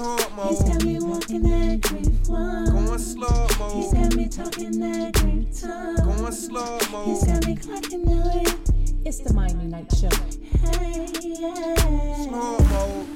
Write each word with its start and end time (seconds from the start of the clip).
Slow 0.00 0.16
mo. 0.34 0.48
He's 0.48 0.62
got 0.62 0.82
me 0.82 0.98
walking 0.98 1.42
that 1.42 1.80
grief 1.82 2.26
one. 2.26 2.72
Going 2.72 2.98
slow 2.98 3.46
He's 3.74 3.92
mo. 3.92 4.00
got 4.00 4.14
me 4.14 4.28
talking 4.28 4.80
that 4.80 5.12
grief 5.12 5.60
tongue. 5.60 5.96
Going 5.96 6.32
slow 6.32 6.78
He's 6.78 6.90
mo. 6.90 7.34
got 7.34 7.46
me 7.46 7.54
clocking 7.54 8.04
the 8.08 8.16
way. 8.32 8.94
It's 9.04 9.18
the 9.18 9.34
Miami 9.34 9.66
Night 9.66 9.92
Show. 9.92 10.08
Hey, 10.78 11.06
yeah. 11.20 12.14
Slow 12.16 12.58
mo. 12.60 13.06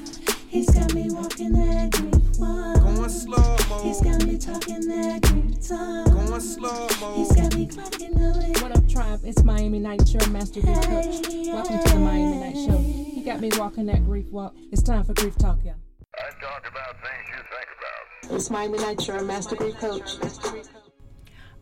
He's 0.47 0.69
got 0.69 0.93
me 0.93 1.09
walking 1.09 1.53
that 1.53 1.89
grief 1.89 2.37
one. 2.37 2.79
Going 2.79 3.09
slow 3.09 3.57
He's 3.81 4.03
mo. 4.03 4.11
got 4.11 4.23
me 4.27 4.37
talking 4.37 4.87
that 4.87 5.21
grief 5.23 5.67
tongue. 5.67 6.05
Going 6.27 6.39
slow 6.39 6.87
He's 7.15 7.29
mo. 7.31 7.41
got 7.41 7.55
me 7.55 7.65
clocking 7.65 8.13
the 8.13 8.39
way. 8.39 8.53
What 8.61 8.77
up, 8.77 8.87
tribe? 8.87 9.21
It's 9.23 9.43
Miami 9.43 9.79
Night 9.79 10.07
Show, 10.07 10.23
Master 10.29 10.61
Grief 10.61 10.81
Coach. 10.83 11.25
Welcome 11.47 11.79
to 11.83 11.89
the 11.93 11.99
Miami 11.99 12.37
Night 12.37 12.53
Show. 12.53 12.77
You 12.79 13.25
got 13.25 13.39
me 13.41 13.49
walking 13.57 13.87
that 13.87 14.05
grief 14.05 14.29
walk. 14.31 14.53
It's 14.71 14.83
time 14.83 15.03
for 15.03 15.15
grief 15.15 15.35
talk, 15.39 15.57
y'all. 15.65 15.73
I 16.17 16.29
talk 16.39 16.63
about 16.65 16.95
things 17.03 17.27
you 17.27 17.35
think 17.35 17.69
about. 17.75 18.14
It's 18.31 18.49
Miami 18.49 18.79
Night 18.79 19.01
Show, 19.01 19.23
Master 19.23 19.55
Grief 19.55 19.75
Coach. 19.77 20.17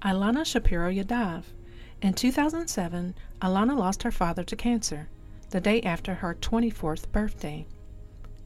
Alana 0.01 0.45
Shapiro 0.45 0.91
Yadav. 0.91 1.43
In 2.01 2.13
2007, 2.13 3.15
Alana 3.41 3.77
lost 3.77 4.03
her 4.03 4.11
father 4.11 4.43
to 4.43 4.55
cancer, 4.55 5.09
the 5.49 5.59
day 5.59 5.81
after 5.81 6.15
her 6.15 6.35
24th 6.35 7.11
birthday. 7.11 7.67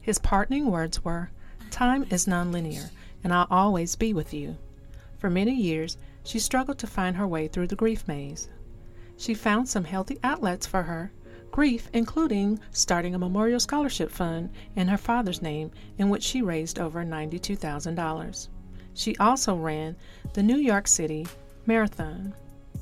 His 0.00 0.18
parting 0.18 0.70
words 0.70 1.04
were, 1.04 1.30
Time 1.70 2.06
is 2.10 2.26
nonlinear, 2.26 2.90
and 3.22 3.32
I'll 3.32 3.46
always 3.50 3.94
be 3.94 4.12
with 4.12 4.34
you. 4.34 4.56
For 5.18 5.30
many 5.30 5.54
years, 5.54 5.96
she 6.24 6.38
struggled 6.38 6.78
to 6.78 6.86
find 6.86 7.16
her 7.16 7.26
way 7.26 7.46
through 7.46 7.68
the 7.68 7.76
grief 7.76 8.06
maze. 8.08 8.48
She 9.16 9.34
found 9.34 9.68
some 9.68 9.84
healthy 9.84 10.18
outlets 10.24 10.66
for 10.66 10.82
her 10.84 11.12
grief, 11.50 11.88
including 11.92 12.58
starting 12.70 13.14
a 13.14 13.18
memorial 13.18 13.60
scholarship 13.60 14.10
fund 14.10 14.50
in 14.76 14.88
her 14.88 14.98
father's 14.98 15.42
name, 15.42 15.70
in 15.98 16.08
which 16.08 16.22
she 16.22 16.42
raised 16.42 16.78
over 16.78 17.04
$92,000. 17.04 18.48
She 18.94 19.16
also 19.18 19.54
ran 19.54 19.96
the 20.34 20.42
New 20.42 20.56
York 20.56 20.88
City 20.88 21.26
Marathon. 21.66 22.34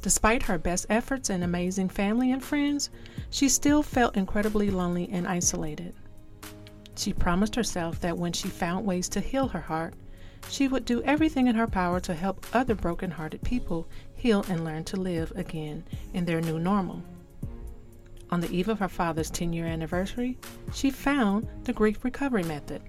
Despite 0.03 0.43
her 0.45 0.59
best 0.59 0.87
efforts 0.89 1.31
and 1.31 1.43
amazing 1.43 1.89
family 1.89 2.33
and 2.33 2.43
friends, 2.43 2.91
she 3.31 3.49
still 3.49 3.83
felt 3.83 4.17
incredibly 4.17 4.71
lonely 4.71 5.09
and 5.11 5.27
isolated. 5.27 5.95
She 6.97 7.13
promised 7.13 7.55
herself 7.55 8.01
that 8.01 8.17
when 8.17 8.33
she 8.33 8.49
found 8.49 8.87
ways 8.87 9.09
to 9.11 9.21
heal 9.21 9.49
her 9.49 9.61
heart, 9.61 9.95
she 10.49 10.69
would 10.69 10.85
do 10.85 11.03
everything 11.03 11.49
in 11.49 11.57
her 11.57 11.67
power 11.67 12.01
to 12.01 12.15
help 12.15 12.47
other 12.53 12.75
broken-hearted 12.75 13.43
people 13.43 13.89
heal 14.15 14.45
and 14.49 14.65
learn 14.65 14.85
to 14.85 14.97
live 14.97 15.33
again 15.35 15.85
in 16.15 16.25
their 16.25 16.41
new 16.41 16.59
normal. 16.59 17.03
On 18.37 18.43
the 18.43 18.55
eve 18.55 18.69
of 18.69 18.81
her 18.81 18.89
father's 18.89 19.31
10 19.31 19.55
year 19.55 19.65
anniversary, 19.65 20.37
she 20.71 20.91
found 20.91 21.49
the 21.65 21.73
grief 21.73 22.05
recovery 22.05 22.43
method, 22.43 22.83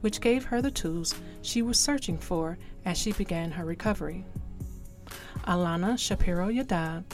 which 0.00 0.22
gave 0.22 0.46
her 0.46 0.62
the 0.62 0.70
tools 0.70 1.14
she 1.42 1.60
was 1.60 1.78
searching 1.78 2.16
for 2.16 2.56
as 2.86 2.96
she 2.96 3.12
began 3.12 3.50
her 3.50 3.66
recovery. 3.66 4.24
Alana 5.46 5.98
Shapiro 5.98 6.48
Yadav 6.48 7.04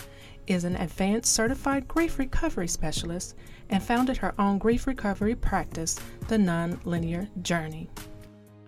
is 0.46 0.62
an 0.62 0.76
advanced 0.76 1.34
certified 1.34 1.88
grief 1.88 2.16
recovery 2.20 2.68
specialist 2.68 3.34
and 3.70 3.82
founded 3.82 4.18
her 4.18 4.36
own 4.38 4.58
grief 4.58 4.86
recovery 4.86 5.34
practice, 5.34 5.98
The 6.28 6.36
Nonlinear 6.36 7.28
Journey. 7.42 7.90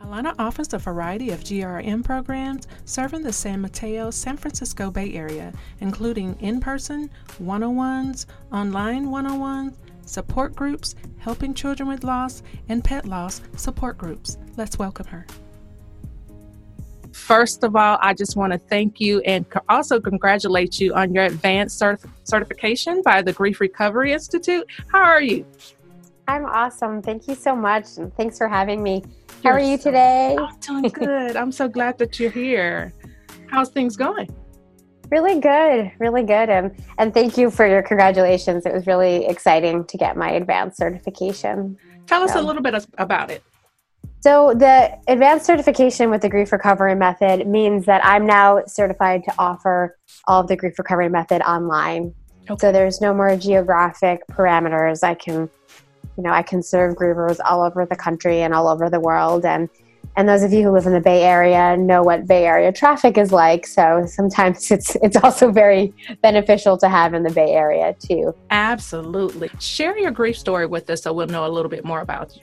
Alana 0.04 0.34
offers 0.38 0.72
a 0.74 0.78
variety 0.78 1.30
of 1.30 1.44
GRM 1.44 2.04
programs 2.04 2.66
serving 2.84 3.22
the 3.22 3.32
San 3.32 3.60
Mateo, 3.60 4.10
San 4.10 4.36
Francisco 4.36 4.90
Bay 4.90 5.14
Area, 5.14 5.52
including 5.80 6.36
in 6.40 6.60
person, 6.60 7.08
one 7.38 7.62
on 7.62 7.76
ones, 7.76 8.26
online 8.50 9.10
one 9.10 9.26
on 9.26 9.38
ones, 9.38 9.76
support 10.04 10.56
groups, 10.56 10.96
helping 11.18 11.54
children 11.54 11.88
with 11.88 12.02
loss, 12.02 12.42
and 12.68 12.82
pet 12.82 13.06
loss 13.06 13.42
support 13.56 13.96
groups. 13.96 14.38
Let's 14.56 14.76
welcome 14.76 15.06
her. 15.06 15.24
First 17.12 17.62
of 17.62 17.76
all, 17.76 17.98
I 18.00 18.14
just 18.14 18.36
want 18.36 18.52
to 18.52 18.58
thank 18.58 19.00
you 19.00 19.20
and 19.20 19.46
also 19.68 20.00
congratulate 20.00 20.80
you 20.80 20.94
on 20.94 21.14
your 21.14 21.24
advanced 21.24 21.80
certif- 21.80 22.10
certification 22.24 23.02
by 23.02 23.22
the 23.22 23.32
Grief 23.32 23.60
Recovery 23.60 24.12
Institute. 24.12 24.66
How 24.88 25.02
are 25.02 25.22
you? 25.22 25.46
I'm 26.28 26.44
awesome. 26.46 27.02
Thank 27.02 27.28
you 27.28 27.34
so 27.34 27.54
much. 27.54 27.96
And 27.98 28.14
thanks 28.16 28.38
for 28.38 28.48
having 28.48 28.82
me. 28.82 29.02
How 29.42 29.50
You're 29.50 29.52
are 29.54 29.60
you 29.60 29.76
so- 29.76 29.90
today? 29.90 30.36
I'm 30.38 30.58
doing 30.60 30.82
good. 30.92 31.36
I'm 31.36 31.52
so 31.52 31.68
glad 31.68 31.98
that 31.98 32.18
you're 32.20 32.30
here. 32.30 32.92
How's 33.48 33.70
things 33.70 33.96
going? 33.96 34.28
Really 35.10 35.40
good. 35.40 35.92
Really 35.98 36.22
good. 36.22 36.48
And 36.48 36.72
and 36.96 37.12
thank 37.12 37.36
you 37.36 37.50
for 37.50 37.66
your 37.66 37.82
congratulations. 37.82 38.64
It 38.64 38.72
was 38.72 38.86
really 38.86 39.26
exciting 39.26 39.84
to 39.86 39.98
get 39.98 40.16
my 40.16 40.30
advanced 40.30 40.78
certification. 40.78 41.76
Tell 42.06 42.22
us 42.22 42.34
a 42.34 42.40
little 42.40 42.62
bit 42.62 42.74
about 42.96 43.30
it. 43.30 43.42
So 44.20 44.54
the 44.54 44.96
advanced 45.08 45.44
certification 45.44 46.08
with 46.08 46.22
the 46.22 46.28
grief 46.30 46.50
recovery 46.52 46.94
method 46.94 47.46
means 47.46 47.84
that 47.86 48.02
I'm 48.04 48.24
now 48.24 48.62
certified 48.66 49.22
to 49.24 49.34
offer 49.38 49.98
all 50.26 50.40
of 50.40 50.48
the 50.48 50.56
grief 50.56 50.78
recovery 50.78 51.08
method 51.10 51.42
online. 51.42 52.14
Okay. 52.48 52.56
So 52.60 52.72
there's 52.72 53.00
no 53.00 53.12
more 53.12 53.36
geographic 53.36 54.20
parameters. 54.30 55.02
I 55.02 55.14
can, 55.14 55.50
you 56.16 56.22
know, 56.22 56.30
I 56.30 56.42
can 56.42 56.62
serve 56.62 56.94
grievers 56.94 57.38
all 57.44 57.62
over 57.62 57.86
the 57.86 57.96
country 57.96 58.42
and 58.42 58.54
all 58.54 58.68
over 58.68 58.90
the 58.90 59.00
world. 59.00 59.44
And 59.44 59.68
and 60.14 60.28
those 60.28 60.42
of 60.42 60.52
you 60.52 60.62
who 60.62 60.70
live 60.72 60.84
in 60.84 60.92
the 60.92 61.00
Bay 61.00 61.22
Area 61.22 61.74
know 61.74 62.02
what 62.02 62.26
Bay 62.26 62.44
Area 62.44 62.70
traffic 62.70 63.16
is 63.16 63.32
like. 63.32 63.66
So 63.66 64.04
sometimes 64.06 64.70
it's 64.70 64.96
it's 64.96 65.16
also 65.16 65.50
very 65.50 65.94
beneficial 66.22 66.76
to 66.78 66.88
have 66.88 67.14
in 67.14 67.22
the 67.22 67.30
Bay 67.30 67.52
Area 67.52 67.94
too. 67.98 68.34
Absolutely. 68.50 69.50
Share 69.58 69.98
your 69.98 70.10
grief 70.10 70.36
story 70.36 70.66
with 70.66 70.88
us 70.90 71.02
so 71.02 71.12
we'll 71.12 71.28
know 71.28 71.46
a 71.46 71.48
little 71.48 71.70
bit 71.70 71.84
more 71.84 72.00
about 72.00 72.36
you. 72.36 72.42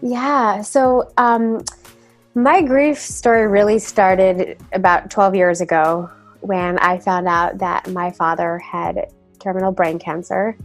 Yeah. 0.00 0.62
So 0.62 1.10
um, 1.16 1.64
my 2.34 2.62
grief 2.62 2.98
story 2.98 3.48
really 3.48 3.78
started 3.78 4.58
about 4.72 5.10
12 5.10 5.34
years 5.34 5.60
ago 5.60 6.10
when 6.40 6.78
I 6.78 6.98
found 6.98 7.26
out 7.26 7.58
that 7.58 7.88
my 7.90 8.10
father 8.12 8.58
had 8.58 9.10
terminal 9.40 9.72
brain 9.72 9.98
cancer, 9.98 10.56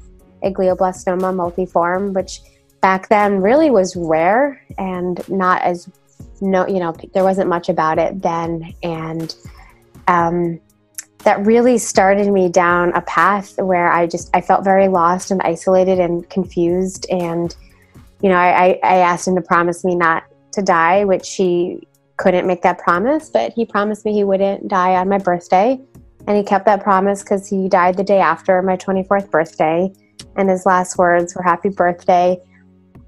a 0.44 0.52
glioblastoma 0.52 1.34
multiforme, 1.34 2.14
which 2.14 2.42
back 2.82 3.10
then 3.10 3.42
really 3.42 3.70
was 3.70 3.96
rare 3.96 4.62
and 4.78 5.28
not 5.30 5.62
as 5.62 5.90
no, 6.42 6.68
you 6.68 6.80
know, 6.80 6.94
there 7.14 7.24
wasn't 7.24 7.48
much 7.48 7.70
about 7.70 7.98
it 8.00 8.22
then, 8.22 8.74
and 8.84 9.34
um, 10.08 10.60
that 11.20 11.46
really 11.46 11.78
started 11.78 12.28
me 12.32 12.50
down 12.50 12.92
a 12.94 13.02
path 13.02 13.58
where 13.58 13.90
I 13.92 14.08
just 14.08 14.30
I 14.36 14.42
felt 14.42 14.64
very 14.64 14.90
lost 14.90 15.32
and 15.32 15.42
isolated 15.42 16.00
and 16.00 16.30
confused 16.30 17.06
and 17.10 17.56
you 18.24 18.30
know, 18.30 18.38
I, 18.38 18.80
I 18.84 18.96
asked 19.00 19.28
him 19.28 19.36
to 19.36 19.42
promise 19.42 19.84
me 19.84 19.96
not 19.96 20.24
to 20.54 20.62
die, 20.62 21.04
which 21.04 21.36
he 21.36 21.86
couldn't 22.16 22.48
make 22.48 22.62
that 22.62 22.78
promise, 22.80 23.30
but 23.30 23.52
he 23.52 23.66
promised 23.66 24.06
me 24.06 24.14
he 24.14 24.24
wouldn't 24.24 24.70
die 24.70 24.96
on 24.96 25.10
my 25.10 25.18
birthday. 25.18 25.78
And 26.26 26.38
he 26.38 26.44
kept 26.44 26.66
that 26.66 26.82
promise 26.82 27.22
because 27.22 27.50
he 27.50 27.68
died 27.68 27.98
the 27.98 28.04
day 28.04 28.20
after 28.20 28.62
my 28.62 28.78
24th 28.78 29.30
birthday. 29.30 29.92
And 30.36 30.50
his 30.50 30.66
last 30.66 30.98
words 30.98 31.36
were 31.36 31.44
happy 31.44 31.70
birthday. 31.70 32.40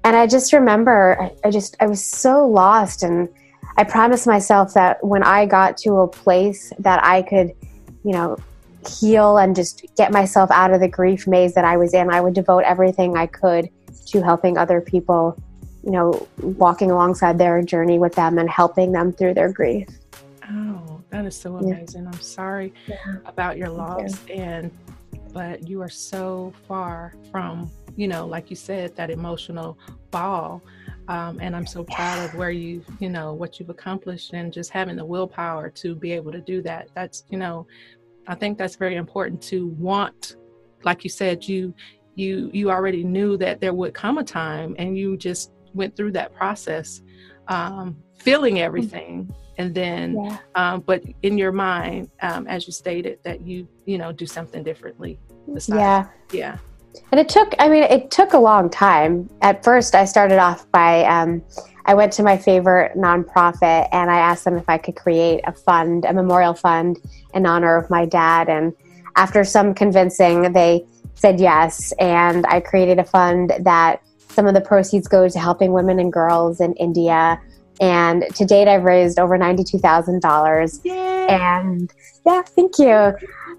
And 0.04 0.16
I 0.16 0.26
just 0.26 0.52
remember, 0.52 1.20
I, 1.20 1.48
I 1.48 1.50
just, 1.50 1.76
I 1.80 1.86
was 1.86 2.04
so 2.04 2.46
lost. 2.46 3.02
And 3.02 3.28
I 3.76 3.84
promised 3.84 4.26
myself 4.26 4.74
that 4.74 5.02
when 5.04 5.22
I 5.22 5.46
got 5.46 5.76
to 5.78 5.96
a 5.96 6.08
place 6.08 6.72
that 6.78 7.04
I 7.04 7.22
could, 7.22 7.52
you 8.04 8.12
know, 8.12 8.36
heal 9.00 9.38
and 9.38 9.56
just 9.56 9.84
get 9.96 10.12
myself 10.12 10.50
out 10.52 10.72
of 10.72 10.80
the 10.80 10.88
grief 10.88 11.26
maze 11.26 11.54
that 11.54 11.64
I 11.64 11.76
was 11.76 11.92
in, 11.92 12.08
I 12.08 12.20
would 12.20 12.34
devote 12.34 12.62
everything 12.64 13.16
I 13.16 13.26
could 13.26 13.68
to 14.06 14.22
helping 14.22 14.56
other 14.56 14.80
people, 14.80 15.36
you 15.82 15.90
know, 15.90 16.28
walking 16.40 16.92
alongside 16.92 17.38
their 17.38 17.60
journey 17.62 17.98
with 17.98 18.14
them 18.14 18.38
and 18.38 18.48
helping 18.48 18.92
them 18.92 19.12
through 19.12 19.34
their 19.34 19.52
grief. 19.52 19.88
Oh, 20.48 21.00
that 21.10 21.26
is 21.26 21.34
so 21.34 21.58
Yeah. 21.60 21.74
amazing. 21.74 22.06
I'm 22.06 22.20
sorry 22.20 22.72
Yeah. 22.86 22.96
about 23.24 23.56
your 23.56 23.70
loss 23.70 24.20
and 24.32 24.70
but 25.32 25.68
you 25.68 25.80
are 25.82 25.88
so 25.88 26.52
far 26.66 27.14
from, 27.30 27.70
you 27.96 28.08
know, 28.08 28.26
like 28.26 28.50
you 28.50 28.56
said, 28.56 28.94
that 28.96 29.10
emotional 29.10 29.78
ball. 30.10 30.62
Um, 31.08 31.38
and 31.40 31.54
I'm 31.54 31.66
so 31.66 31.84
proud 31.84 32.24
of 32.24 32.34
where 32.34 32.50
you, 32.50 32.84
you 32.98 33.08
know, 33.08 33.32
what 33.32 33.60
you've 33.60 33.70
accomplished 33.70 34.32
and 34.32 34.52
just 34.52 34.70
having 34.70 34.96
the 34.96 35.04
willpower 35.04 35.70
to 35.70 35.94
be 35.94 36.12
able 36.12 36.32
to 36.32 36.40
do 36.40 36.62
that. 36.62 36.88
That's, 36.94 37.24
you 37.30 37.38
know, 37.38 37.66
I 38.26 38.34
think 38.34 38.58
that's 38.58 38.76
very 38.76 38.96
important 38.96 39.40
to 39.42 39.68
want, 39.68 40.36
like 40.82 41.04
you 41.04 41.10
said, 41.10 41.46
you 41.46 41.74
you 42.16 42.50
you 42.52 42.70
already 42.70 43.04
knew 43.04 43.36
that 43.36 43.60
there 43.60 43.74
would 43.74 43.92
come 43.94 44.18
a 44.18 44.24
time 44.24 44.74
and 44.78 44.96
you 44.98 45.16
just 45.16 45.52
went 45.74 45.94
through 45.94 46.10
that 46.12 46.34
process 46.34 47.02
um, 47.48 47.94
feeling 48.18 48.60
everything 48.60 49.32
and 49.58 49.74
then 49.74 50.14
Yeah. 50.14 50.38
um, 50.54 50.80
but 50.80 51.02
in 51.22 51.36
your 51.36 51.52
mind 51.52 52.10
um, 52.22 52.46
as 52.46 52.66
you 52.66 52.72
stated 52.72 53.18
that 53.22 53.42
you 53.46 53.68
you 53.84 53.98
know 53.98 54.12
do 54.12 54.24
something 54.26 54.62
differently 54.62 55.20
Yeah. 55.68 56.06
yeah 56.32 56.58
And 57.12 57.20
it 57.20 57.28
took, 57.28 57.54
I 57.58 57.68
mean, 57.68 57.84
it 57.84 58.10
took 58.10 58.32
a 58.32 58.38
long 58.38 58.68
time. 58.68 59.30
At 59.42 59.62
first, 59.62 59.94
I 59.94 60.04
started 60.04 60.38
off 60.38 60.70
by, 60.72 61.04
um, 61.04 61.42
I 61.84 61.94
went 61.94 62.12
to 62.14 62.22
my 62.24 62.36
favorite 62.36 62.96
nonprofit 62.96 63.88
and 63.92 64.10
I 64.10 64.18
asked 64.18 64.44
them 64.44 64.56
if 64.56 64.68
I 64.68 64.76
could 64.76 64.96
create 64.96 65.40
a 65.46 65.52
fund, 65.52 66.04
a 66.04 66.12
memorial 66.12 66.54
fund 66.54 66.98
in 67.32 67.46
honor 67.46 67.76
of 67.76 67.88
my 67.90 68.06
dad. 68.06 68.48
And 68.48 68.72
after 69.14 69.44
some 69.44 69.72
convincing, 69.72 70.52
they 70.52 70.84
said 71.14 71.38
yes. 71.38 71.92
And 72.00 72.44
I 72.46 72.60
created 72.60 72.98
a 72.98 73.04
fund 73.04 73.52
that 73.60 74.02
Some 74.36 74.46
of 74.46 74.52
the 74.52 74.60
proceeds 74.60 75.08
go 75.08 75.26
to 75.26 75.38
helping 75.38 75.72
women 75.72 75.98
and 75.98 76.12
girls 76.12 76.60
in 76.60 76.74
India. 76.74 77.40
And 77.80 78.24
to 78.34 78.44
date, 78.44 78.68
I've 78.68 78.84
raised 78.84 79.18
over 79.18 79.38
$92,000. 79.38 80.84
Yay! 80.84 81.26
And 81.28 81.92
yeah, 82.24 82.42
thank 82.42 82.78
you. 82.78 83.14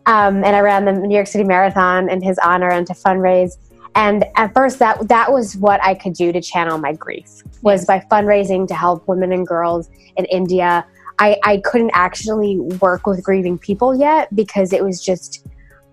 Um, 0.06 0.44
and 0.44 0.56
I 0.56 0.62
ran 0.62 0.86
the 0.86 0.94
New 0.94 1.16
York 1.16 1.28
City 1.28 1.44
Marathon 1.44 2.10
in 2.10 2.22
his 2.22 2.40
honor 2.40 2.70
and 2.70 2.88
to 2.88 2.94
fundraise. 2.94 3.58
And 3.96 4.26
at 4.36 4.54
first, 4.54 4.80
that 4.80 5.08
that 5.08 5.32
was 5.32 5.58
what 5.58 5.84
I 5.84 5.96
could 5.96 6.14
do 6.14 6.32
to 6.32 6.42
channel 6.42 6.78
my 6.78 6.94
grief 6.94 7.42
was 7.62 7.86
by 7.86 8.00
fundraising 8.12 8.68
to 8.68 8.76
help 8.76 9.08
women 9.08 9.32
and 9.32 9.46
girls 9.46 9.90
in 10.16 10.26
India. 10.26 10.86
I, 11.20 11.38
I 11.44 11.58
couldn't 11.66 11.92
actually 11.94 12.60
work 12.80 13.08
with 13.08 13.24
grieving 13.24 13.58
people 13.58 13.96
yet 13.96 14.34
because 14.36 14.72
it 14.72 14.84
was 14.84 15.04
just, 15.04 15.48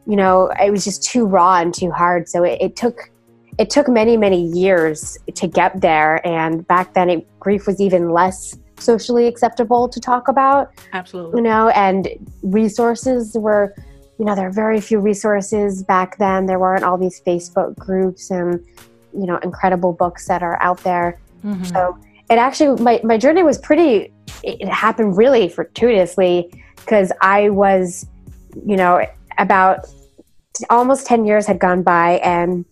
you 0.06 0.16
know, 0.16 0.52
it 0.62 0.70
was 0.70 0.84
just 0.84 1.02
too 1.02 1.24
raw 1.24 1.56
and 1.56 1.72
too 1.72 1.90
hard. 1.90 2.28
So 2.28 2.44
it, 2.44 2.58
it 2.60 2.76
took 2.76 3.10
it 3.58 3.70
took 3.70 3.88
many 3.88 4.16
many 4.16 4.42
years 4.42 5.18
to 5.34 5.46
get 5.46 5.80
there. 5.80 6.24
And 6.26 6.66
back 6.66 6.94
then, 6.94 7.10
it, 7.10 7.40
grief 7.40 7.66
was 7.66 7.80
even 7.80 8.10
less 8.10 8.56
socially 8.78 9.26
acceptable 9.26 9.88
to 9.88 10.00
talk 10.00 10.28
about 10.28 10.72
Absolutely. 10.92 11.38
you 11.38 11.42
know, 11.42 11.68
and 11.70 12.08
resources 12.42 13.36
were, 13.38 13.74
you 14.18 14.24
know, 14.24 14.34
there 14.34 14.48
are 14.48 14.52
very 14.52 14.80
few 14.80 14.98
resources 14.98 15.82
back 15.82 16.18
then. 16.18 16.46
There 16.46 16.58
weren't 16.58 16.84
all 16.84 16.98
these 16.98 17.20
Facebook 17.26 17.76
groups 17.76 18.30
and, 18.30 18.64
you 19.12 19.26
know, 19.26 19.38
incredible 19.38 19.92
books 19.92 20.26
that 20.26 20.42
are 20.42 20.60
out 20.62 20.78
there. 20.78 21.20
Mhm. 21.44 21.66
So 21.66 21.96
it 22.30 22.38
actually, 22.38 22.80
my, 22.82 23.00
my 23.04 23.18
journey 23.18 23.42
was 23.42 23.58
pretty, 23.58 24.12
it, 24.42 24.60
it 24.60 24.68
happened 24.68 25.16
really 25.16 25.48
fortuitously 25.48 26.50
because 26.76 27.12
I 27.20 27.50
was, 27.50 28.06
you 28.66 28.76
know, 28.76 29.06
about 29.38 29.86
almost 30.70 31.06
10 31.06 31.24
years 31.24 31.46
had 31.46 31.58
gone 31.58 31.82
by 31.82 32.12
and 32.24 32.64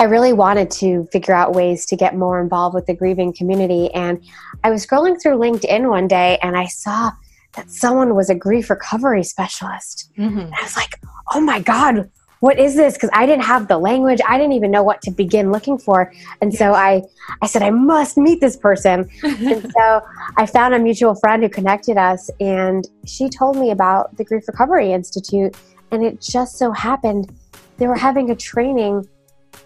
I 0.00 0.04
really 0.04 0.32
wanted 0.32 0.70
to 0.72 1.06
figure 1.12 1.34
out 1.34 1.52
ways 1.52 1.84
to 1.84 1.94
get 1.94 2.16
more 2.16 2.40
involved 2.40 2.74
with 2.74 2.86
the 2.86 2.94
grieving 2.94 3.34
community. 3.34 3.92
And 3.92 4.24
I 4.64 4.70
was 4.70 4.86
scrolling 4.86 5.20
through 5.20 5.36
LinkedIn 5.36 5.90
one 5.90 6.08
day 6.08 6.38
and 6.42 6.56
I 6.56 6.68
saw 6.68 7.12
that 7.52 7.70
someone 7.70 8.14
was 8.14 8.30
a 8.30 8.34
grief 8.34 8.70
recovery 8.70 9.22
specialist. 9.22 10.10
Mhm. 10.18 10.44
And 10.44 10.54
I 10.54 10.62
was 10.62 10.74
like, 10.74 10.98
oh 11.34 11.40
my 11.42 11.60
God, 11.60 12.08
what 12.38 12.58
is 12.58 12.76
this? 12.76 12.94
Because 12.94 13.10
I 13.12 13.26
didn't 13.26 13.44
have 13.44 13.68
the 13.68 13.76
language. 13.76 14.20
I 14.26 14.38
didn't 14.38 14.54
even 14.54 14.70
know 14.70 14.82
what 14.82 15.02
to 15.02 15.10
begin 15.10 15.52
looking 15.52 15.76
for. 15.76 16.10
And 16.40 16.54
so 16.54 16.72
I, 16.72 17.02
I 17.42 17.46
said, 17.46 17.60
I 17.60 17.68
must 17.68 18.16
meet 18.16 18.40
this 18.40 18.56
person. 18.56 19.10
and 19.22 19.70
so 19.70 20.00
I 20.38 20.46
found 20.46 20.72
a 20.72 20.78
mutual 20.78 21.14
friend 21.14 21.42
who 21.42 21.50
connected 21.50 21.98
us, 21.98 22.30
and 22.40 22.88
she 23.04 23.28
told 23.28 23.58
me 23.58 23.70
about 23.70 24.16
the 24.16 24.24
Grief 24.24 24.44
Recovery 24.48 24.94
Institute. 24.94 25.54
And 25.90 26.02
it 26.02 26.22
just 26.22 26.56
so 26.56 26.72
happened 26.72 27.30
they 27.76 27.86
were 27.86 27.96
having 27.96 28.30
a 28.30 28.36
training 28.36 29.06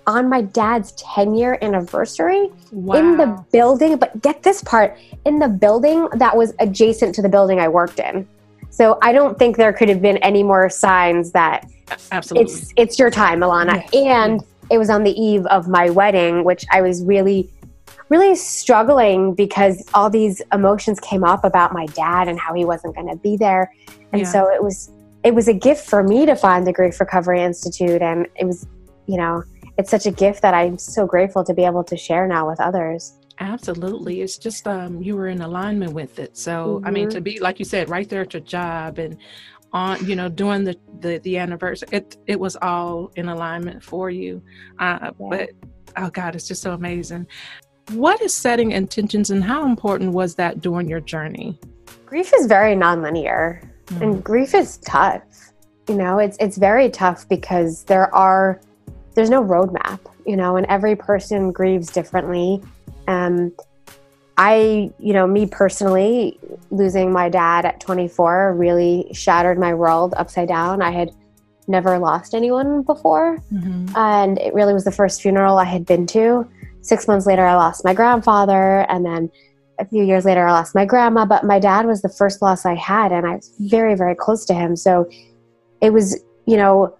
on 0.06 0.28
my 0.28 0.42
dad's 0.42 0.92
10 0.92 1.34
year 1.34 1.58
anniversary 1.62 2.50
wow. 2.72 2.96
in 2.96 3.16
the 3.16 3.44
building. 3.52 3.96
But 3.96 4.20
get 4.22 4.42
this 4.42 4.62
part 4.62 4.98
in 5.24 5.38
the 5.38 5.48
building 5.48 6.08
that 6.14 6.36
was 6.36 6.54
adjacent 6.60 7.14
to 7.16 7.22
the 7.22 7.28
building 7.28 7.60
I 7.60 7.68
worked 7.68 8.00
in. 8.00 8.28
So 8.70 8.98
I 9.02 9.12
don't 9.12 9.38
think 9.38 9.56
there 9.56 9.72
could 9.72 9.88
have 9.88 10.02
been 10.02 10.16
any 10.18 10.42
more 10.42 10.68
signs 10.68 11.30
that 11.32 11.68
Absolutely. 12.10 12.52
it's 12.52 12.72
it's 12.76 12.98
your 12.98 13.10
time, 13.10 13.40
Alana. 13.40 13.86
Yes. 13.92 13.94
And 13.94 14.44
it 14.70 14.78
was 14.78 14.90
on 14.90 15.04
the 15.04 15.12
eve 15.12 15.46
of 15.46 15.68
my 15.68 15.90
wedding, 15.90 16.44
which 16.44 16.64
I 16.72 16.80
was 16.82 17.04
really, 17.04 17.50
really 18.08 18.34
struggling 18.34 19.34
because 19.34 19.84
all 19.94 20.10
these 20.10 20.42
emotions 20.52 20.98
came 21.00 21.22
up 21.22 21.44
about 21.44 21.72
my 21.72 21.86
dad 21.86 22.28
and 22.28 22.38
how 22.38 22.54
he 22.54 22.64
wasn't 22.64 22.94
going 22.94 23.08
to 23.08 23.16
be 23.16 23.36
there, 23.36 23.72
and 24.12 24.22
Yeah. 24.22 24.28
so 24.28 24.52
it 24.52 24.62
was 24.62 24.90
it 25.22 25.34
was 25.34 25.48
a 25.48 25.54
gift 25.54 25.88
for 25.88 26.02
me 26.02 26.26
to 26.26 26.36
find 26.36 26.66
the 26.66 26.72
Grief 26.72 27.00
Recovery 27.00 27.42
Institute, 27.42 28.02
and 28.02 28.26
it 28.36 28.44
was, 28.44 28.66
you 29.06 29.16
know, 29.16 29.42
it's 29.78 29.90
such 29.90 30.06
a 30.06 30.10
gift 30.10 30.42
that 30.42 30.54
I'm 30.54 30.78
so 30.78 31.06
grateful 31.06 31.44
to 31.44 31.54
be 31.54 31.64
able 31.64 31.84
to 31.84 31.96
share 31.96 32.26
now 32.26 32.48
with 32.48 32.60
others. 32.60 33.18
Absolutely. 33.40 34.20
It's 34.20 34.38
just 34.38 34.66
um 34.68 35.02
you 35.02 35.16
were 35.16 35.28
in 35.28 35.40
alignment 35.42 35.92
with 35.92 36.18
it. 36.18 36.36
So 36.36 36.80
I 36.84 36.90
mean 36.90 37.08
to 37.10 37.20
be 37.20 37.40
like 37.40 37.58
you 37.58 37.64
said, 37.64 37.88
right 37.88 38.08
there 38.08 38.22
at 38.22 38.32
your 38.32 38.42
job 38.42 38.98
and 38.98 39.18
on 39.74 40.06
you 40.06 40.14
know 40.16 40.28
doing 40.28 40.64
the 40.64 40.76
the, 41.00 41.18
the 41.18 41.36
anniversary 41.36 41.88
it 41.90 42.16
it 42.26 42.38
was 42.38 42.56
all 42.62 43.10
in 43.16 43.28
alignment 43.28 43.82
for 43.82 44.08
you 44.08 44.40
uh 44.78 44.98
Yeah. 45.02 45.10
but 45.18 45.50
oh 45.96 46.10
god 46.10 46.36
it's 46.36 46.46
just 46.48 46.62
so 46.62 46.72
amazing 46.72 47.26
what 47.90 48.22
is 48.22 48.34
setting 48.34 48.70
intentions 48.70 49.30
and 49.30 49.42
how 49.44 49.66
important 49.66 50.12
was 50.12 50.36
that 50.36 50.60
during 50.60 50.88
your 50.88 51.00
journey 51.00 51.58
Grief 52.06 52.32
is 52.38 52.46
very 52.46 52.76
nonlinear. 52.76 53.68
Mm. 53.86 54.00
and 54.00 54.24
grief 54.24 54.54
is 54.54 54.78
tough 54.78 55.22
you 55.88 55.96
know 55.96 56.18
it's 56.18 56.36
it's 56.38 56.56
very 56.56 56.88
tough 56.88 57.28
because 57.28 57.82
there 57.84 58.14
are 58.14 58.60
there's 59.14 59.30
no 59.30 59.42
roadmap 59.42 60.00
you 60.26 60.36
know 60.36 60.56
and 60.56 60.66
every 60.66 60.96
person 60.96 61.52
grieves 61.52 61.90
differently 61.90 62.62
um 63.08 63.52
i 64.36 64.90
you 64.98 65.12
know 65.12 65.26
me 65.26 65.46
personally 65.46 66.38
losing 66.70 67.12
my 67.12 67.28
dad 67.28 67.64
at 67.64 67.80
24 67.80 68.54
really 68.54 69.08
shattered 69.12 69.58
my 69.58 69.72
world 69.74 70.14
upside 70.16 70.48
down 70.48 70.82
i 70.82 70.90
had 70.90 71.10
never 71.66 71.98
lost 71.98 72.34
anyone 72.34 72.82
before 72.82 73.38
Mhm. 73.52 73.96
and 73.96 74.38
it 74.38 74.52
really 74.52 74.74
was 74.74 74.84
the 74.84 74.90
first 74.92 75.22
funeral 75.22 75.56
I 75.56 75.64
had 75.64 75.86
been 75.86 76.06
to. 76.08 76.46
Six 76.82 77.08
months 77.08 77.24
later, 77.24 77.46
I 77.46 77.54
lost 77.54 77.82
my 77.86 77.94
grandfather, 77.94 78.80
and 78.90 79.02
then 79.06 79.30
a 79.78 79.86
few 79.86 80.04
years 80.04 80.26
later, 80.26 80.46
I 80.46 80.52
lost 80.52 80.74
my 80.74 80.84
grandma. 80.84 81.24
But 81.24 81.42
my 81.42 81.58
dad 81.58 81.86
was 81.86 82.02
the 82.02 82.10
first 82.10 82.42
loss 82.42 82.66
I 82.66 82.74
had, 82.74 83.12
and 83.12 83.26
I 83.26 83.36
was 83.36 83.50
very, 83.58 83.94
very 83.94 84.14
close 84.14 84.44
to 84.44 84.52
him. 84.52 84.76
So 84.76 85.08
it 85.80 85.90
was, 85.90 86.22
you 86.44 86.58
know, 86.58 86.94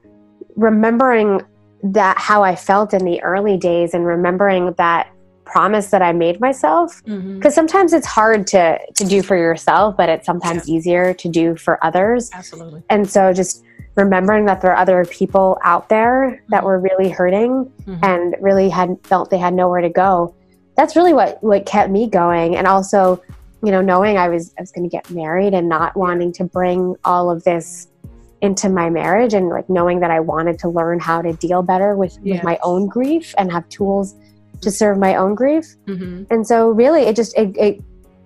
remembering 0.57 1.43
that 1.85 2.19
how 2.19 2.43
I 2.43 2.57
felt 2.57 2.93
in 2.95 3.05
the 3.05 3.23
early 3.23 3.57
days 3.57 3.95
and 3.95 4.05
remembering 4.07 4.73
that 4.79 5.11
promise 5.45 5.91
that 5.91 6.01
I 6.03 6.13
made 6.13 6.41
myself. 6.41 7.03
Because 7.05 7.55
sometimes 7.55 7.93
it's 7.93 8.07
hard 8.07 8.47
to 8.49 8.79
to 8.95 9.05
do 9.05 9.23
for 9.23 9.37
yourself 9.37 9.97
but 9.97 10.09
it's 10.09 10.25
sometimes 10.27 10.69
easier 10.69 11.13
to 11.15 11.29
do 11.29 11.55
for 11.57 11.83
others. 11.85 12.31
Absolutely. 12.33 12.83
And 12.89 13.09
so 13.09 13.33
just 13.33 13.63
remembering 13.97 14.47
that 14.47 14.61
there 14.63 14.73
are 14.73 14.77
other 14.79 15.05
people 15.05 15.59
out 15.63 15.89
there 15.89 16.43
that 16.49 16.65
were 16.65 16.81
really 16.81 17.11
hurting 17.11 17.71
Mhm. 17.87 17.99
and 18.03 18.37
really 18.41 18.69
had 18.71 18.97
felt 19.05 19.31
they 19.31 19.39
had 19.39 19.55
nowhere 19.55 19.81
to 19.83 19.91
go 19.91 20.35
that's 20.77 20.97
really 20.97 21.13
what 21.13 21.41
what 21.45 21.65
kept 21.67 21.91
me 21.91 22.09
going. 22.09 22.57
And 22.57 22.67
also 22.67 23.23
you 23.63 23.71
know 23.71 23.81
knowing 23.81 24.17
i 24.19 24.29
was 24.29 24.53
i 24.59 24.61
was 24.63 24.73
going 24.73 24.83
to 24.83 24.91
get 24.91 25.09
married 25.11 25.55
and 25.55 25.69
not 25.69 25.95
wanting 25.97 26.33
to 26.33 26.45
bring 26.45 26.97
all 27.05 27.31
of 27.31 27.45
this 27.45 27.87
into 28.45 28.69
my 28.69 28.89
marriage 28.91 29.33
and 29.39 29.49
like 29.49 29.69
knowing 29.79 29.99
that 30.01 30.11
i 30.11 30.21
wanted 30.21 30.57
to 30.59 30.69
learn 30.69 30.99
how 31.01 31.19
to 31.23 31.33
deal 31.47 31.63
better 31.63 31.91
with, 31.97 32.15
Yeah. 32.23 32.35
with 32.35 32.45
my 32.45 32.59
own 32.63 32.87
grief 32.87 33.35
and 33.39 33.51
have 33.51 33.67
tools 33.71 34.15
to 34.61 34.71
serve 34.71 34.97
my 34.99 35.13
own 35.17 35.35
grief 35.35 35.67
Mhm. 35.87 36.27
and 36.31 36.47
so 36.47 36.57
really 36.83 37.03
it 37.09 37.17
just 37.17 37.33
it, 37.43 37.57
it 37.57 37.75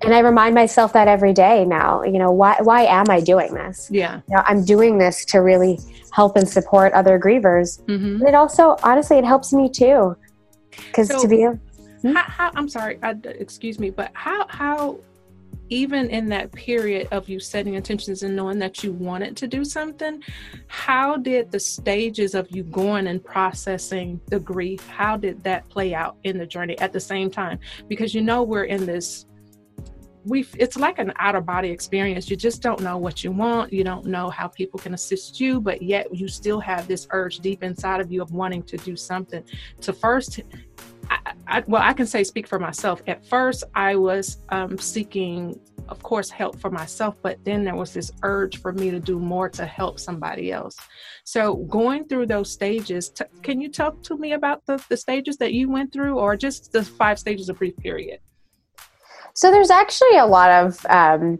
and 0.03 0.12
i 0.15 0.20
remind 0.20 0.55
myself 0.62 0.93
that 0.93 1.06
every 1.09 1.32
day 1.32 1.65
now 1.65 2.03
you 2.03 2.19
know 2.22 2.32
why 2.41 2.56
why 2.69 2.81
am 2.98 3.06
i 3.10 3.20
doing 3.20 3.55
this 3.55 3.89
yeah 3.91 4.15
you 4.29 4.34
know, 4.37 4.43
I'm 4.51 4.65
doing 4.65 4.98
this 4.98 5.25
to 5.32 5.39
really 5.51 5.79
help 6.19 6.37
and 6.37 6.48
support 6.48 6.93
other 6.94 7.19
grievers. 7.19 7.69
Mhm. 7.84 8.19
And 8.20 8.29
it 8.31 8.34
also, 8.34 8.77
honestly, 8.82 9.19
it 9.19 9.25
helps 9.32 9.53
me 9.53 9.69
too. 9.69 10.17
Because 10.87 11.08
So- 11.08 11.20
to 11.22 11.29
be, 11.29 11.41
Hmm? 12.03 12.13
how, 12.17 12.22
how 12.39 12.48
i'm 12.58 12.69
sorry 12.69 12.94
I, 13.03 13.10
excuse 13.46 13.77
me 13.79 13.91
but 13.91 14.08
how 14.15 14.46
how 14.48 14.96
even 15.70 16.10
in 16.10 16.29
that 16.29 16.53
period 16.53 17.08
of 17.10 17.29
you 17.29 17.41
setting 17.41 17.75
intentions 17.75 18.22
and 18.22 18.34
knowing 18.34 18.58
that 18.58 18.82
you 18.82 18.93
wanted 18.93 19.37
to 19.37 19.46
do 19.46 19.65
something 19.65 20.22
how 20.67 21.17
did 21.17 21.51
the 21.51 21.60
stages 21.60 22.34
of 22.34 22.46
you 22.51 22.63
going 22.65 23.06
and 23.06 23.25
processing 23.25 24.20
the 24.27 24.41
grief 24.41 24.87
how 24.89 25.17
did 25.17 25.43
that 25.44 25.69
play 25.69 25.94
out 25.94 26.17
in 26.25 26.39
the 26.39 26.46
journey 26.46 26.79
at 26.79 26.93
the 26.93 27.01
same 27.01 27.31
time? 27.31 27.58
Because 27.89 28.15
you 28.15 28.22
know 28.22 28.43
we're 28.43 28.65
in 28.65 28.87
this 28.87 29.27
we 30.25 30.44
it's 30.58 30.77
like 30.77 30.98
an 30.98 31.13
out 31.17 31.37
of 31.37 31.46
body 31.46 31.70
experience. 31.70 32.29
You 32.29 32.37
just 32.37 32.60
don't 32.60 32.81
know 32.81 32.98
what 32.98 33.22
you 33.22 33.31
want. 33.31 33.72
You 33.72 33.84
don't 33.84 34.05
know 34.05 34.29
how 34.29 34.48
people 34.48 34.79
can 34.79 34.93
assist 34.93 35.41
you 35.41 35.60
but 35.60 35.81
yet 35.81 36.15
you 36.15 36.29
still 36.29 36.60
have 36.60 36.89
this 36.89 37.06
urge 37.13 37.39
deep 37.39 37.63
inside 37.63 38.01
of 38.01 38.10
you 38.10 38.20
of 38.20 38.32
wanting 38.32 38.63
to 38.65 38.77
do 38.79 38.96
something. 38.96 39.44
To 39.82 39.93
first 39.93 40.41
I, 41.10 41.32
I, 41.46 41.65
well, 41.67 41.82
I 41.82 41.93
can 41.93 42.06
say 42.06 42.24
speak 42.24 42.46
for 42.46 42.58
myself. 42.58 43.03
At 43.06 43.27
first, 43.27 43.65
I 43.74 43.96
was 43.96 44.38
um, 44.50 44.79
seeking, 44.79 45.58
of 45.88 46.03
course, 46.03 46.31
help 46.31 46.58
for 46.60 46.70
myself, 46.70 47.17
but 47.22 47.43
then 47.44 47.65
there 47.65 47.77
was 47.77 47.94
this 47.94 48.10
urge 48.22 48.60
for 48.60 48.72
me 48.72 48.91
to 48.91 49.00
do 49.00 49.19
more 49.19 49.48
to 49.50 49.65
help 49.65 49.98
somebody 49.98 50.53
else. 50.53 50.77
So, 51.24 51.56
going 51.56 52.06
through 52.06 52.27
those 52.27 52.50
stages, 52.50 53.08
t- 53.10 53.24
can 53.43 53.60
you 53.60 53.70
talk 53.70 54.03
to 54.05 54.17
me 54.17 54.32
about 54.32 54.65
the, 54.67 54.82
the 54.88 54.96
stages 54.96 55.36
that 55.38 55.53
you 55.53 55.70
went 55.70 55.93
through, 55.93 56.19
or 56.19 56.36
just 56.36 56.72
the 56.72 56.82
five 56.82 57.19
stages 57.19 57.48
of 57.48 57.58
grief 57.58 57.77
period? 57.77 58.20
so 59.38 59.53
there's 59.53 59.70
actually 59.70 60.17
a 60.17 60.27
lot 60.27 60.50
of 60.50 60.84
um, 60.91 61.38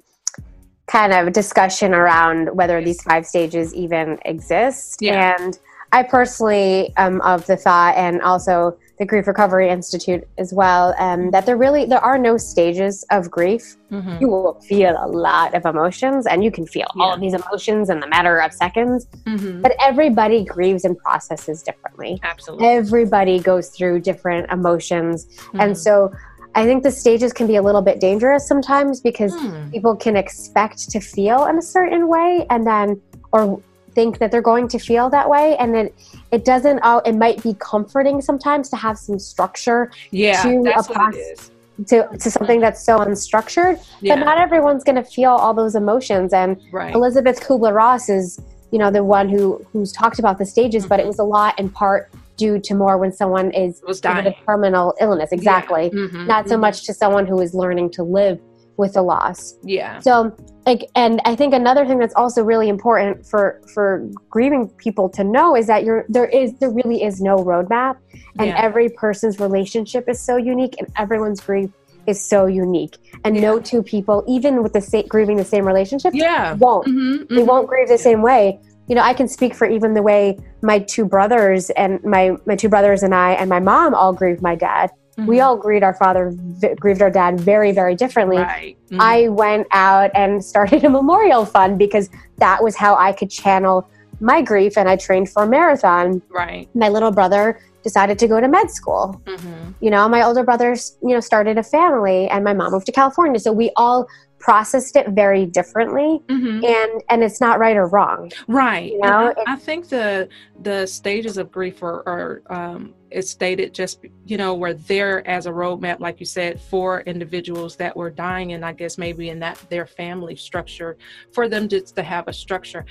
kind 0.87 1.13
of 1.13 1.33
discussion 1.33 1.93
around 1.93 2.49
whether 2.57 2.81
these 2.81 3.03
five 3.03 3.27
stages 3.27 3.75
even 3.75 4.21
exist. 4.25 4.99
Yeah. 5.01 5.35
And 5.37 5.59
I 5.91 6.05
personally 6.05 6.93
am 6.97 7.21
of 7.23 7.45
the 7.47 7.57
thought, 7.57 7.97
and 7.97 8.23
also 8.23 8.79
the 8.99 9.07
Grief 9.07 9.27
Recovery 9.27 9.69
Institute 9.71 10.27
as 10.39 10.53
well, 10.53 10.95
um, 10.99 11.31
that 11.31 11.47
there 11.47 11.57
really 11.57 11.85
there 11.85 12.05
are 12.05 12.19
no 12.19 12.37
stages 12.37 13.05
of 13.11 13.31
grief. 13.31 13.77
Mhm. 13.93 14.21
You 14.21 14.29
will 14.29 14.61
feel 14.61 14.97
a 15.01 15.07
lot 15.09 15.55
of 15.55 15.65
emotions, 15.65 16.27
and 16.27 16.43
you 16.43 16.51
can 16.51 16.67
feel 16.67 16.87
all 16.99 17.13
of 17.15 17.21
these 17.21 17.35
emotions 17.35 17.91
in 17.91 18.01
the 18.01 18.09
matter 18.09 18.39
of 18.39 18.53
seconds. 18.53 19.07
Mhm. 19.27 19.63
But 19.63 19.75
everybody 19.81 20.45
grieves 20.45 20.85
and 20.85 20.99
processes 20.99 21.63
differently. 21.63 22.21
Absolutely. 22.25 22.67
Everybody 22.67 23.39
goes 23.39 23.69
through 23.69 24.01
different 24.01 24.51
emotions, 24.51 25.27
Mhm. 25.53 25.63
and 25.63 25.79
so 25.79 26.11
I 26.55 26.65
think 26.65 26.83
the 26.83 26.91
stages 26.91 27.33
can 27.33 27.47
be 27.47 27.57
a 27.57 27.63
little 27.63 27.83
bit 27.83 28.01
dangerous 28.01 28.49
sometimes 28.49 29.01
because 29.01 29.33
Hmm. 29.35 29.71
people 29.71 29.95
can 29.95 30.17
expect 30.17 30.91
to 30.91 30.99
feel 30.99 31.47
in 31.47 31.57
a 31.57 31.63
certain 31.63 32.09
way 32.09 32.47
and 32.51 32.67
then 32.67 33.01
or 33.33 33.61
think 33.95 34.19
that 34.19 34.31
they're 34.31 34.43
going 34.43 34.69
to 34.69 34.79
feel 34.79 35.09
that 35.11 35.29
way 35.29 35.57
and 35.59 35.75
then 35.75 35.91
it 36.33 36.45
doesn't 36.45 36.79
all 36.81 37.01
it 37.01 37.13
might 37.15 37.43
be 37.43 37.55
comforting 37.59 38.21
sometimes 38.21 38.69
to 38.71 38.77
have 38.77 38.97
some 38.99 39.19
structure 39.19 39.91
yeah, 40.11 40.43
to 40.43 40.63
that's 40.65 40.89
a 40.89 40.93
what 40.93 41.15
it 41.15 41.19
is. 41.19 41.51
to, 41.87 42.07
to 42.19 42.31
something 42.31 42.61
that's 42.61 42.83
so 42.85 42.99
unstructured 42.99 43.79
Yeah, 44.01 44.17
but 44.17 44.25
not 44.25 44.39
everyone's 44.39 44.85
going 44.85 44.97
to 44.97 45.05
feel 45.05 45.31
all 45.31 45.55
those 45.55 45.75
emotions 45.75 46.33
and 46.33 46.61
right. 46.73 46.95
elizabeth 46.95 47.41
kubler-ross 47.41 48.09
is 48.09 48.41
you 48.71 48.79
know 48.79 48.91
the 48.91 49.05
one 49.05 49.29
who 49.29 49.65
who's 49.73 49.93
talked 49.93 50.19
about 50.19 50.39
the 50.39 50.47
stages 50.47 50.87
but 50.87 51.01
it 51.01 51.05
Mhm. 51.05 51.09
was 51.09 51.19
a 51.19 51.25
lot 51.25 51.59
in 51.59 51.69
part 51.71 52.11
due 52.37 52.59
to 52.61 52.75
more 52.75 52.99
when 52.99 53.13
someone 53.13 53.51
is 53.53 53.81
dying. 54.01 54.27
a 54.27 54.35
terminal 54.47 54.95
illness 55.01 55.31
exactly 55.33 55.91
Mhm, 55.91 56.27
not 56.27 56.49
so 56.49 56.57
mhm. 56.57 56.61
much 56.61 56.85
to 56.87 56.93
someone 56.95 57.27
who 57.27 57.41
is 57.41 57.55
learning 57.55 57.91
to 57.91 58.03
live 58.03 58.39
with 58.79 58.95
the 58.95 59.03
loss 59.03 59.55
Yeah. 59.63 59.99
so 59.99 60.33
like 60.65 60.89
and 60.95 61.21
i 61.25 61.35
think 61.35 61.53
another 61.53 61.85
thing 61.85 61.99
that's 61.99 62.15
also 62.15 62.43
really 62.43 62.69
important 62.69 63.27
for 63.27 63.61
for 63.75 64.09
grieving 64.31 64.69
people 64.71 65.09
to 65.11 65.25
know 65.25 65.57
is 65.57 65.67
that 65.67 65.85
you're 65.85 66.05
there 66.09 66.27
is 66.27 66.55
there 66.61 66.71
really 66.71 67.03
is 67.03 67.21
no 67.21 67.37
roadmap 67.39 67.97
and 68.39 68.49
yeah. 68.49 68.63
every 68.63 68.89
person's 68.91 69.41
relationship 69.41 70.09
is 70.09 70.21
so 70.21 70.37
unique 70.37 70.77
and 70.79 70.89
everyone's 70.97 71.41
grief 71.41 71.71
is 72.07 72.25
so 72.25 72.47
unique 72.47 72.97
and 73.25 73.39
no 73.41 73.59
two 73.61 73.83
people 73.83 74.25
even 74.29 74.63
with 74.63 74.73
the 74.73 74.81
same 74.81 75.07
grieving 75.09 75.37
the 75.37 75.45
same 75.45 75.67
relationship 75.67 76.15
yeah. 76.15 76.55
won't 76.55 76.87
Mhm, 76.87 77.29
they 77.29 77.37
mhm. 77.43 77.47
won't 77.47 77.67
grieve 77.69 77.89
the 77.89 77.99
same 77.99 78.23
way 78.23 78.59
you 78.89 78.95
know 78.95 79.03
i 79.03 79.13
can 79.13 79.29
speak 79.29 79.55
for 79.55 79.67
even 79.69 79.93
the 79.93 80.03
way 80.03 80.39
my 80.63 80.79
two 80.79 81.05
brothers 81.05 81.69
and 81.71 82.03
my 82.05 82.37
my 82.47 82.55
two 82.57 82.69
brothers 82.69 83.03
and 83.03 83.15
i 83.15 83.33
and 83.33 83.51
my 83.51 83.61
mom 83.61 83.93
all 83.95 84.13
grieved 84.13 84.41
my 84.41 84.55
dad 84.55 84.91
we 85.27 85.39
Mhm. 85.39 85.45
all 85.45 85.57
grieved 85.57 85.83
our 85.83 85.95
father 85.95 86.31
v- 86.35 86.75
grieved 86.79 87.03
our 87.03 87.11
dad 87.11 87.41
very 87.41 87.73
very 87.73 87.95
differently 87.95 88.37
Right. 88.39 88.77
Mhm. 88.91 88.99
I 89.01 89.29
went 89.29 89.67
out 89.73 90.11
and 90.15 90.45
started 90.45 90.85
a 90.85 90.91
memorial 90.91 91.45
fund 91.45 91.79
because 91.79 92.09
that 92.39 92.63
was 92.63 92.77
how 92.77 92.95
I 92.95 93.13
could 93.13 93.31
channel 93.31 93.87
my 94.21 94.43
grief 94.43 94.77
and 94.79 94.89
I 94.89 94.97
trained 94.97 95.29
for 95.31 95.43
a 95.45 95.47
marathon. 95.47 96.23
right. 96.31 96.69
My 96.75 96.89
little 96.89 97.11
brother 97.13 97.59
decided 97.83 98.19
to 98.19 98.29
go 98.29 98.41
to 98.41 98.49
med 98.49 98.71
school. 98.71 99.21
Mhm. 99.27 99.75
You 99.81 99.91
know, 99.91 100.09
my 100.09 100.23
older 100.23 100.43
brother, 100.43 100.75
you 101.03 101.15
know, 101.15 101.21
started 101.21 101.59
a 101.59 101.63
family 101.63 102.29
and 102.29 102.45
my 102.45 102.53
mom 102.53 102.73
moved 102.73 102.87
to 102.87 102.93
California. 102.93 103.39
So 103.39 103.53
we 103.53 103.71
all 103.77 104.07
processed 104.41 104.95
it 104.95 105.09
very 105.11 105.45
differently 105.47 106.23
Mhm. 106.29 106.65
and 106.65 107.03
and 107.11 107.25
it's 107.25 107.41
not 107.41 107.59
right 107.59 107.77
or 107.77 107.87
wrong. 107.87 108.31
Right. 108.47 108.93
You 108.93 109.01
know, 109.01 109.35
I, 109.47 109.55
I 109.55 109.57
think 109.57 109.89
the 109.89 110.29
the 110.63 110.87
stages 110.87 111.39
of 111.39 111.51
grief 111.51 111.83
are, 111.83 112.03
are 112.07 112.43
um, 112.49 112.95
it's 113.11 113.31
stated 113.31 113.75
just 113.75 114.01
you 114.27 114.37
know 114.37 114.55
were 114.55 114.75
there 114.75 115.27
as 115.29 115.47
a 115.47 115.51
roadmap, 115.51 115.99
like 115.99 116.21
you 116.21 116.27
said, 116.27 116.61
for 116.61 117.01
individuals 117.01 117.75
that 117.77 117.97
were 117.97 118.11
dying, 118.11 118.53
and 118.53 118.65
I 118.65 118.73
guess 118.73 118.97
maybe 118.97 119.31
in 119.31 119.41
that 119.41 119.59
their 119.71 119.87
family 119.87 120.37
structure, 120.37 120.97
for 121.33 121.49
them 121.49 121.69
just 121.69 121.97
to 121.97 122.03
have 122.03 122.29
a 122.29 122.33
structure. 122.33 122.85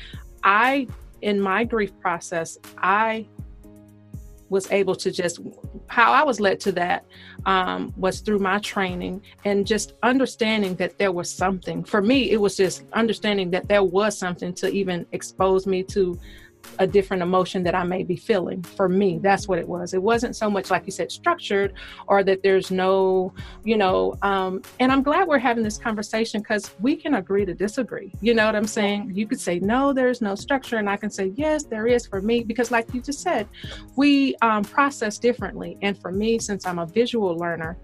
I 0.43 0.87
in 1.21 1.39
my 1.39 1.63
grief 1.63 1.97
process, 1.99 2.57
I 2.77 3.25
was 4.49 4.71
able 4.71 4.95
to 4.95 5.11
just 5.11 5.39
how 5.87 6.11
I 6.11 6.23
was 6.23 6.39
led 6.39 6.59
to 6.61 6.71
that 6.73 7.05
um, 7.45 7.93
was 7.97 8.19
through 8.19 8.39
my 8.39 8.59
training 8.59 9.21
and 9.45 9.65
just 9.65 9.93
understanding 10.03 10.75
that 10.75 10.97
there 10.97 11.11
was 11.11 11.29
something. 11.29 11.83
For 11.83 12.01
me, 12.01 12.31
it 12.31 12.39
was 12.39 12.55
just 12.55 12.83
understanding 12.93 13.51
that 13.51 13.67
there 13.67 13.83
was 13.83 14.17
something 14.17 14.53
to 14.55 14.69
even 14.69 15.05
expose 15.11 15.65
me 15.65 15.83
to 15.83 16.19
a 16.79 16.87
different 16.87 17.23
emotion 17.23 17.63
that 17.63 17.75
I 17.75 17.83
may 17.83 18.03
be 18.03 18.15
feeling. 18.15 18.61
For 18.63 18.87
me, 18.89 19.19
that's 19.19 19.47
what 19.47 19.59
it 19.59 19.67
was. 19.67 19.93
It 19.93 20.01
wasn't 20.01 20.35
so 20.35 20.49
much 20.49 20.71
like 20.71 20.85
you 20.85 20.91
said 20.91 21.11
structured 21.11 21.73
or 22.07 22.23
that 22.23 22.43
there's 22.43 22.71
no, 22.71 23.33
you 23.63 23.77
know, 23.77 24.15
um, 24.21 24.61
and 24.79 24.91
I'm 24.91 25.03
glad 25.03 25.27
we're 25.27 25.39
having 25.39 25.63
this 25.63 25.77
conversation 25.77 26.41
because 26.41 26.75
we 26.79 26.95
can 26.95 27.15
agree 27.15 27.45
to 27.45 27.53
disagree. 27.53 28.11
You 28.21 28.33
know 28.33 28.45
what 28.45 28.55
I'm 28.55 28.67
saying? 28.67 29.11
You 29.13 29.27
could 29.27 29.39
say, 29.39 29.59
no, 29.59 29.93
there's 29.93 30.21
no 30.21 30.35
structure. 30.35 30.77
And 30.77 30.89
I 30.89 30.97
can 30.97 31.09
say, 31.09 31.33
yes, 31.35 31.63
there 31.63 31.87
is 31.87 32.05
for 32.05 32.21
me 32.21 32.43
because, 32.43 32.71
like 32.71 32.93
you 32.93 33.01
just 33.01 33.21
said, 33.21 33.47
we 33.95 34.35
um, 34.41 34.63
process 34.63 35.17
differently. 35.17 35.77
And 35.81 35.97
for 35.97 36.11
me, 36.11 36.39
since 36.39 36.65
I'm 36.65 36.79
a 36.79 36.85
visual 36.85 37.35
learner, 37.37 37.77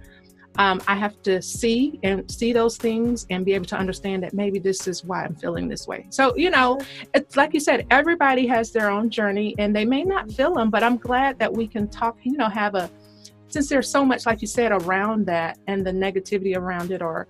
um, 0.58 0.82
I 0.88 0.96
have 0.96 1.22
to 1.24 1.42
see 1.42 2.00
and 2.04 2.30
see 2.30 2.54
those 2.54 2.78
things 2.78 3.26
and 3.30 3.44
be 3.44 3.54
able 3.54 3.66
to 3.66 3.76
understand 3.76 4.24
that 4.24 4.34
maybe 4.34 4.60
this 4.60 4.88
is 4.88 5.04
why 5.04 5.24
I'm 5.24 5.36
feeling 5.36 5.68
this 5.68 5.88
way. 5.88 6.06
So, 6.10 6.36
you 6.36 6.52
know, 6.52 6.80
it's 7.14 7.36
like 7.36 7.54
you 7.54 7.60
said, 7.60 7.88
everybody 7.90 8.46
has 8.48 8.72
their 8.72 8.92
own 8.92 9.10
journey 9.10 9.56
and 9.58 9.76
they 9.76 9.86
may 9.86 10.04
not 10.04 10.32
feel 10.32 10.54
them, 10.54 10.70
but 10.70 10.84
I'm 10.84 10.98
glad 10.98 11.40
that 11.40 11.52
we 11.52 11.68
can 11.68 11.88
talk, 11.88 12.18
you 12.24 12.38
know, 12.38 12.50
have 12.50 12.76
a, 12.76 12.90
since 13.48 13.70
there's 13.70 13.90
so 13.90 14.06
much, 14.06 14.26
like 14.26 14.42
you 14.42 14.48
said, 14.48 14.72
around 14.72 15.26
that 15.28 15.58
and 15.68 15.86
the 15.86 15.92
negativity 15.92 16.56
around 16.56 16.92
it 16.92 17.02
or, 17.02 17.28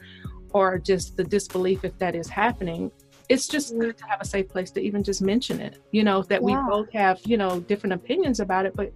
or 0.51 0.77
just 0.77 1.17
the 1.17 1.23
disbelief 1.23 1.83
if 1.83 1.97
that 1.99 2.15
is 2.15 2.27
happening. 2.27 2.91
It's 3.29 3.47
just 3.47 3.77
good 3.79 3.97
to 3.97 4.05
have 4.05 4.21
a 4.21 4.25
safe 4.25 4.49
place 4.49 4.69
to 4.71 4.81
even 4.81 5.01
just 5.03 5.21
mention 5.21 5.59
it, 5.59 5.79
you 5.91 6.03
know, 6.03 6.21
that 6.23 6.41
Yeah. 6.41 6.45
we 6.65 6.69
both 6.69 6.91
have, 6.93 7.19
you 7.25 7.37
know, 7.37 7.59
different 7.61 7.93
opinions 7.93 8.39
about 8.39 8.65
it, 8.65 8.75
but 8.75 8.91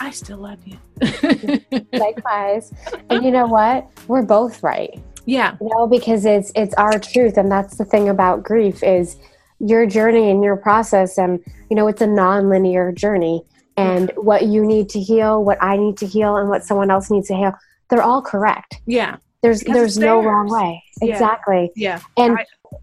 I 0.00 0.10
still 0.10 0.38
love 0.38 0.58
you. 0.66 0.76
Likewise. 1.92 2.72
and 3.10 3.24
you 3.24 3.30
know 3.30 3.46
what? 3.46 3.88
We're 4.08 4.22
both 4.22 4.62
right. 4.62 5.00
yeah. 5.26 5.56
you 5.60 5.68
know 5.68 5.86
because 5.86 6.24
it's 6.24 6.50
it's 6.56 6.74
our 6.74 6.98
truth 6.98 7.36
and 7.36 7.50
that's 7.52 7.76
the 7.76 7.84
thing 7.84 8.08
about 8.08 8.42
grief 8.42 8.82
is 8.82 9.16
your 9.60 9.84
journey 9.86 10.30
and 10.30 10.42
your 10.42 10.56
process 10.56 11.18
and 11.18 11.38
you 11.68 11.76
know 11.76 11.86
it's 11.88 12.00
a 12.00 12.06
non-linear 12.06 12.90
journey 12.92 13.42
and 13.76 14.10
what 14.16 14.46
you 14.46 14.64
need 14.64 14.88
to 14.88 14.98
heal 14.98 15.44
what 15.44 15.58
i 15.62 15.76
need 15.76 15.96
to 15.98 16.06
heal 16.06 16.36
and 16.38 16.48
what 16.48 16.64
someone 16.64 16.90
else 16.90 17.10
needs 17.10 17.28
to 17.28 17.34
heal 17.36 17.52
they're 17.90 18.02
all 18.02 18.22
correct 18.22 18.76
Yeah. 18.86 19.16
there's 19.42 19.60
Because 19.60 19.74
there's 19.74 19.98
no 19.98 20.22
wrong 20.22 20.48
way 20.50 20.82
Yeah. 21.02 21.12
exactly 21.12 21.70
Yeah. 21.76 22.00
and 22.16 22.38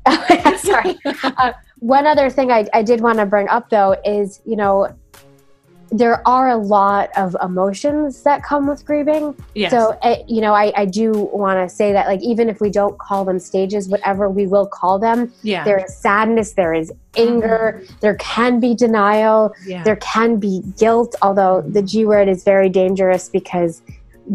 sorry 0.58 0.98
uh, 1.24 1.54
one 1.80 2.08
other 2.08 2.30
thing 2.30 2.52
I, 2.52 2.68
I 2.74 2.82
did 2.84 3.02
want 3.02 3.20
to 3.20 3.26
bring 3.26 3.48
up 3.50 3.70
though 3.70 3.96
is 4.06 4.42
you 4.46 4.56
know 4.56 4.96
there 5.92 6.28
are 6.28 6.50
a 6.50 6.58
lot 6.58 7.10
of 7.16 7.36
emotions 7.42 8.24
that 8.24 8.44
come 8.44 8.68
with 8.68 8.86
grieving 8.86 9.36
Yes. 9.54 9.72
so, 9.72 9.98
uh, 10.02 10.18
you 10.28 10.42
know, 10.42 10.54
I, 10.54 10.74
I 10.76 10.86
do 10.86 11.12
want 11.12 11.58
to 11.58 11.74
say 11.74 11.94
that, 11.94 12.08
like, 12.08 12.22
even 12.22 12.50
if 12.50 12.60
we 12.60 12.70
don't 12.70 12.98
call 12.98 13.26
them 13.26 13.40
stages, 13.40 13.88
whatever 13.88 14.30
we 14.30 14.48
will 14.48 14.66
call 14.66 15.00
them, 15.00 15.32
yeah. 15.44 15.64
there 15.64 15.84
is 15.84 15.96
sadness, 15.98 16.54
there 16.54 16.74
is 16.74 16.92
anger, 17.16 17.84
there 18.02 18.16
can 18.16 18.60
be 18.60 18.76
denial, 18.76 19.54
yeah. 19.66 19.84
there 19.84 19.96
can 19.98 20.38
be 20.38 20.62
guilt, 20.78 21.16
although 21.22 21.62
the 21.62 21.82
G 21.82 22.06
word 22.06 22.28
is 22.28 22.44
very 22.44 22.70
dangerous 22.70 23.30
because 23.30 23.82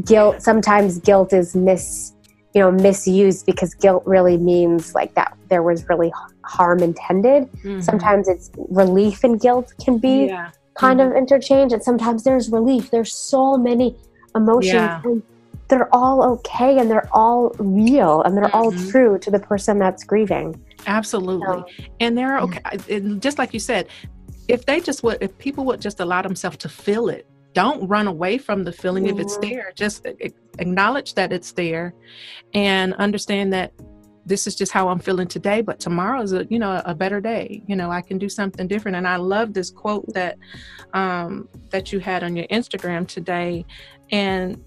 guilt, 0.04 0.42
sometimes 0.42 0.98
guilt 0.98 1.32
is 1.32 1.54
mis, 1.54 2.11
you 2.54 2.60
know, 2.60 2.70
misused 2.70 3.46
because 3.46 3.74
guilt 3.74 4.02
really 4.06 4.36
means 4.36 4.94
like 4.94 5.14
that 5.14 5.36
there 5.48 5.62
was 5.62 5.88
really 5.88 6.12
harm 6.44 6.80
intended. 6.82 7.50
Mhm. 7.64 7.82
Sometimes 7.82 8.28
it's 8.28 8.50
relief 8.68 9.24
and 9.24 9.40
guilt 9.40 9.72
can 9.82 9.98
be 9.98 10.26
yeah. 10.26 10.50
kind 10.74 11.00
Mhm. 11.00 11.10
of 11.10 11.16
interchange 11.16 11.72
and 11.72 11.82
sometimes 11.82 12.24
there's 12.24 12.50
relief 12.50 12.90
there's 12.90 13.14
so 13.14 13.56
many 13.56 13.96
emotions 14.34 14.74
Yeah. 14.74 15.00
and 15.04 15.22
they're 15.68 15.88
all 15.94 16.22
okay 16.34 16.78
and 16.78 16.90
they're 16.90 17.08
all 17.12 17.54
real 17.58 18.22
and 18.22 18.36
they're 18.36 18.54
all 18.54 18.70
Mhm. 18.72 18.90
true 18.90 19.18
to 19.18 19.30
the 19.30 19.38
person 19.38 19.78
that's 19.78 20.04
grieving 20.04 20.58
Absolutely. 20.86 21.46
So- 21.46 21.64
and 22.00 22.18
they're 22.18 22.38
okay. 22.40 22.60
And 22.90 23.22
just 23.22 23.38
like 23.38 23.54
you 23.54 23.60
said, 23.60 23.86
if 24.48 24.66
they 24.66 24.80
just 24.80 25.02
would, 25.04 25.18
if 25.20 25.36
people 25.38 25.64
would 25.66 25.80
just 25.80 26.00
allow 26.00 26.20
themselves 26.22 26.56
to 26.58 26.68
feel 26.68 27.08
it, 27.08 27.24
don't 27.54 27.86
run 27.86 28.06
away 28.06 28.38
from 28.38 28.64
the 28.64 28.72
feeling 28.72 29.06
if 29.06 29.18
it's 29.18 29.36
Mhm. 29.38 29.50
there. 29.50 29.72
Just 29.74 30.06
acknowledge 30.58 31.14
that 31.14 31.32
it's 31.32 31.52
there 31.52 31.94
and 32.54 32.94
understand 32.94 33.52
that 33.52 33.72
this 34.24 34.46
is 34.46 34.54
just 34.54 34.70
how 34.70 34.88
I'm 34.88 35.00
feeling 35.00 35.26
today, 35.26 35.62
but 35.62 35.80
tomorrow 35.80 36.22
is 36.22 36.32
a 36.32 36.46
you 36.48 36.58
know 36.58 36.80
a 36.84 36.94
better 36.94 37.20
day. 37.20 37.62
You 37.66 37.76
know, 37.76 37.90
I 37.90 38.00
can 38.00 38.18
do 38.18 38.28
something 38.28 38.68
different. 38.68 38.96
And 38.96 39.06
I 39.06 39.16
love 39.16 39.52
this 39.52 39.70
quote 39.70 40.06
that 40.14 40.38
um, 40.94 41.48
that 41.70 41.92
you 41.92 41.98
had 41.98 42.22
on 42.22 42.36
your 42.36 42.46
Instagram 42.46 43.06
today. 43.06 43.64
And 44.12 44.62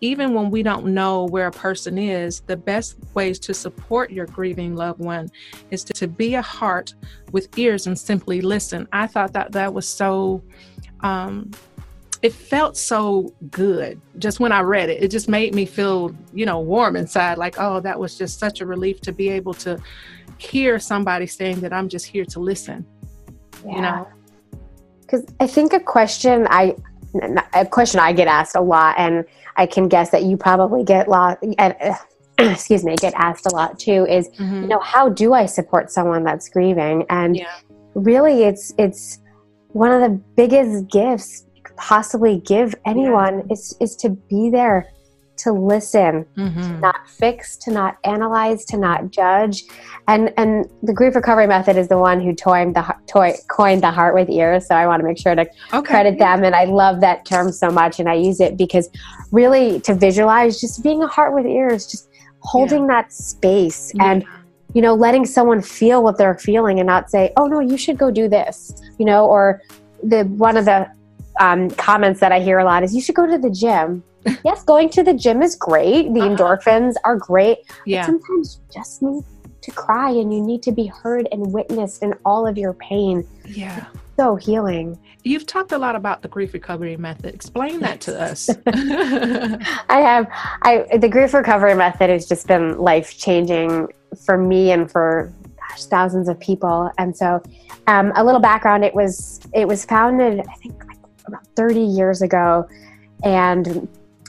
even 0.00 0.34
when 0.34 0.50
we 0.50 0.62
don't 0.62 0.86
know 0.86 1.24
where 1.24 1.46
a 1.46 1.50
person 1.52 1.98
is, 1.98 2.40
the 2.40 2.56
best 2.56 2.96
ways 3.14 3.38
to 3.40 3.54
support 3.54 4.10
your 4.10 4.26
grieving 4.26 4.76
loved 4.76 5.00
one 5.00 5.28
is 5.70 5.84
to, 5.84 5.92
to 5.94 6.06
be 6.06 6.34
a 6.34 6.42
heart 6.42 6.94
with 7.32 7.48
ears 7.58 7.86
and 7.86 7.98
simply 7.98 8.40
listen. 8.40 8.86
I 8.92 9.06
thought 9.06 9.32
that 9.34 9.52
that 9.52 9.72
was 9.74 9.88
so. 9.88 10.42
Um, 11.00 11.50
it 12.26 12.32
felt 12.32 12.76
so 12.76 13.32
good 13.52 14.00
just 14.18 14.40
when 14.40 14.50
I 14.50 14.60
read 14.60 14.88
it. 14.90 15.00
It 15.00 15.12
just 15.12 15.28
made 15.28 15.54
me 15.54 15.64
feel, 15.64 16.12
you 16.34 16.44
know, 16.44 16.58
warm 16.58 16.96
inside. 16.96 17.38
Like, 17.38 17.54
oh, 17.58 17.78
that 17.80 17.96
was 18.00 18.18
just 18.18 18.40
such 18.40 18.60
a 18.60 18.66
relief 18.66 19.00
to 19.02 19.12
be 19.12 19.28
able 19.28 19.54
to 19.54 19.78
hear 20.38 20.80
somebody 20.80 21.28
saying 21.28 21.60
that 21.60 21.72
I'm 21.72 21.88
just 21.88 22.06
here 22.06 22.24
to 22.24 22.40
listen. 22.40 22.84
You 23.64 23.80
know, 23.80 24.06
because 25.00 25.24
i 25.40 25.46
think 25.46 25.72
a 25.72 25.80
question 25.80 26.46
i 26.50 26.76
a 27.54 27.64
question 27.64 27.98
I 28.00 28.12
get 28.12 28.28
asked 28.28 28.54
a 28.56 28.60
lot, 28.60 28.96
and 28.98 29.24
I 29.56 29.66
can 29.66 29.88
guess 29.88 30.10
that 30.10 30.24
you 30.24 30.36
probably 30.36 30.84
get 30.84 31.08
lot. 31.08 31.38
Uh, 32.38 32.52
excuse 32.52 32.84
me, 32.84 32.94
get 32.96 33.14
asked 33.16 33.46
a 33.46 33.54
lot 33.56 33.78
too. 33.78 34.04
Is 34.06 34.28
Mhm. 34.38 34.60
you 34.62 34.68
know 34.68 34.80
how 34.80 35.08
do 35.08 35.32
I 35.32 35.46
support 35.46 35.90
someone 35.90 36.22
that's 36.22 36.50
grieving? 36.50 37.06
And 37.08 37.34
Yeah. 37.34 37.46
really, 37.94 38.44
it's 38.44 38.74
it's 38.76 39.20
one 39.72 39.90
of 39.90 40.02
the 40.02 40.20
biggest 40.36 40.88
gifts 40.88 41.45
possibly 41.76 42.40
give 42.44 42.74
anyone 42.84 43.42
is 43.50 43.76
is 43.80 43.96
to 43.96 44.10
be 44.10 44.50
there, 44.50 44.86
to 45.38 45.52
listen, 45.52 46.24
Mhm. 46.36 46.80
not 46.80 46.96
fix, 47.08 47.56
to 47.58 47.70
not 47.70 47.96
analyze, 48.04 48.64
to 48.66 48.78
not 48.78 49.10
judge. 49.10 49.64
And 50.08 50.32
and 50.36 50.68
the 50.82 50.94
grief 50.94 51.14
recovery 51.14 51.46
method 51.46 51.76
is 51.76 51.88
the 51.88 51.98
one 51.98 52.20
who 52.20 52.34
coined 52.34 52.74
the 52.74 52.80
heart- 52.82 53.06
toy, 53.06 53.34
coined 53.48 53.82
the 53.82 53.90
heart 53.90 54.14
with 54.14 54.30
ears. 54.30 54.66
So 54.66 54.74
I 54.74 54.86
want 54.86 55.00
to 55.00 55.06
make 55.06 55.18
sure 55.18 55.34
to 55.34 55.46
Okay. 55.74 55.82
credit 55.82 56.18
them. 56.18 56.42
And 56.44 56.54
I 56.54 56.64
love 56.64 57.00
that 57.00 57.24
term 57.26 57.52
so 57.52 57.70
much, 57.70 58.00
and 58.00 58.08
I 58.08 58.14
use 58.14 58.40
it 58.40 58.56
because 58.56 58.88
really 59.32 59.80
to 59.80 59.94
visualize 59.94 60.60
just 60.60 60.82
being 60.82 61.02
a 61.02 61.06
heart 61.06 61.34
with 61.34 61.46
ears, 61.46 61.86
just 61.86 62.08
holding 62.40 62.86
that 62.86 63.12
space 63.12 63.92
and 64.00 64.24
you 64.72 64.80
know 64.82 64.94
letting 64.94 65.24
someone 65.26 65.60
feel 65.60 66.02
what 66.02 66.16
they're 66.18 66.38
feeling 66.38 66.78
and 66.78 66.86
not 66.86 67.10
say, 67.10 67.32
"Oh 67.36 67.46
no, 67.46 67.60
you 67.60 67.76
should 67.76 67.98
go 67.98 68.10
do 68.10 68.28
this," 68.28 68.72
you 68.98 69.04
know, 69.04 69.26
or 69.26 69.60
the 70.02 70.24
one 70.24 70.56
of 70.56 70.64
the 70.64 70.86
um, 71.40 71.70
comments 71.70 72.20
that 72.20 72.32
I 72.32 72.40
hear 72.40 72.58
a 72.58 72.64
lot 72.64 72.82
is, 72.82 72.94
"You 72.94 73.00
should 73.00 73.14
go 73.14 73.26
to 73.26 73.38
the 73.38 73.50
gym." 73.50 74.02
yes, 74.44 74.64
going 74.64 74.88
to 74.90 75.02
the 75.04 75.14
gym 75.14 75.40
is 75.42 75.54
great. 75.54 76.12
The 76.12 76.20
Uh-huh. 76.20 76.36
endorphins 76.36 76.94
are 77.04 77.16
great. 77.16 77.58
yeah. 77.84 78.04
Sometimes 78.06 78.58
you 78.60 78.74
just 78.80 79.02
need 79.02 79.22
to 79.62 79.70
cry 79.72 80.10
and 80.10 80.32
you 80.34 80.40
need 80.40 80.62
to 80.64 80.72
be 80.72 80.86
heard 80.86 81.28
and 81.32 81.52
witnessed 81.52 82.02
in 82.02 82.12
all 82.24 82.46
of 82.46 82.56
your 82.58 82.72
pain. 82.74 83.26
Yeah. 83.44 83.86
So 84.16 84.34
healing. 84.36 84.98
You've 85.24 85.46
talked 85.46 85.72
a 85.72 85.78
lot 85.78 85.94
about 85.96 86.22
the 86.22 86.28
grief 86.28 86.54
recovery 86.54 86.96
method. 86.96 87.34
Explain 87.34 87.80
that 87.80 88.00
to 88.02 88.20
us. 88.20 88.48
I 88.66 90.00
have 90.00 90.26
I 90.62 90.96
the 90.98 91.08
grief 91.08 91.34
recovery 91.34 91.74
method 91.74 92.10
has 92.10 92.26
just 92.26 92.46
been 92.46 92.78
life 92.78 93.16
changing 93.18 93.88
for 94.24 94.36
me 94.38 94.70
and 94.72 94.90
for 94.90 95.32
gosh, 95.68 95.84
thousands 95.84 96.28
of 96.28 96.38
people. 96.40 96.90
And 96.98 97.16
so 97.16 97.42
um, 97.86 98.12
a 98.16 98.24
little 98.24 98.40
background 98.40 98.84
it 98.84 98.94
was 98.94 99.40
it 99.52 99.66
was 99.68 99.84
founded 99.84 100.40
I 100.40 100.54
think 100.62 100.82
about 101.26 101.46
30 101.56 101.80
years 101.80 102.22
ago 102.22 102.68
and 103.24 103.88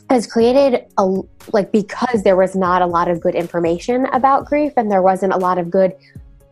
has 0.09 0.25
created 0.25 0.85
a 0.97 1.03
like 1.51 1.71
because 1.71 2.23
there 2.23 2.35
was 2.35 2.55
not 2.55 2.81
a 2.81 2.85
lot 2.85 3.09
of 3.09 3.19
good 3.19 3.35
information 3.35 4.05
about 4.07 4.45
grief 4.45 4.71
and 4.77 4.91
there 4.91 5.01
wasn't 5.01 5.33
a 5.33 5.37
lot 5.37 5.57
of 5.57 5.69
good 5.69 5.93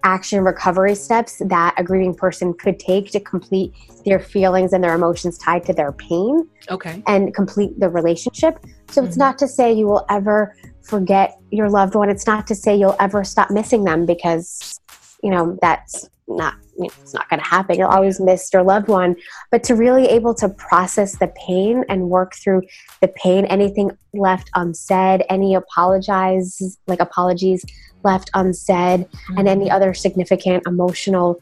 action 0.03 0.43
recovery 0.43 0.93
steps 0.93 1.41
that 1.45 1.73
a 1.77 1.83
grieving 1.83 2.13
person 2.13 2.53
could 2.53 2.79
take 2.79 3.09
to 3.09 3.19
complete 3.19 3.73
their 4.05 4.19
feelings 4.19 4.71
and 4.71 4.83
their 4.83 4.93
emotions 4.93 5.35
tied 5.37 5.65
to 5.65 5.73
their 5.73 5.91
pain 5.93 6.47
okay. 6.69 7.01
and 7.07 7.33
complete 7.33 7.77
the 7.79 7.89
relationship. 7.89 8.59
So 8.91 9.03
it's 9.03 9.15
Mhm. 9.15 9.19
not 9.19 9.37
to 9.39 9.47
say 9.47 9.73
you 9.73 9.87
will 9.87 10.05
ever 10.09 10.53
forget 10.83 11.39
your 11.49 11.69
loved 11.71 11.95
one. 11.95 12.09
It's 12.09 12.27
not 12.27 12.45
to 12.47 12.55
say 12.55 12.75
you'll 12.75 12.95
ever 12.99 13.23
stop 13.23 13.49
missing 13.49 13.83
them 13.83 14.05
because, 14.05 14.79
you 15.23 15.31
know, 15.31 15.57
that's 15.59 16.07
not, 16.27 16.53
you 16.77 16.83
know, 16.83 16.89
it's 17.01 17.13
not 17.13 17.29
going 17.29 17.41
to 17.41 17.45
happen. 17.47 17.77
You'll 17.77 17.87
always 17.89 18.19
miss 18.19 18.51
your 18.51 18.63
loved 18.63 18.87
one. 18.87 19.15
But 19.51 19.63
to 19.65 19.75
really 19.75 20.07
able 20.07 20.33
to 20.35 20.49
process 20.49 21.17
the 21.17 21.27
pain 21.47 21.83
and 21.89 22.09
work 22.09 22.35
through 22.35 22.63
the 23.01 23.07
pain, 23.07 23.45
anything 23.45 23.91
left 24.13 24.49
unsaid, 24.55 25.23
any 25.29 25.55
apologize, 25.55 26.77
like 26.87 26.99
apologies 26.99 27.65
left 28.03 28.29
unsaid, 28.33 29.07
and 29.37 29.47
any 29.47 29.69
other 29.71 29.93
significant 29.93 30.63
emotional 30.67 31.41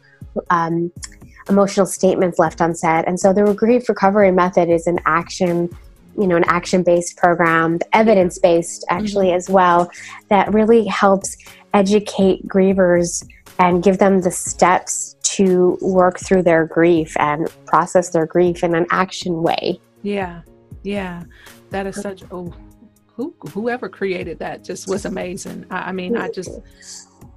um, 0.50 0.92
emotional 1.50 1.86
statements 1.86 2.40
left 2.40 2.62
unsaid. 2.62 3.06
And 3.06 3.20
so 3.20 3.34
the 3.34 3.54
grief 3.54 3.90
recovery 3.90 4.32
method 4.32 4.70
is 4.70 4.88
an 4.88 5.00
action, 5.06 5.70
you 6.18 6.28
know, 6.28 6.36
an 6.36 6.46
action 6.46 6.84
based 6.84 7.18
program, 7.18 7.80
evidence 7.92 8.40
based 8.40 8.86
actually 8.90 9.34
as 9.34 9.50
well, 9.50 9.92
that 10.30 10.54
really 10.54 10.86
helps 10.86 11.38
educate 11.74 12.48
grievers 12.48 13.28
and 13.60 13.84
give 13.84 13.98
them 13.98 14.22
the 14.22 14.32
steps 14.32 15.16
to 15.24 15.78
work 15.82 16.20
through 16.20 16.44
their 16.44 16.66
grief 16.66 17.16
and 17.20 17.48
process 17.66 18.10
their 18.10 18.26
grief 18.26 18.64
in 18.64 18.76
an 18.76 18.86
action 18.92 19.42
way. 19.42 19.80
Yeah. 20.02 20.42
Yeah. 20.84 21.24
That 21.70 21.88
is 21.88 21.96
such 22.00 22.24
oh 22.32 22.54
who 23.16 23.34
whoever 23.52 23.90
created 23.90 24.40
that 24.40 24.64
just 24.64 24.88
was 24.88 25.06
amazing. 25.06 25.66
I, 25.70 25.90
I 25.90 25.92
mean, 25.92 26.18
I 26.18 26.30
just 26.30 26.60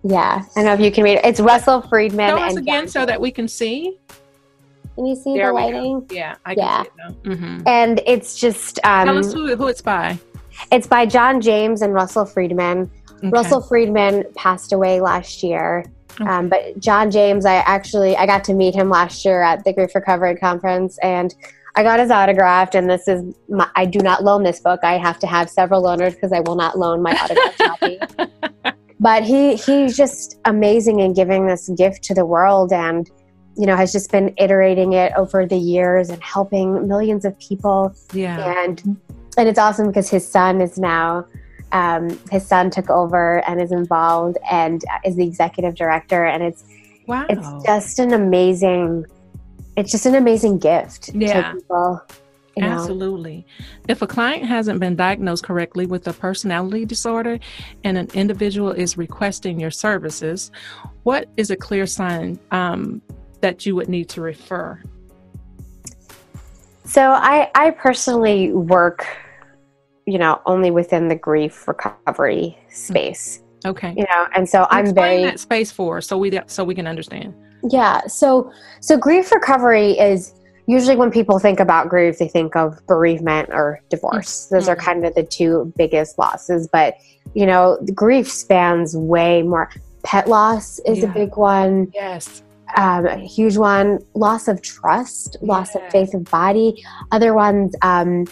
Yeah, 0.03 0.43
I 0.43 0.55
don't 0.55 0.65
know 0.65 0.73
if 0.75 0.81
you 0.81 0.91
can 0.91 1.05
read 1.05 1.19
it. 1.19 1.25
It's 1.25 1.41
Russell 1.41 1.83
Friedman 1.83 2.31
show 2.31 2.43
us 2.43 2.57
again 2.57 2.85
John 2.85 2.89
so 2.89 3.07
that 3.07 3.21
we 3.21 3.31
can 3.31 3.47
see. 3.49 3.99
Can 4.95 5.05
you 5.07 5.15
see 5.15 5.35
There 5.35 5.49
the 5.49 5.53
go. 5.53 5.55
lighting? 5.55 6.07
Yeah, 6.11 6.37
I 6.47 6.53
Yeah. 6.57 6.85
can 6.85 6.85
see 6.85 6.91
it 6.91 7.29
now. 7.29 7.35
hmm 7.35 7.63
And 7.67 8.01
it's 8.07 8.39
just 8.39 8.77
Tell 8.83 9.09
um, 9.11 9.19
us 9.19 9.33
who, 9.33 9.55
who 9.55 9.69
it's 9.69 9.83
by. 9.83 10.19
it's 10.73 10.87
by 10.87 11.05
John 11.07 11.41
James 11.41 11.83
and 11.83 11.93
Russell 11.93 12.25
Friedman. 12.25 12.91
Okay. 13.19 13.29
Russell 13.31 13.61
Friedman 13.63 14.25
passed 14.35 14.73
away 14.73 15.01
last 15.01 15.43
year. 15.43 15.85
Um, 16.21 16.49
but 16.49 16.79
John 16.81 17.11
James, 17.11 17.45
I 17.45 17.57
actually 17.57 18.17
I 18.17 18.27
got 18.27 18.45
to 18.45 18.55
meet 18.55 18.75
him 18.75 18.89
last 18.89 19.25
year 19.25 19.43
at 19.43 19.65
the 19.65 19.73
Grief 19.73 19.95
Recovery 19.95 20.37
Conference, 20.37 20.99
and 21.03 21.35
I 21.75 21.83
got 21.83 22.01
his 22.01 22.11
autographed. 22.11 22.75
And 22.75 22.89
this 22.89 23.07
is 23.07 23.35
my, 23.49 23.69
I 23.77 23.85
do 23.85 23.99
not 23.99 24.25
loan 24.25 24.43
this 24.43 24.61
book. 24.61 24.81
I 24.83 24.99
have 24.99 25.19
to 25.21 25.27
have 25.27 25.51
several 25.51 25.83
loaners 25.83 26.15
because 26.15 26.33
I 26.33 26.41
will 26.41 26.57
not 26.57 26.79
loan 26.79 27.03
my 27.03 27.13
autographed 27.13 27.59
copy. 27.59 27.99
But 28.99 29.25
he 29.25 29.57
he's 29.57 29.97
just 29.97 30.39
amazing 30.45 31.01
in 31.01 31.13
giving 31.13 31.47
this 31.47 31.69
gift 31.71 32.03
to 32.05 32.15
the 32.15 32.25
world, 32.25 32.73
and 32.73 33.11
you 33.57 33.67
know 33.67 33.77
has 33.77 33.93
just 33.93 34.11
been 34.11 34.35
iterating 34.37 34.93
it 34.93 35.13
over 35.17 35.47
the 35.47 35.57
years 35.57 36.11
and 36.11 36.23
helping 36.23 36.87
millions 36.87 37.25
of 37.25 37.39
people 37.39 37.95
yeah. 38.13 38.63
and 38.63 38.99
and 39.39 39.49
it's 39.49 39.59
awesome 39.59 39.87
because 39.89 40.09
his 40.09 40.27
son 40.27 40.61
is 40.61 40.79
now 40.79 41.25
um, 41.77 42.03
his 42.31 42.45
son 42.53 42.71
took 42.71 42.89
over 42.91 43.47
and 43.49 43.61
is 43.61 43.73
involved 43.73 44.37
and 44.51 44.77
is 45.05 45.15
the 45.17 45.27
executive 45.33 45.75
director 45.75 46.25
and 46.25 46.43
it's 46.43 46.63
Wow. 47.07 47.27
it's 47.29 47.49
just 47.65 47.99
an 48.01 48.13
amazing 48.13 49.07
it's 49.77 49.93
just 49.93 50.07
an 50.07 50.15
amazing 50.17 50.59
gift 50.59 51.11
Yeah. 51.15 51.53
to 51.53 51.55
people 51.57 52.01
you 52.57 52.63
know 52.65 52.73
Absolutely. 52.73 53.47
If 53.87 54.01
a 54.01 54.07
client 54.07 54.43
hasn't 54.45 54.81
been 54.81 54.97
diagnosed 54.97 55.45
correctly 55.45 55.85
with 55.87 56.09
a 56.09 56.15
personality 56.15 56.85
disorder 56.87 57.39
and 57.85 57.99
an 57.99 58.09
individual 58.15 58.71
is 58.73 58.97
requesting 58.97 59.61
your 59.61 59.71
services, 59.71 60.51
what 61.03 61.29
is 61.37 61.51
a 61.51 61.57
clear 61.57 61.87
sign 61.87 62.39
um, 62.53 63.03
that 63.43 63.67
you 63.67 63.77
would 63.77 63.89
need 63.91 64.09
to 64.15 64.21
refer? 64.23 64.81
so 66.87 67.03
i 67.35 67.51
i 67.55 67.71
personally 67.71 68.53
work 68.53 69.01
you 70.07 70.19
know 70.19 70.41
only 70.47 70.71
within 70.71 71.09
the 71.09 71.17
grief 71.17 71.67
recovery 71.69 72.57
space 72.71 73.43
Okay. 73.65 73.93
you 73.97 74.05
know 74.05 74.27
and 74.35 74.49
so 74.49 74.67
i'm 74.71 74.85
Explain 74.87 74.95
very 74.95 75.23
that 75.25 75.41
space 75.41 75.71
for 75.73 76.01
so 76.01 76.17
we 76.17 76.39
so 76.47 76.63
we 76.65 76.75
can 76.75 76.87
understand. 76.87 77.35
Yeah. 77.69 78.03
So 78.07 78.53
so 78.81 78.97
grief 78.97 79.33
recovery 79.33 79.93
is 79.99 80.35
usually 80.69 80.95
when 80.95 81.11
people 81.11 81.39
think 81.41 81.59
about 81.59 81.89
grief, 81.89 82.19
they 82.19 82.29
think 82.29 82.55
of 82.55 82.79
bereavement 82.87 83.49
or 83.51 83.81
divorce. 83.89 84.47
Those 84.47 84.69
are 84.69 84.77
Mhm. 84.77 84.81
kind 84.81 85.07
of 85.07 85.15
the 85.15 85.23
two 85.25 85.73
biggest 85.77 86.19
losses. 86.19 86.69
But 86.71 86.95
you 87.35 87.47
know, 87.47 87.79
grief 87.95 88.31
spans 88.31 88.97
way 88.97 89.43
more. 89.43 89.71
Pet 90.05 90.29
loss 90.29 90.79
is 90.81 91.03
a 91.03 91.09
big 91.09 91.37
one, 91.37 91.91
Yes. 91.95 92.43
Um, 92.77 93.07
a 93.07 93.17
huge 93.19 93.57
one. 93.57 93.99
Loss 94.15 94.49
of 94.49 94.61
trust, 94.63 95.37
loss 95.41 95.75
of 95.75 95.83
faith 95.91 96.13
of 96.15 96.25
body. 96.25 96.85
Other 97.13 97.33
ones, 97.35 97.75
um, 97.83 98.27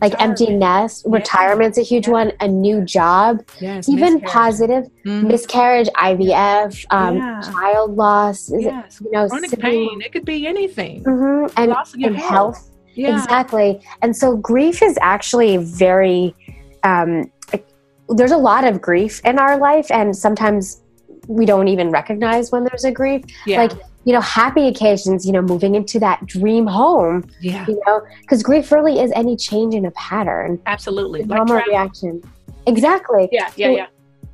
like 0.00 0.14
empty 0.20 0.52
nest. 0.54 1.04
Yeah. 1.06 1.16
Retirement's 1.16 1.78
a 1.78 1.82
huge 1.82 2.06
Yeah. 2.06 2.12
one. 2.12 2.32
A 2.40 2.48
new 2.48 2.82
job, 2.84 3.42
Yes. 3.60 3.88
even 3.88 4.14
miscarriage. 4.14 4.32
positive 4.32 4.84
Mhm. 5.06 5.22
miscarriage, 5.28 5.88
IVF, 5.96 6.84
um, 6.90 7.16
Yeah. 7.16 7.40
child 7.40 7.96
loss. 7.96 8.50
Yes. 8.54 9.00
you 9.04 9.10
know, 9.10 9.26
Chronic 9.28 9.58
pain. 9.58 10.00
It 10.04 10.12
could 10.12 10.24
be 10.24 10.46
anything. 10.46 11.02
Mhm, 11.04 11.52
and, 11.56 11.70
Loss 11.70 11.94
of 11.94 12.00
your 12.00 12.10
and 12.10 12.18
health. 12.18 12.30
health. 12.56 12.70
Yeah. 12.94 13.14
Exactly. 13.14 13.80
And 14.02 14.14
so 14.16 14.36
grief 14.36 14.82
is 14.82 14.98
actually 15.00 15.56
very, 15.58 16.34
um, 16.82 17.30
there's 18.08 18.32
a 18.32 18.36
lot 18.38 18.64
of 18.64 18.80
grief 18.80 19.20
in 19.24 19.38
our 19.38 19.56
life, 19.58 19.86
and 19.90 20.16
sometimes 20.16 20.80
we 21.28 21.46
don't 21.46 21.68
even 21.68 21.90
recognize 21.90 22.50
when 22.50 22.64
there's 22.64 22.84
a 22.84 22.90
grief. 22.90 23.22
Yeah. 23.46 23.58
Like, 23.62 23.72
you 24.04 24.12
know, 24.14 24.20
happy 24.22 24.66
occasions, 24.66 25.26
you 25.26 25.32
know, 25.32 25.42
moving 25.42 25.74
into 25.74 26.00
that 26.00 26.24
dream 26.26 26.66
home, 26.66 27.28
yeah. 27.40 27.66
you 27.68 27.80
know, 27.86 28.00
because 28.22 28.42
grief 28.42 28.72
really 28.72 28.98
is 28.98 29.12
any 29.14 29.36
change 29.36 29.74
in 29.74 29.84
a 29.84 29.90
pattern, 29.92 30.58
Absolutely. 30.66 31.20
Like 31.20 31.28
normal 31.28 31.56
travel. 31.56 31.72
reaction. 31.72 32.22
Exactly. 32.66 33.28
Yeah. 33.30 33.50
Yeah. 33.56 33.66
So- 33.66 33.76
Yeah. 33.76 33.86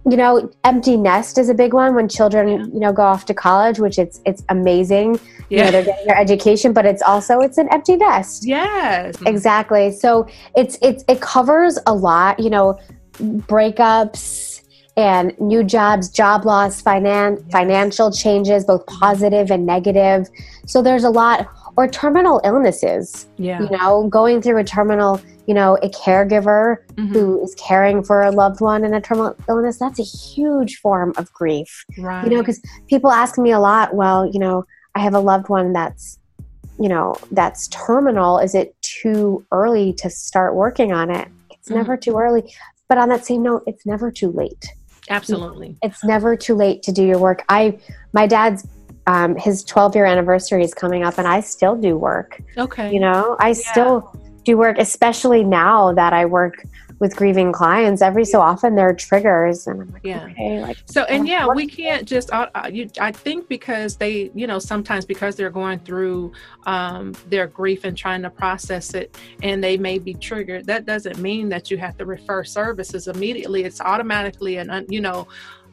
You 0.06 0.18
know, 0.18 0.50
empty 0.64 0.98
nest 0.98 1.38
is 1.38 1.48
a 1.48 1.54
big 1.54 1.72
one 1.72 1.94
when 1.94 2.08
children, 2.10 2.46
Yeah. 2.48 2.56
you 2.74 2.78
know, 2.78 2.92
go 2.92 3.02
off 3.02 3.24
to 3.24 3.32
college, 3.32 3.78
which 3.80 3.98
it's 3.98 4.20
it's 4.26 4.44
amazing. 4.50 5.18
You 5.48 5.56
know, 5.56 5.64
Yeah. 5.64 5.70
they're 5.70 5.84
getting 5.84 6.06
their 6.06 6.18
education, 6.18 6.74
but 6.74 6.84
it's 6.84 7.00
also 7.00 7.40
it's 7.40 7.56
an 7.56 7.68
empty 7.72 7.96
nest. 7.96 8.46
Yes. 8.46 9.16
Mm-hmm. 9.16 9.26
Exactly. 9.28 9.92
So 9.92 10.26
it's 10.54 10.76
it's 10.82 11.04
it 11.08 11.22
covers 11.22 11.78
a 11.86 11.94
lot, 11.94 12.38
you 12.38 12.50
know, 12.50 12.78
breakups 13.18 14.53
and 14.96 15.38
new 15.40 15.64
jobs, 15.64 16.08
job 16.08 16.44
loss, 16.44 16.80
finan- 16.82 17.50
financial 17.50 18.12
changes, 18.12 18.64
both 18.64 18.86
positive 18.86 19.50
and 19.50 19.66
negative. 19.66 20.28
So 20.66 20.82
there's 20.82 21.04
a 21.04 21.10
lot 21.10 21.48
or 21.76 21.88
terminal 21.88 22.40
illnesses. 22.44 23.26
Yeah. 23.36 23.60
You 23.60 23.68
know, 23.76 24.06
going 24.08 24.40
through 24.40 24.58
a 24.58 24.64
terminal, 24.64 25.20
you 25.46 25.54
know, 25.54 25.76
a 25.82 25.88
caregiver 25.88 26.76
Mhm. 26.94 27.08
who 27.08 27.42
is 27.42 27.54
caring 27.56 28.04
for 28.04 28.22
a 28.22 28.30
loved 28.30 28.60
one 28.60 28.84
in 28.84 28.94
a 28.94 29.00
terminal 29.00 29.34
illness, 29.48 29.78
that's 29.78 29.98
a 29.98 30.04
huge 30.04 30.78
form 30.78 31.12
of 31.16 31.32
grief. 31.32 31.84
Right. 31.98 32.24
You 32.24 32.30
know, 32.30 32.38
because 32.42 32.62
people 32.88 33.10
ask 33.10 33.36
me 33.38 33.50
a 33.50 33.58
lot, 33.58 33.94
well, 33.94 34.24
you 34.26 34.38
know, 34.38 34.64
I 34.94 35.00
have 35.00 35.14
a 35.14 35.18
loved 35.18 35.48
one 35.48 35.72
that's, 35.72 36.20
you 36.78 36.88
know, 36.88 37.16
that's 37.32 37.66
terminal. 37.68 38.38
Is 38.38 38.54
it 38.54 38.76
too 38.82 39.44
early 39.50 39.92
to 39.94 40.08
start 40.08 40.54
working 40.54 40.92
on 40.92 41.10
it? 41.10 41.26
It's 41.50 41.68
Mhm. 41.68 41.74
never 41.76 41.96
too 41.96 42.16
early. 42.16 42.54
But 42.88 42.98
on 42.98 43.08
that 43.08 43.26
same 43.26 43.42
note, 43.42 43.64
it's 43.66 43.84
never 43.84 44.12
too 44.12 44.30
late 44.30 44.68
Absolutely. 45.10 45.76
it's 45.82 46.02
never 46.04 46.36
too 46.36 46.54
late 46.54 46.82
to 46.84 46.92
do 46.92 47.04
your 47.04 47.18
work. 47.18 47.44
I, 47.48 47.78
my 48.12 48.26
dad's, 48.26 48.66
um, 49.06 49.36
his 49.36 49.62
12 49.64 49.94
year 49.94 50.06
anniversary 50.06 50.64
is 50.64 50.72
coming 50.72 51.02
up, 51.02 51.18
and 51.18 51.28
I 51.28 51.40
still 51.40 51.76
do 51.76 51.96
work. 51.96 52.40
Okay. 52.56 52.92
You 52.92 53.00
know, 53.00 53.36
I 53.38 53.52
still 53.52 54.14
do 54.44 54.56
work, 54.56 54.78
especially 54.78 55.44
now 55.44 55.92
that 55.92 56.12
I 56.12 56.24
work 56.24 56.64
with 56.98 57.16
grieving 57.16 57.52
clients. 57.52 58.02
Every 58.02 58.24
so 58.24 58.40
often, 58.40 58.74
there 58.74 58.88
are 58.88 58.94
triggers, 58.94 59.66
and 59.66 59.82
I'm 59.82 59.92
like, 59.92 60.02
Yeah. 60.04 60.24
okay, 60.30 60.60
like 60.60 60.78
So 60.86 61.02
and 61.04 61.26
yeah, 61.26 61.46
we 61.46 61.66
can't 61.66 62.06
just. 62.06 62.32
Uh, 62.32 62.48
uh, 62.54 62.70
you, 62.72 62.88
I 63.00 63.12
think 63.12 63.48
because 63.48 63.96
they, 63.96 64.30
you 64.34 64.46
know, 64.46 64.58
sometimes 64.58 65.04
because 65.04 65.36
they're 65.36 65.50
going 65.50 65.80
through 65.80 66.32
um, 66.66 67.12
their 67.28 67.46
grief 67.46 67.84
and 67.84 67.96
trying 67.96 68.22
to 68.22 68.30
process 68.30 68.94
it, 68.94 69.16
and 69.42 69.62
they 69.62 69.76
may 69.76 69.98
be 69.98 70.14
triggered. 70.14 70.66
That 70.66 70.86
doesn't 70.86 71.18
mean 71.18 71.48
that 71.50 71.70
you 71.70 71.78
have 71.78 71.96
to 71.98 72.06
refer 72.06 72.44
services 72.44 73.08
immediately. 73.08 73.64
It's 73.64 73.80
automatically 73.80 74.56
an, 74.58 74.70
un- 74.70 74.86
you 74.88 75.00
know, 75.00 75.26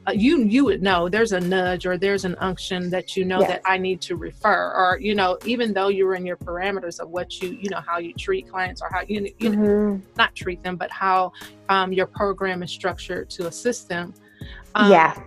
uh, 0.08 0.12
you 0.12 0.44
you 0.44 0.66
would 0.66 0.82
know 0.82 1.08
there's 1.08 1.32
a 1.32 1.40
nudge 1.40 1.86
or 1.86 1.98
there's 1.98 2.26
an 2.26 2.36
unction 2.40 2.90
that 2.90 3.16
you 3.16 3.24
know 3.24 3.40
Yes. 3.40 3.50
that 3.50 3.62
I 3.66 3.78
need 3.78 4.02
to 4.02 4.16
refer, 4.16 4.74
or 4.76 5.00
you 5.00 5.14
know, 5.14 5.38
even 5.46 5.74
though 5.74 5.90
you're 5.90 6.16
in 6.16 6.26
your 6.26 6.38
parameters 6.38 7.00
of 7.00 7.10
what 7.10 7.42
you, 7.42 7.50
you 7.50 7.70
know, 7.70 7.82
how 7.86 8.00
you 8.00 8.14
treat 8.14 8.50
clients 8.50 8.82
or 8.82 8.90
how 8.92 9.02
you, 9.08 9.32
you 9.38 9.50
know, 9.50 9.68
mhm. 9.68 10.02
not 10.18 10.36
treat 10.36 10.64
them, 10.64 10.76
but 10.76 10.90
how 10.92 11.34
um, 11.70 11.94
your 11.94 12.08
program 12.08 12.64
is 12.64 12.72
structured 12.72 13.30
to 13.32 13.48
assist 13.48 13.90
them. 13.90 14.14
Um, 14.74 14.92
yeah, 14.92 15.22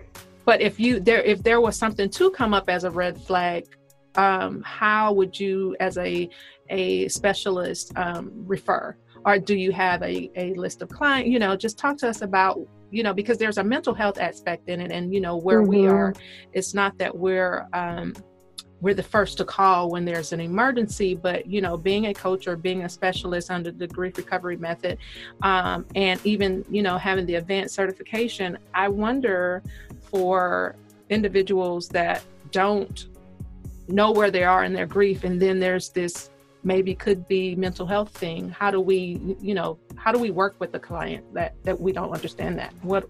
but 0.45 0.61
if 0.61 0.79
you 0.79 0.99
there 0.99 1.21
if 1.23 1.43
there 1.43 1.59
was 1.59 1.75
something 1.75 2.09
to 2.09 2.29
come 2.31 2.53
up 2.53 2.69
as 2.69 2.83
a 2.83 2.91
red 2.91 3.19
flag 3.19 3.65
um, 4.15 4.61
how 4.63 5.11
would 5.11 5.37
you 5.37 5.75
as 5.79 5.97
a 5.97 6.29
a 6.69 7.07
specialist 7.09 7.91
um, 7.97 8.31
refer 8.45 8.95
or 9.25 9.39
do 9.39 9.55
you 9.55 9.71
have 9.71 10.01
a, 10.03 10.29
a 10.35 10.53
list 10.53 10.81
of 10.81 10.89
client 10.89 11.27
you 11.27 11.39
know 11.39 11.55
just 11.55 11.77
talk 11.77 11.97
to 11.97 12.07
us 12.07 12.21
about 12.21 12.59
you 12.91 13.03
know 13.03 13.13
because 13.13 13.37
there's 13.37 13.57
a 13.57 13.63
mental 13.63 13.93
health 13.93 14.19
aspect 14.19 14.69
in 14.69 14.79
it 14.81 14.91
and 14.91 15.13
you 15.13 15.21
know 15.21 15.35
where 15.35 15.61
we 15.61 15.83
Mhm. 15.83 15.91
are 15.91 16.13
it's 16.53 16.73
not 16.73 16.97
that 16.97 17.15
we're 17.15 17.67
um, 17.73 18.13
we're 18.81 18.93
the 18.93 19.03
first 19.03 19.37
to 19.37 19.45
call 19.45 19.89
when 19.89 20.05
there's 20.05 20.31
an 20.33 20.39
emergency 20.39 21.15
but 21.15 21.47
you 21.47 21.61
know 21.61 21.77
being 21.77 22.07
a 22.07 22.13
coach 22.13 22.47
or 22.47 22.55
being 22.55 22.83
a 22.83 22.89
specialist 22.89 23.49
under 23.49 23.71
the 23.71 23.87
grief 23.87 24.17
recovery 24.17 24.57
method 24.57 24.97
um, 25.43 25.85
and 25.95 26.19
even 26.23 26.63
you 26.69 26.83
know 26.83 26.97
having 26.97 27.25
the 27.25 27.35
advanced 27.35 27.73
certification 27.73 28.57
i 28.73 28.87
wonder 28.87 29.63
for 30.01 30.75
individuals 31.09 31.87
that 31.89 32.21
don't 32.51 33.07
know 33.87 34.11
where 34.11 34.31
they 34.31 34.43
are 34.43 34.63
in 34.63 34.73
their 34.73 34.85
grief 34.87 35.23
and 35.23 35.41
then 35.41 35.59
there's 35.59 35.89
this 35.89 36.29
maybe 36.65 36.93
could 36.93 37.27
be 37.27 37.55
mental 37.55 37.85
health 37.85 38.09
thing 38.09 38.49
how 38.49 38.69
do 38.69 38.81
we 38.81 39.35
you 39.39 39.53
know 39.53 39.77
how 39.95 40.11
do 40.11 40.19
we 40.19 40.31
work 40.31 40.55
with 40.59 40.71
the 40.71 40.79
client 40.79 41.23
that 41.33 41.53
that 41.63 41.79
we 41.79 41.91
don't 41.93 42.11
understand 42.11 42.57
that 42.57 42.73
what 42.81 43.05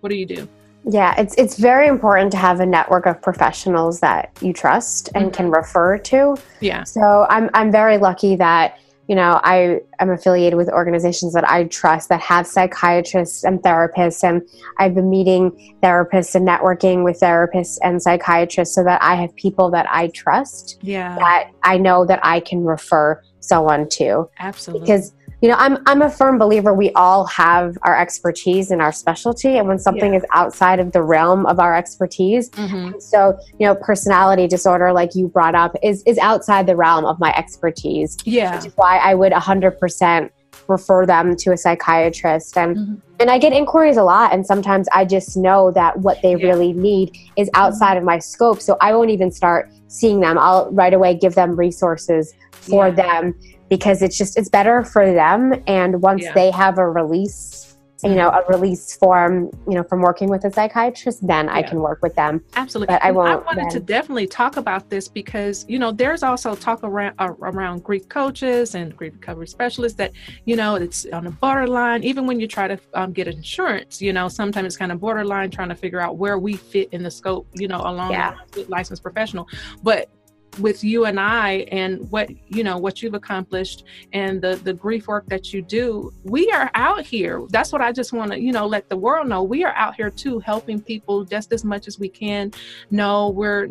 what 0.00 0.08
do 0.08 0.16
you 0.16 0.26
do 0.26 0.48
yeah. 0.88 1.14
It's 1.18 1.34
it's 1.36 1.56
very 1.58 1.88
important 1.88 2.30
to 2.30 2.36
have 2.36 2.60
a 2.60 2.66
network 2.66 3.06
of 3.06 3.20
professionals 3.20 3.98
that 4.00 4.30
you 4.40 4.52
trust 4.52 5.08
and 5.16 5.32
can 5.32 5.46
mm-hmm. 5.46 5.56
refer 5.56 5.98
to. 5.98 6.36
yeah 6.60 6.84
So 6.84 7.26
I'm 7.28 7.50
I'm 7.54 7.72
very 7.72 7.98
lucky 7.98 8.36
that 8.36 8.78
you 9.08 9.14
know 9.14 9.40
I 9.42 9.80
am 10.00 10.10
affiliated 10.10 10.56
with 10.56 10.68
organizations 10.68 11.32
that 11.34 11.48
I 11.48 11.64
trust 11.64 12.08
that 12.08 12.20
have 12.20 12.46
psychiatrists 12.46 13.44
and 13.44 13.60
therapists, 13.60 14.22
and 14.22 14.42
I've 14.78 14.94
been 14.94 15.10
meeting 15.10 15.74
therapists 15.82 16.34
and 16.34 16.46
networking 16.46 17.04
with 17.04 17.20
therapists 17.20 17.78
and 17.82 18.02
psychiatrists 18.02 18.74
so 18.74 18.84
that 18.84 19.02
I 19.02 19.14
have 19.14 19.34
people 19.36 19.70
that 19.70 19.86
I 19.90 20.08
trust 20.08 20.78
yeah. 20.82 21.16
that 21.18 21.50
I 21.62 21.78
know 21.78 22.04
that 22.06 22.20
I 22.22 22.40
can 22.40 22.64
refer 22.64 23.22
someone 23.40 23.88
to. 23.90 24.28
Absolutely. 24.38 24.86
Because 24.86 25.12
you 25.42 25.48
know 25.48 25.56
I'm 25.58 25.78
I'm 25.86 26.02
a 26.02 26.08
firm 26.10 26.38
believer 26.38 26.72
we 26.72 26.90
all 26.92 27.26
have 27.26 27.76
our 27.82 27.96
expertise 27.98 28.70
and 28.70 28.80
our 28.80 28.92
specialty, 28.92 29.58
and 29.58 29.68
when 29.68 29.78
something 29.78 30.12
Yeah. 30.12 30.18
is 30.20 30.24
outside 30.32 30.80
of 30.80 30.92
the 30.92 31.02
realm 31.02 31.44
of 31.46 31.60
our 31.60 31.74
expertise, 31.76 32.50
Mhm. 32.50 33.00
so, 33.00 33.36
you 33.58 33.66
know, 33.66 33.74
personality 33.74 34.46
disorder, 34.48 34.92
like 34.92 35.14
you 35.14 35.28
brought 35.28 35.54
up, 35.54 35.76
is 35.82 36.02
is 36.06 36.18
outside 36.18 36.66
the 36.66 36.76
realm 36.76 37.04
of 37.04 37.18
my 37.20 37.34
expertise, 37.36 38.16
yeah 38.24 38.56
which 38.56 38.66
is 38.66 38.72
why 38.76 38.96
I 38.98 39.14
would 39.14 39.32
100% 39.32 40.30
refer 40.68 41.06
them 41.06 41.36
to 41.36 41.52
a 41.52 41.56
psychiatrist. 41.56 42.56
And 42.56 42.76
Mhm. 42.76 42.96
and 43.20 43.30
I 43.30 43.38
get 43.38 43.52
inquiries 43.52 43.96
a 43.96 44.02
lot, 44.04 44.32
and 44.34 44.44
sometimes 44.46 44.88
I 44.94 45.04
just 45.04 45.36
know 45.36 45.70
that 45.72 45.98
what 46.00 46.18
they 46.22 46.30
Yeah. 46.32 46.36
Mm-hmm. 46.36 46.46
really 46.46 46.72
need 46.72 47.12
is 47.36 47.48
outside 47.54 47.96
of 47.96 48.04
my 48.04 48.18
scope, 48.18 48.60
so 48.60 48.76
I 48.80 48.94
won't 48.94 49.10
even 49.10 49.30
start 49.30 49.68
seeing 49.88 50.20
them. 50.20 50.36
I'll 50.38 50.68
right 50.72 50.92
away 50.92 51.14
give 51.14 51.34
them 51.34 51.56
resources 51.56 52.34
for 52.68 52.88
Yeah. 52.88 52.94
them 53.20 53.34
because 53.68 54.02
it's 54.02 54.16
just 54.16 54.38
it's 54.38 54.48
better 54.48 54.84
for 54.84 55.12
them. 55.12 55.62
And 55.66 56.02
once 56.02 56.22
Yeah. 56.24 56.32
they 56.34 56.50
have 56.50 56.78
a 56.78 56.88
release. 56.88 57.62
You 58.04 58.14
know, 58.14 58.28
a 58.28 58.44
release 58.52 58.94
form, 58.98 59.50
you 59.66 59.74
know, 59.74 59.82
from 59.82 60.02
working 60.02 60.28
with 60.28 60.44
a 60.44 60.52
psychiatrist, 60.52 61.26
then 61.26 61.48
I 61.48 61.62
can 61.62 61.80
work 61.80 62.00
with 62.02 62.14
them. 62.14 62.42
Absolutely. 62.54 62.92
But 62.94 63.02
I 63.02 63.08
And 63.08 63.16
won't 63.16 63.46
wanted 63.46 63.70
to 63.70 63.80
definitely 63.80 64.26
talk 64.26 64.58
about 64.58 64.90
this 64.90 65.08
because, 65.08 65.64
you 65.66 65.78
know, 65.78 65.90
there's 65.92 66.22
also 66.22 66.54
talk 66.54 66.80
around 66.84 67.14
uh, 67.18 67.32
around 67.40 67.82
grief 67.84 68.06
coaches 68.10 68.74
and 68.74 68.94
grief 68.94 69.14
recovery 69.14 69.48
specialists 69.48 69.96
that, 69.96 70.12
you 70.44 70.56
know, 70.56 70.74
it's 70.76 71.06
on 71.06 71.26
a 71.26 71.30
borderline. 71.30 72.04
Even 72.04 72.26
when 72.26 72.38
you 72.38 72.46
try 72.46 72.68
to 72.68 72.78
um, 72.92 73.12
get 73.12 73.28
insurance, 73.28 74.02
you 74.02 74.12
know, 74.12 74.28
sometimes 74.28 74.66
it's 74.66 74.76
kind 74.76 74.92
of 74.92 75.00
borderline 75.00 75.50
trying 75.50 75.70
to 75.70 75.74
figure 75.74 75.98
out 76.00 76.16
where 76.18 76.38
we 76.38 76.54
fit 76.54 76.90
in 76.92 77.02
the 77.02 77.10
scope, 77.10 77.46
you 77.54 77.66
know, 77.66 77.80
along 77.80 78.10
Yeah. 78.12 78.34
with 78.54 78.68
licensed 78.68 79.02
professional. 79.02 79.48
But 79.82 80.10
with 80.58 80.82
you 80.84 81.04
and 81.06 81.18
I 81.20 81.66
and 81.70 82.10
what 82.10 82.30
you 82.48 82.62
know 82.64 82.78
what 82.78 83.02
you've 83.02 83.14
accomplished 83.14 83.84
and 84.12 84.40
the 84.40 84.56
the 84.56 84.72
grief 84.72 85.06
work 85.08 85.26
that 85.26 85.52
you 85.52 85.62
do 85.62 86.12
we 86.24 86.50
are 86.50 86.70
out 86.74 87.04
here. 87.04 87.42
That's 87.50 87.72
what 87.72 87.80
I 87.82 87.92
just 87.92 88.12
want 88.12 88.32
to 88.32 88.40
you 88.40 88.52
know 88.52 88.66
let 88.66 88.88
the 88.88 88.96
world 88.96 89.28
know. 89.28 89.42
We 89.42 89.64
are 89.64 89.74
out 89.74 89.94
here 89.94 90.10
too 90.10 90.38
helping 90.40 90.80
people 90.80 91.24
just 91.24 91.52
as 91.52 91.64
much 91.64 91.86
as 91.86 91.98
we 91.98 92.08
can. 92.08 92.52
No 92.90 93.30
we're 93.30 93.68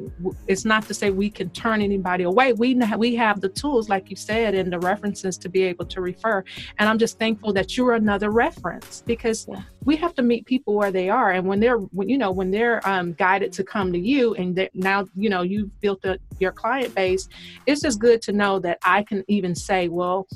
it's 0.48 0.66
not 0.66 0.84
to 0.88 0.94
say 0.94 1.10
we 1.12 1.30
can 1.30 1.50
turn 1.52 1.82
anybody 1.82 2.24
away. 2.24 2.54
We 2.54 2.76
we 2.98 3.16
have 3.16 3.42
the 3.42 3.50
tools 3.50 3.90
like 3.90 4.10
you 4.10 4.16
said 4.16 4.56
and 4.56 4.72
the 4.72 4.80
references 4.80 5.38
to 5.40 5.50
be 5.50 5.64
able 5.64 5.86
to 5.86 6.02
refer. 6.02 6.44
And 6.80 6.88
i'm 6.90 6.98
just 7.00 7.18
thankful 7.20 7.54
that 7.54 7.78
you're 7.78 7.94
another 7.94 8.30
reference 8.30 9.04
because 9.06 9.48
Yeah. 9.50 9.62
we 9.86 9.96
have 9.98 10.14
to 10.16 10.22
meet 10.22 10.46
people 10.46 10.74
where 10.76 10.92
they 10.92 11.10
are. 11.10 11.32
And 11.32 11.48
when 11.48 11.60
they're 11.60 11.78
when 11.98 12.10
you 12.10 12.18
know 12.18 12.32
when 12.32 12.52
they're 12.52 12.80
um, 12.88 13.14
guided 13.14 13.52
to 13.54 13.64
come 13.64 13.92
to 13.94 14.00
you 14.00 14.34
and 14.36 14.70
now 14.74 15.08
you 15.16 15.30
know 15.30 15.42
you've 15.42 15.72
built 15.82 16.04
a, 16.06 16.18
your 16.40 16.52
client 16.52 16.75
base 16.84 17.28
it's 17.66 17.82
just 17.82 18.00
good 18.00 18.22
to 18.22 18.32
know 18.32 18.60
that 18.60 18.78
i 18.84 19.04
can 19.04 19.24
even 19.28 19.56
say 19.56 19.88
well 19.88 20.28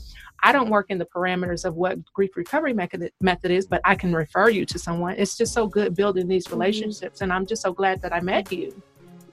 I 0.41 0.51
don't 0.51 0.69
work 0.69 0.85
in 0.89 0.97
the 0.97 1.05
parameters 1.05 1.65
of 1.65 1.75
what 1.75 1.97
grief 2.13 2.35
recovery 2.35 2.73
method, 2.73 3.11
method 3.19 3.51
is, 3.51 3.67
but 3.67 3.81
I 3.83 3.95
can 3.95 4.13
refer 4.13 4.49
you 4.49 4.65
to 4.67 4.79
someone. 4.79 5.15
It's 5.17 5.35
just 5.35 5.53
so 5.53 5.67
good 5.67 5.95
building 5.95 6.27
these 6.27 6.45
mm-hmm. 6.45 6.55
relationships, 6.55 7.21
and 7.21 7.33
I'm 7.33 7.45
just 7.45 7.61
so 7.61 7.73
glad 7.73 8.01
that 8.01 8.13
I 8.13 8.21
met 8.21 8.51
you. 8.51 8.81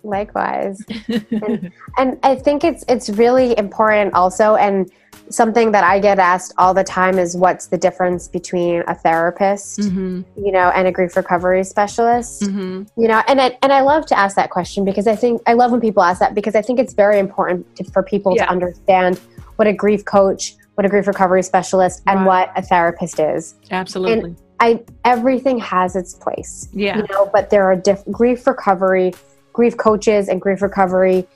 Likewise. 0.07 0.83
and 1.99 2.19
I 2.23 2.37
think 2.37 2.65
it's 2.65 2.85
it's 2.89 3.11
really 3.11 3.57
important 3.59 4.15
also 4.15 4.55
and 4.57 4.91
something 5.29 5.73
that 5.73 5.83
I 5.83 5.99
get 5.99 6.21
asked 6.21 6.55
all 6.57 6.73
the 6.73 6.85
time 6.85 7.19
is 7.19 7.37
what's 7.37 7.67
the 7.67 7.77
difference 7.77 8.29
between 8.29 8.85
a 8.87 8.95
therapist, 8.95 9.83
hmm 9.85 10.23
you 10.37 10.53
know, 10.53 10.71
and 10.75 10.87
a 10.87 10.93
grief 10.93 11.17
recovery 11.17 11.65
specialist? 11.65 12.47
hmm 12.47 12.85
You 12.97 13.09
know, 13.09 13.23
and 13.27 13.41
I, 13.41 13.59
and 13.63 13.73
I 13.73 13.81
love 13.81 14.07
to 14.07 14.19
ask 14.19 14.37
that 14.37 14.51
question 14.51 14.85
because 14.85 15.07
I 15.09 15.17
think 15.17 15.43
I 15.47 15.55
love 15.55 15.73
when 15.73 15.81
people 15.81 16.03
ask 16.03 16.21
that 16.21 16.35
because 16.35 16.55
I 16.55 16.63
think 16.63 16.79
it's 16.79 16.95
very 16.95 17.19
important 17.19 17.75
to, 17.77 17.85
for 17.91 18.03
people 18.03 18.35
Yeah. 18.37 18.45
to 18.47 18.51
understand 18.53 19.19
what 19.57 19.67
a 19.67 19.73
grief 19.73 20.05
coach, 20.05 20.55
what 20.75 20.87
a 20.87 20.89
grief 20.89 21.07
recovery 21.09 21.43
specialist, 21.43 22.03
and 22.07 22.25
what 22.25 22.53
a 22.55 22.63
therapist 22.63 23.19
is. 23.19 23.57
Absolutely. 23.73 24.21
And 24.31 24.37
I 24.61 24.81
everything 25.05 25.59
has 25.59 25.97
its 25.97 26.15
place. 26.15 26.69
yeah. 26.73 26.99
You 26.99 27.07
know, 27.11 27.29
but 27.33 27.51
there 27.51 27.65
are 27.65 27.75
diff- 27.77 28.05
grief 28.13 28.47
recovery, 28.47 29.13
grief 29.57 29.77
coaches, 29.77 30.29
and 30.29 30.41
grief 30.41 30.61
recovery 30.63 31.27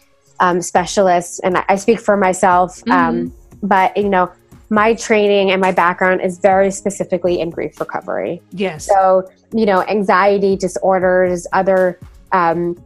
um, 0.44 0.60
specialists. 0.62 1.40
And 1.44 1.56
I, 1.58 1.64
I 1.72 1.76
speak 1.76 2.00
for 2.00 2.16
myself, 2.16 2.70
Mm-hmm. 2.84 2.92
um, 2.92 3.34
but 3.62 3.96
you 3.96 4.08
know, 4.14 4.30
my 4.70 4.94
training 4.94 5.50
and 5.50 5.60
my 5.60 5.72
background 5.72 6.20
is 6.28 6.38
very 6.38 6.70
specifically 6.70 7.40
in 7.42 7.50
grief 7.50 7.80
recovery. 7.80 8.40
yes. 8.52 8.86
So, 8.86 9.28
you 9.52 9.66
know, 9.66 9.82
anxiety 9.96 10.54
disorders, 10.56 11.46
other 11.52 11.98
um, 12.40 12.76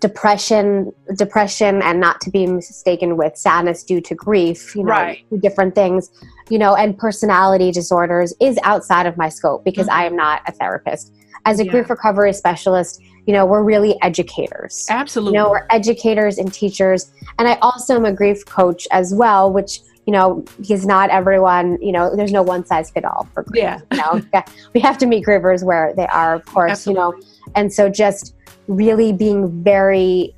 depression, 0.00 0.92
depression, 1.16 1.82
and 1.82 2.00
not 2.00 2.20
to 2.22 2.30
be 2.30 2.46
mistaken 2.46 3.16
with 3.16 3.36
sadness 3.36 3.84
due 3.84 4.00
to 4.02 4.14
grief. 4.14 4.74
You 4.76 4.84
know, 4.84 4.92
Right. 4.92 5.24
different 5.40 5.74
things. 5.74 6.10
You 6.50 6.58
know, 6.58 6.74
and 6.74 6.96
personality 6.98 7.70
disorders 7.72 8.34
is 8.40 8.58
outside 8.62 9.06
of 9.06 9.16
my 9.16 9.28
scope 9.28 9.64
because 9.64 9.86
Mm-hmm. 9.86 10.00
I 10.00 10.04
am 10.06 10.16
not 10.16 10.42
a 10.46 10.52
therapist. 10.52 11.12
as 11.46 11.58
a 11.58 11.64
Yeah. 11.64 11.70
grief 11.72 11.88
recovery 11.88 12.34
specialist, 12.34 13.00
you 13.26 13.32
know, 13.32 13.44
we're 13.46 13.62
really 13.62 13.96
educators. 14.02 14.86
Absolutely. 14.88 15.36
You 15.38 15.44
know, 15.44 15.50
we're 15.50 15.66
educators 15.70 16.38
and 16.38 16.52
teachers. 16.52 17.10
And 17.38 17.46
I 17.48 17.54
also 17.62 17.94
am 17.96 18.04
a 18.04 18.12
grief 18.12 18.44
coach 18.46 18.86
as 18.90 19.14
well, 19.14 19.52
which, 19.52 19.80
you 20.06 20.12
know, 20.12 20.44
because 20.58 20.86
not 20.86 21.10
everyone, 21.10 21.78
you 21.80 21.92
know, 21.92 22.14
there's 22.16 22.32
no 22.32 22.42
one 22.42 22.64
size 22.64 22.90
fit 22.90 23.04
all 23.04 23.28
for 23.34 23.42
grief. 23.44 23.62
Yeah. 23.62 23.80
You 23.92 23.96
know, 23.98 24.22
Yeah. 24.34 24.42
we 24.74 24.80
have 24.80 24.98
to 24.98 25.06
meet 25.06 25.24
grievers 25.24 25.62
where 25.62 25.92
they 25.94 26.06
are, 26.06 26.34
of 26.34 26.44
course, 26.46 26.86
you 26.86 26.94
know. 26.94 27.14
And 27.54 27.72
so 27.72 27.88
just 27.88 28.34
really 28.68 29.12
being 29.12 29.62
very, 29.62 30.34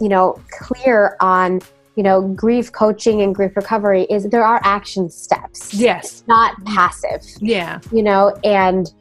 you 0.00 0.08
know, 0.08 0.40
clear 0.50 1.16
on, 1.20 1.60
you 1.96 2.02
know, 2.02 2.22
grief 2.34 2.72
coaching 2.72 3.22
and 3.22 3.34
grief 3.34 3.56
recovery 3.56 4.02
is 4.10 4.24
there 4.30 4.44
are 4.44 4.60
action 4.64 5.08
steps. 5.08 5.72
yes. 5.72 6.24
Not 6.26 6.54
passive, 6.64 7.22
Yeah. 7.40 7.78
you 7.92 8.02
know, 8.02 8.34
and 8.42 8.92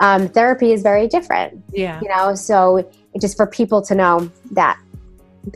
um, 0.00 0.28
therapy 0.28 0.72
is 0.72 0.82
very 0.82 1.06
different 1.08 1.62
Yeah. 1.72 2.00
you 2.02 2.08
know 2.08 2.34
so 2.34 2.88
just 3.20 3.36
for 3.36 3.46
people 3.46 3.82
to 3.82 3.94
know 3.94 4.30
that 4.52 4.78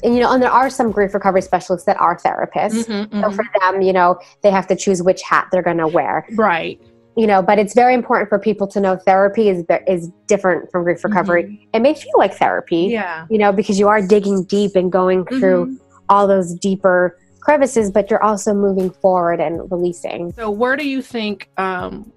and 0.02 0.14
you 0.14 0.20
know 0.20 0.32
and 0.32 0.42
there 0.42 0.50
are 0.50 0.68
some 0.70 0.90
grief 0.90 1.14
recovery 1.14 1.42
specialists 1.42 1.86
that 1.86 1.96
are 2.00 2.16
therapists 2.18 2.86
Mhm, 2.86 3.10
so 3.22 3.28
mhm. 3.28 3.34
for 3.34 3.44
them 3.60 3.82
you 3.82 3.92
know 3.92 4.18
they 4.42 4.50
have 4.50 4.66
to 4.68 4.76
choose 4.76 5.02
which 5.02 5.22
hat 5.22 5.48
they're 5.52 5.62
going 5.62 5.78
to 5.78 5.86
wear 5.88 6.26
Right. 6.34 6.80
you 7.16 7.26
know 7.26 7.40
but 7.42 7.58
it's 7.58 7.72
very 7.74 7.94
important 7.94 8.28
for 8.28 8.38
people 8.38 8.66
to 8.68 8.80
know 8.80 8.96
therapy 8.96 9.48
is 9.48 9.64
is 9.86 10.10
different 10.26 10.70
from 10.70 10.84
grief 10.84 11.02
recovery 11.04 11.68
it 11.72 11.80
may 11.80 11.94
feel 11.94 12.12
like 12.18 12.34
therapy 12.34 12.84
Mm-hmm. 12.86 12.92
Yeah. 12.92 13.26
you 13.30 13.38
know 13.38 13.52
because 13.52 13.78
you 13.78 13.88
are 13.88 14.00
digging 14.02 14.44
deep 14.44 14.74
and 14.76 14.90
going 14.92 15.24
through 15.26 15.66
Mhm. 15.66 15.78
all 16.08 16.26
those 16.26 16.52
deeper 16.54 17.16
crevices 17.40 17.92
but 17.92 18.10
you're 18.10 18.22
also 18.24 18.52
moving 18.52 18.90
forward 18.90 19.40
and 19.40 19.70
releasing 19.70 20.32
So, 20.32 20.50
where 20.50 20.74
do 20.76 20.86
you 20.86 21.00
think, 21.00 21.48
um, 21.58 22.10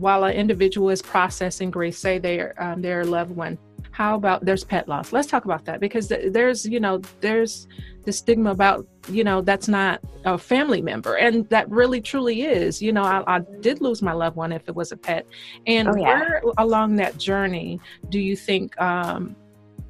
while 0.00 0.24
an 0.24 0.34
individual 0.34 0.90
is 0.90 1.02
processing 1.02 1.70
grief, 1.70 1.96
say 1.96 2.18
their 2.18 2.54
um, 2.62 2.80
their 2.82 3.04
loved 3.04 3.30
one, 3.36 3.58
how 3.92 4.14
about 4.14 4.44
there's 4.44 4.64
pet 4.64 4.88
loss? 4.88 5.12
Let's 5.12 5.28
talk 5.28 5.44
about 5.44 5.64
that 5.66 5.78
because 5.80 6.08
th- 6.08 6.32
there's 6.32 6.66
you 6.66 6.80
know 6.80 7.00
there's 7.20 7.68
the 8.04 8.12
stigma 8.12 8.50
about 8.50 8.86
you 9.08 9.24
know 9.24 9.42
that's 9.42 9.68
not 9.68 10.00
a 10.24 10.38
family 10.38 10.80
member, 10.80 11.16
and 11.16 11.48
that 11.50 11.70
really 11.70 12.00
truly 12.00 12.42
is. 12.42 12.80
You 12.80 12.92
know, 12.92 13.02
I, 13.02 13.22
I 13.36 13.38
did 13.60 13.80
lose 13.80 14.00
my 14.02 14.12
loved 14.12 14.36
one 14.36 14.52
if 14.52 14.68
it 14.68 14.74
was 14.74 14.90
a 14.90 14.96
pet, 14.96 15.26
and 15.66 15.88
Oh, 15.88 15.96
yeah. 15.96 16.18
where 16.18 16.42
along 16.58 16.96
that 16.96 17.18
journey 17.18 17.78
do 18.08 18.18
you 18.18 18.36
think? 18.36 18.80
Um, 18.80 19.36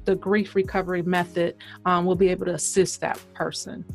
the 0.03 0.15
grief 0.15 0.55
recovery 0.55 1.03
method 1.03 1.55
um, 1.85 2.05
will 2.05 2.15
be 2.15 2.29
able 2.29 2.47
to 2.47 2.55
assist 2.55 3.01
that 3.01 3.19
person. 3.35 3.85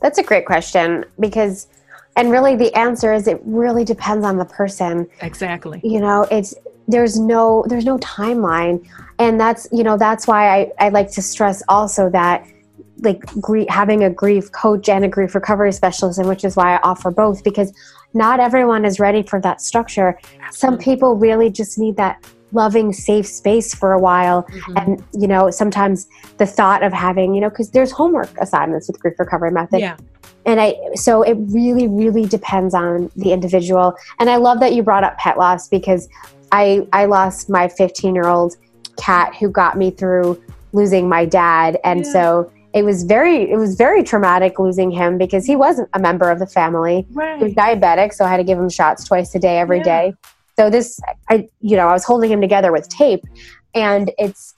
That's 0.00 0.18
a 0.18 0.22
great 0.22 0.46
question 0.46 1.04
because, 1.18 1.66
and 2.16 2.30
really 2.30 2.56
the 2.56 2.74
answer 2.76 3.12
is 3.12 3.26
it 3.26 3.40
really 3.44 3.84
depends 3.84 4.24
on 4.24 4.36
the 4.36 4.44
person. 4.44 5.08
Exactly. 5.22 5.80
You 5.84 6.00
know, 6.00 6.26
it's 6.30 6.54
there's 6.88 7.18
no 7.18 7.64
there's 7.68 7.84
no 7.84 7.98
timeline, 7.98 8.86
and 9.18 9.40
that's 9.40 9.68
you 9.72 9.84
know 9.84 9.96
that's 9.96 10.26
why 10.26 10.60
I 10.60 10.72
I 10.78 10.88
like 10.88 11.10
to 11.12 11.22
stress 11.22 11.62
also 11.68 12.10
that 12.10 12.46
like 13.02 13.24
grief, 13.40 13.68
having 13.68 14.04
a 14.04 14.10
grief 14.10 14.52
coach 14.52 14.88
and 14.88 15.04
a 15.04 15.08
grief 15.08 15.34
recovery 15.34 15.72
specialist, 15.72 16.18
and 16.18 16.28
which 16.28 16.44
is 16.44 16.56
why 16.56 16.76
I 16.76 16.80
offer 16.82 17.10
both 17.10 17.42
because 17.44 17.72
not 18.12 18.40
everyone 18.40 18.84
is 18.84 18.98
ready 18.98 19.22
for 19.22 19.40
that 19.40 19.60
structure. 19.60 20.18
Some 20.50 20.76
people 20.76 21.14
really 21.14 21.48
just 21.50 21.78
need 21.78 21.96
that 21.96 22.22
loving 22.52 22.92
safe 22.92 23.26
space 23.26 23.72
for 23.72 23.92
a 23.92 23.98
while 24.00 24.42
Mhm. 24.42 24.82
and 24.82 25.04
you 25.12 25.28
know 25.28 25.50
sometimes 25.50 26.08
the 26.38 26.46
thought 26.46 26.82
of 26.82 26.92
having 26.92 27.32
you 27.32 27.40
know 27.40 27.48
because 27.48 27.70
there's 27.70 27.92
homework 27.92 28.28
assignments 28.40 28.88
with 28.88 28.98
grief 29.00 29.14
recovery 29.20 29.52
method 29.52 29.78
yeah. 29.78 29.94
And 30.46 30.60
i 30.60 30.74
so 30.94 31.22
it 31.22 31.34
really 31.48 31.86
really 31.88 32.24
depends 32.26 32.74
on 32.74 33.10
the 33.16 33.32
individual 33.32 33.94
and 34.18 34.30
i 34.30 34.36
love 34.36 34.60
that 34.60 34.74
you 34.74 34.82
brought 34.82 35.04
up 35.04 35.16
pet 35.18 35.36
loss 35.38 35.68
because 35.68 36.08
i 36.52 36.86
i 36.92 37.04
lost 37.04 37.48
my 37.50 37.68
15 37.68 38.14
year 38.14 38.26
old 38.26 38.56
cat 38.96 39.34
who 39.36 39.48
got 39.50 39.76
me 39.76 39.90
through 39.90 40.40
losing 40.72 41.08
my 41.08 41.24
dad 41.24 41.78
and 41.84 42.04
Yeah. 42.04 42.12
so 42.12 42.52
it 42.72 42.84
was 42.84 43.02
very 43.02 43.50
it 43.50 43.56
was 43.56 43.74
very 43.74 44.02
traumatic 44.02 44.58
losing 44.58 44.90
him 44.90 45.18
because 45.18 45.44
he 45.44 45.56
wasn't 45.56 45.88
a 45.94 45.98
member 45.98 46.30
of 46.30 46.38
the 46.38 46.46
family 46.46 47.06
he 47.38 47.44
was 47.44 47.54
diabetic 47.54 48.12
so 48.14 48.24
i 48.24 48.28
had 48.30 48.36
to 48.36 48.44
give 48.44 48.58
him 48.58 48.68
shots 48.68 49.04
twice 49.04 49.34
a 49.34 49.38
day 49.38 49.58
every 49.58 49.78
Yeah. 49.78 49.84
day. 49.84 50.14
so 50.56 50.70
this 50.70 51.00
i 51.28 51.48
you 51.60 51.76
know 51.76 51.88
i 51.88 51.92
was 51.92 52.04
holding 52.04 52.30
him 52.30 52.40
together 52.40 52.70
with 52.72 52.88
tape 52.88 53.24
and 53.74 54.10
it's 54.18 54.54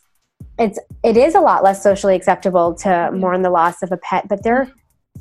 it's 0.59 0.79
it 1.03 1.17
is 1.17 1.35
a 1.35 1.41
lot 1.41 1.63
less 1.65 1.83
socially 1.83 2.15
acceptable 2.15 2.75
to 2.75 3.11
mourn 3.13 3.41
the 3.43 3.51
loss 3.51 3.83
of 3.83 3.91
a 3.93 3.97
pet 3.97 4.29
but 4.29 4.43
they're 4.43 4.71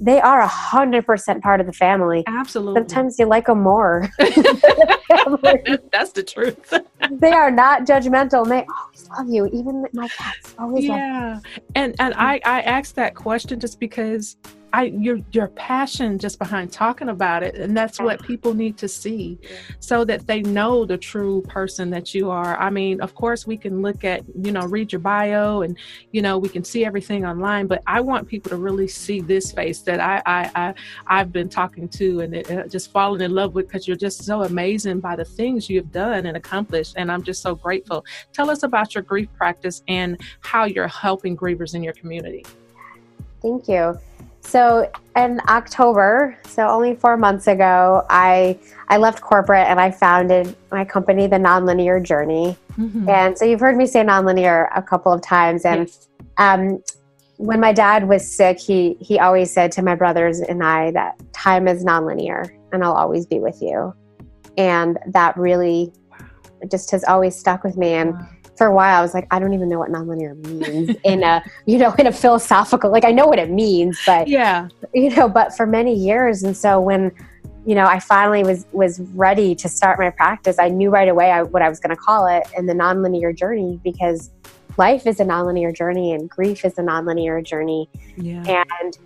they 0.02 0.20
are 0.20 0.42
a 0.42 0.48
hundred 0.48 1.06
percent 1.06 1.42
part 1.44 1.62
of 1.62 1.68
the 1.68 1.74
family 1.74 2.24
Absolutely. 2.28 2.82
sometimes 2.82 3.20
you 3.20 3.26
like 3.26 3.46
them 3.46 3.62
more 3.62 4.10
That's 4.20 6.12
the 6.12 6.24
truth. 6.28 6.74
they 7.12 7.32
are 7.32 7.52
not 7.52 7.86
judgmental 7.86 8.42
and 8.44 8.52
they 8.52 8.66
always 8.82 9.10
love 9.10 9.30
you 9.30 9.46
even 9.54 9.86
my 9.94 10.08
cats 10.10 10.56
always 10.58 10.88
love 10.88 10.98
yeah. 10.98 11.40
And 11.76 11.96
and 12.00 12.14
I 12.16 12.42
I 12.46 12.62
asked 12.62 12.96
that 12.96 13.16
question 13.16 13.60
just 13.60 13.80
because 13.80 14.36
I 14.74 14.86
your 14.86 15.20
your 15.32 15.48
passion 15.50 16.18
just 16.18 16.40
behind 16.40 16.72
talking 16.72 17.10
about 17.10 17.44
it 17.44 17.56
and 17.56 17.76
that's 17.76 18.00
what 18.00 18.22
people 18.24 18.54
need 18.54 18.78
to 18.78 18.88
see 18.88 19.40
so 19.80 20.06
that 20.06 20.28
they 20.28 20.42
know 20.42 20.86
the 20.86 20.98
true 20.98 21.42
person 21.44 21.90
that 21.92 22.14
you 22.14 22.30
are. 22.30 22.58
I 22.58 22.70
mean, 22.70 23.02
of 23.02 23.14
course 23.16 23.46
we 23.46 23.58
can 23.58 23.82
look 23.82 24.04
at, 24.04 24.24
you 24.42 24.52
know, 24.52 24.62
read 24.62 24.92
your 24.92 25.00
bio 25.00 25.62
and 25.62 25.78
you 26.12 26.22
know, 26.22 26.38
we 26.38 26.50
can 26.50 26.64
see 26.64 26.86
everything 26.86 27.26
online, 27.26 27.68
but 27.68 27.82
I 27.88 28.02
want 28.02 28.28
people 28.28 28.50
to 28.50 28.58
really 28.58 28.88
see 28.88 29.22
this 29.22 29.52
face 29.52 29.82
that 29.82 30.00
I 30.00 30.22
I, 30.26 30.52
I 30.56 30.74
I've 31.08 31.32
been 31.32 31.50
talking 31.50 31.90
to 31.90 32.22
and 32.22 32.36
it, 32.36 32.50
uh, 32.50 32.68
just 32.68 32.92
falling 32.92 33.22
in 33.22 33.32
love 33.32 33.54
with 33.56 33.68
because 33.68 33.88
you're 33.88 33.98
just 33.98 34.24
so 34.24 34.44
amazing 34.44 35.00
by 35.00 35.16
the 35.16 35.26
things 35.26 35.70
you've 35.70 35.92
done 35.92 36.26
and 36.26 36.38
accomplished 36.38 36.96
and 36.98 37.12
I'm 37.12 37.24
just 37.24 37.42
so 37.42 37.56
grateful. 37.56 38.06
Tell 38.34 38.50
us 38.50 38.64
about 38.64 38.96
your 38.96 39.04
grief 39.04 39.30
practice 39.38 39.84
and 39.88 40.20
how 40.40 40.66
you're 40.66 40.88
helping 40.88 41.36
grievers 41.36 41.76
in 41.76 41.84
your 41.84 41.94
community. 41.94 42.46
Thank 43.42 43.68
you. 43.68 44.00
So 44.42 44.92
in 45.16 45.40
October, 45.48 46.38
so 46.48 46.68
only 46.68 46.96
four 46.96 47.16
months 47.16 47.48
ago, 47.48 48.06
I 48.10 48.60
I 48.90 48.98
left 48.98 49.22
corporate 49.22 49.68
and 49.68 49.80
I 49.80 49.92
founded 49.92 50.56
my 50.72 50.84
company, 50.84 51.28
The 51.28 51.38
Nonlinear 51.38 52.04
Journey. 52.04 52.58
Mm-hmm. 52.78 53.08
And 53.08 53.38
so 53.38 53.46
you've 53.46 53.60
heard 53.60 53.78
me 53.78 53.86
say 53.86 54.04
nonlinear 54.04 54.68
a 54.76 54.82
couple 54.82 55.14
of 55.14 55.22
times. 55.22 55.64
And 55.64 55.90
um, 56.38 56.84
when 57.38 57.60
my 57.60 57.72
dad 57.72 58.08
was 58.08 58.30
sick, 58.30 58.60
he 58.60 58.98
he 59.00 59.20
always 59.20 59.52
said 59.52 59.72
to 59.74 59.82
my 59.82 59.96
brothers 59.96 60.40
and 60.40 60.64
I 60.64 60.92
that 60.92 61.22
time 61.34 61.68
is 61.68 61.86
nonlinear, 61.86 62.50
and 62.72 62.84
I'll 62.84 62.94
always 62.94 63.26
be 63.26 63.40
with 63.40 63.62
you. 63.62 63.94
And 64.58 64.98
that 65.08 65.38
really 65.38 65.94
just 66.70 66.92
has 66.92 67.04
always 67.06 67.36
stuck 67.36 67.64
with 67.64 67.78
me. 67.78 67.94
And 67.94 68.14
for 68.58 68.68
a 68.68 68.74
while 68.74 69.00
I 69.00 69.02
was 69.02 69.14
like, 69.14 69.28
I 69.32 69.40
don't 69.40 69.54
even 69.54 69.70
know 69.70 69.80
what 69.80 69.90
nonlinear 69.90 70.36
means 70.46 70.96
in 71.04 71.24
a, 71.24 71.44
you 71.66 71.78
know, 71.78 71.94
in 71.98 72.08
a 72.08 72.12
philosophical, 72.12 72.92
like 72.92 73.06
I 73.06 73.12
know 73.12 73.26
what 73.26 73.40
it 73.40 73.50
means, 73.50 74.00
but 74.06 74.28
Yeah. 74.28 74.68
you 74.94 75.10
know, 75.16 75.28
but 75.30 75.56
for 75.56 75.66
many 75.66 75.96
years. 75.96 76.44
And 76.44 76.56
so 76.56 76.80
when, 76.80 77.12
you 77.66 77.76
know, 77.76 77.86
I 77.86 78.00
finally 78.00 78.44
was, 78.44 78.66
was 78.72 79.00
ready 79.16 79.56
to 79.56 79.70
start 79.70 80.00
my 80.00 80.10
practice, 80.10 80.60
I 80.60 80.70
knew 80.70 80.90
right 80.90 81.08
away 81.10 81.32
I, 81.32 81.44
what 81.44 81.62
I 81.62 81.70
was 81.70 81.80
going 81.80 81.96
to 81.96 82.02
call 82.02 82.28
it 82.28 82.44
and 82.58 82.68
the 82.68 82.74
nonlinear 82.74 83.36
journey 83.36 83.80
because 83.84 84.30
life 84.78 85.06
is 85.08 85.20
a 85.20 85.26
nonlinear 85.26 85.76
journey 85.76 86.14
and 86.14 86.30
grief 86.30 86.66
is 86.66 86.78
a 86.78 86.82
nonlinear 86.82 87.44
journey. 87.44 87.90
Yeah. 88.18 88.44
And 88.82 88.98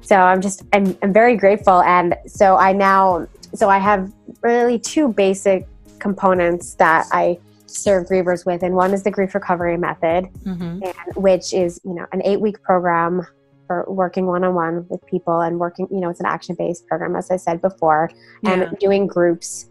so 0.00 0.16
I'm 0.16 0.40
just, 0.40 0.62
I'm, 0.72 0.96
I'm 1.02 1.12
very 1.12 1.36
grateful. 1.36 1.80
And 1.82 2.16
so 2.26 2.56
I 2.56 2.72
now, 2.72 3.26
so 3.54 3.68
I 3.68 3.78
have 3.78 4.12
really 4.42 4.78
two 4.78 5.12
basic 5.12 5.66
components 5.98 6.74
that 6.74 7.06
I 7.12 7.38
serve 7.74 8.06
grievers 8.06 8.44
with. 8.46 8.62
And 8.62 8.74
one 8.74 8.92
is 8.92 9.02
the 9.02 9.10
grief 9.10 9.34
recovery 9.34 9.76
method, 9.76 10.28
Mm-hmm. 10.44 10.82
and 10.84 11.16
which 11.16 11.52
is, 11.52 11.80
you 11.84 11.94
know, 11.94 12.06
an 12.12 12.22
eight 12.24 12.40
week 12.40 12.62
program 12.62 13.26
for 13.66 13.84
working 13.88 14.26
one 14.26 14.44
on 14.44 14.54
one 14.54 14.86
with 14.88 15.04
people 15.06 15.40
and 15.40 15.58
working, 15.58 15.86
you 15.90 16.00
know, 16.00 16.10
it's 16.10 16.20
an 16.20 16.26
action 16.26 16.54
based 16.58 16.86
program, 16.86 17.16
as 17.16 17.30
I 17.30 17.36
said 17.36 17.60
before, 17.60 18.10
and 18.44 18.62
Yeah. 18.62 18.70
doing 18.80 19.06
groups 19.06 19.68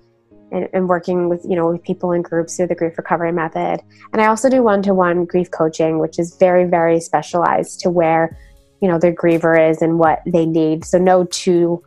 and, 0.52 0.68
and 0.74 0.90
working 0.90 1.30
with, 1.30 1.46
you 1.48 1.56
know, 1.56 1.72
with 1.72 1.84
people 1.84 2.12
in 2.12 2.22
groups 2.22 2.58
through 2.58 2.68
the 2.68 2.76
grief 2.76 2.98
recovery 2.98 3.32
method. 3.32 3.82
And 4.12 4.22
I 4.22 4.28
also 4.28 4.50
do 4.50 4.64
one 4.64 4.82
to 4.84 4.94
one 4.94 5.26
grief 5.26 5.50
coaching, 5.52 6.00
which 6.00 6.20
is 6.20 6.36
very, 6.38 6.66
very 6.66 7.00
specialized 7.00 7.80
to 7.82 7.90
where, 7.90 8.38
you 8.82 8.88
know, 8.88 8.98
their 8.98 9.14
griever 9.14 9.70
is 9.70 9.82
and 9.82 9.98
what 10.00 10.20
they 10.26 10.46
need. 10.46 10.84
So 10.86 10.98
no 10.98 11.24
two 11.26 11.84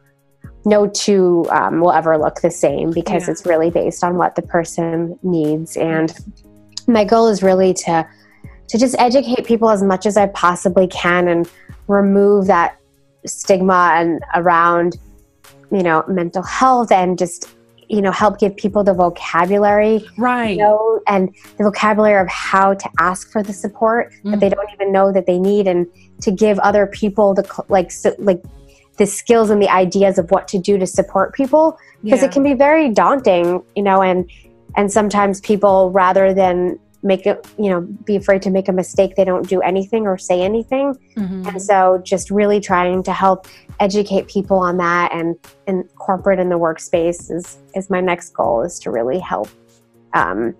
no 0.64 0.86
two 0.86 1.46
um, 1.50 1.80
will 1.80 1.92
ever 1.92 2.16
look 2.18 2.40
the 2.40 2.50
same 2.50 2.90
because 2.90 3.26
Yeah. 3.26 3.32
it's 3.32 3.46
really 3.46 3.70
based 3.70 4.02
on 4.02 4.16
what 4.16 4.34
the 4.34 4.42
person 4.42 5.18
needs 5.22 5.76
and 5.76 6.12
my 6.86 7.04
goal 7.04 7.28
is 7.28 7.42
really 7.42 7.72
to 7.74 8.06
to 8.68 8.78
just 8.78 8.94
educate 8.98 9.44
people 9.46 9.70
as 9.70 9.82
much 9.82 10.06
as 10.06 10.16
i 10.16 10.26
possibly 10.28 10.86
can 10.86 11.28
and 11.28 11.48
remove 11.88 12.46
that 12.46 12.76
stigma 13.26 13.92
and 13.94 14.22
around 14.34 14.96
you 15.70 15.82
know 15.82 16.04
mental 16.08 16.42
health 16.42 16.90
and 16.92 17.18
just 17.18 17.48
you 17.88 18.00
know 18.00 18.10
help 18.10 18.38
give 18.38 18.56
people 18.56 18.82
the 18.82 18.94
vocabulary 18.94 20.04
Right. 20.16 20.50
you 20.50 20.56
know 20.56 21.00
and 21.06 21.34
the 21.58 21.64
vocabulary 21.64 22.20
of 22.20 22.28
how 22.28 22.74
to 22.74 22.88
ask 22.98 23.30
for 23.30 23.42
the 23.42 23.52
support 23.52 24.12
that 24.24 24.40
they 24.40 24.48
don't 24.48 24.68
even 24.72 24.92
know 24.92 25.12
that 25.12 25.26
they 25.26 25.38
need 25.38 25.66
and 25.66 25.86
to 26.22 26.30
give 26.30 26.58
other 26.60 26.86
people 26.86 27.34
the 27.34 27.64
like 27.68 27.90
so, 27.90 28.14
like 28.18 28.42
the 28.96 29.06
skills 29.06 29.50
and 29.50 29.60
the 29.60 29.68
ideas 29.68 30.18
of 30.18 30.30
what 30.30 30.46
to 30.48 30.58
do 30.58 30.78
to 30.78 30.86
support 30.86 31.34
people 31.34 31.76
because 32.02 32.20
Yeah. 32.20 32.26
it 32.28 32.32
can 32.32 32.42
be 32.42 32.54
very 32.54 32.88
daunting 32.90 33.62
you 33.74 33.82
know 33.82 34.02
and 34.02 34.28
and 34.76 34.90
sometimes 34.92 35.40
people 35.40 35.90
rather 35.92 36.32
than 36.34 36.78
make 37.02 37.26
it 37.26 37.46
you 37.58 37.68
know 37.70 37.80
be 37.82 38.16
afraid 38.16 38.40
to 38.42 38.50
make 38.50 38.68
a 38.68 38.72
mistake 38.72 39.14
they 39.16 39.24
don't 39.24 39.48
do 39.48 39.60
anything 39.60 40.06
or 40.06 40.16
say 40.16 40.40
anything 40.42 40.94
Mhm. 41.16 41.46
and 41.48 41.62
so 41.62 42.00
just 42.04 42.30
really 42.30 42.60
trying 42.60 43.02
to 43.02 43.12
help 43.12 43.46
educate 43.80 44.26
people 44.28 44.56
on 44.58 44.76
that 44.78 45.12
and 45.12 45.36
in 45.66 45.84
corporate 45.96 46.38
in 46.38 46.48
the 46.48 46.58
workspace 46.58 47.30
is 47.30 47.58
is 47.74 47.90
my 47.90 48.00
next 48.00 48.30
goal 48.30 48.62
is 48.62 48.78
to 48.80 48.90
really 48.90 49.18
help 49.18 49.48
um, 50.14 50.54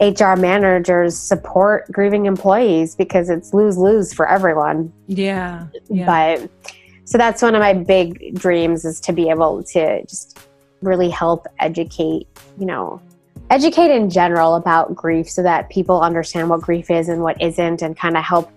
hr 0.00 0.34
managers 0.36 1.16
support 1.16 1.90
grieving 1.90 2.26
employees 2.26 2.94
because 2.94 3.30
it's 3.30 3.54
lose 3.54 3.78
lose 3.78 4.12
for 4.12 4.28
everyone 4.28 4.92
Yeah. 5.06 5.66
Yeah. 5.88 6.04
but 6.40 6.50
so 7.06 7.16
that's 7.16 7.40
one 7.40 7.54
of 7.54 7.60
my 7.60 7.72
big 7.72 8.34
dreams 8.34 8.84
is 8.84 9.00
to 9.00 9.12
be 9.12 9.30
able 9.30 9.62
to 9.62 10.02
just 10.06 10.38
really 10.82 11.08
help 11.08 11.46
educate 11.60 12.26
you 12.58 12.66
know 12.66 13.00
educate 13.50 13.90
in 13.90 14.10
general 14.10 14.56
about 14.56 14.94
grief 14.94 15.30
so 15.30 15.42
that 15.42 15.70
people 15.70 16.00
understand 16.02 16.50
what 16.50 16.60
grief 16.60 16.90
is 16.90 17.08
and 17.08 17.22
what 17.22 17.40
isn't 17.40 17.80
and 17.80 17.96
kind 17.96 18.16
of 18.16 18.24
help 18.24 18.50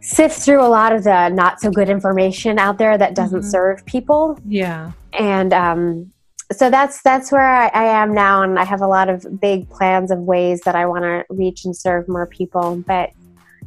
sift 0.00 0.40
through 0.40 0.60
a 0.60 0.68
lot 0.68 0.92
of 0.92 1.04
the 1.04 1.28
not 1.30 1.60
so 1.60 1.70
good 1.70 1.88
information 1.88 2.58
out 2.58 2.76
there 2.76 2.98
that 2.98 3.14
doesn't 3.14 3.40
Mhm. 3.42 3.50
serve 3.50 3.86
people 3.86 4.38
yeah. 4.46 4.92
and 5.12 5.52
um, 5.52 6.10
so 6.52 6.68
that's 6.68 7.00
that's 7.02 7.32
where 7.32 7.48
I, 7.48 7.68
I 7.68 7.84
am 8.02 8.12
now 8.12 8.42
and 8.42 8.58
i 8.58 8.64
have 8.64 8.82
a 8.82 8.86
lot 8.86 9.08
of 9.08 9.40
big 9.40 9.70
plans 9.70 10.10
of 10.10 10.18
ways 10.18 10.60
that 10.62 10.74
i 10.74 10.84
want 10.86 11.04
to 11.04 11.24
reach 11.30 11.64
and 11.64 11.74
serve 11.74 12.08
more 12.08 12.26
people 12.26 12.82
but 12.86 13.10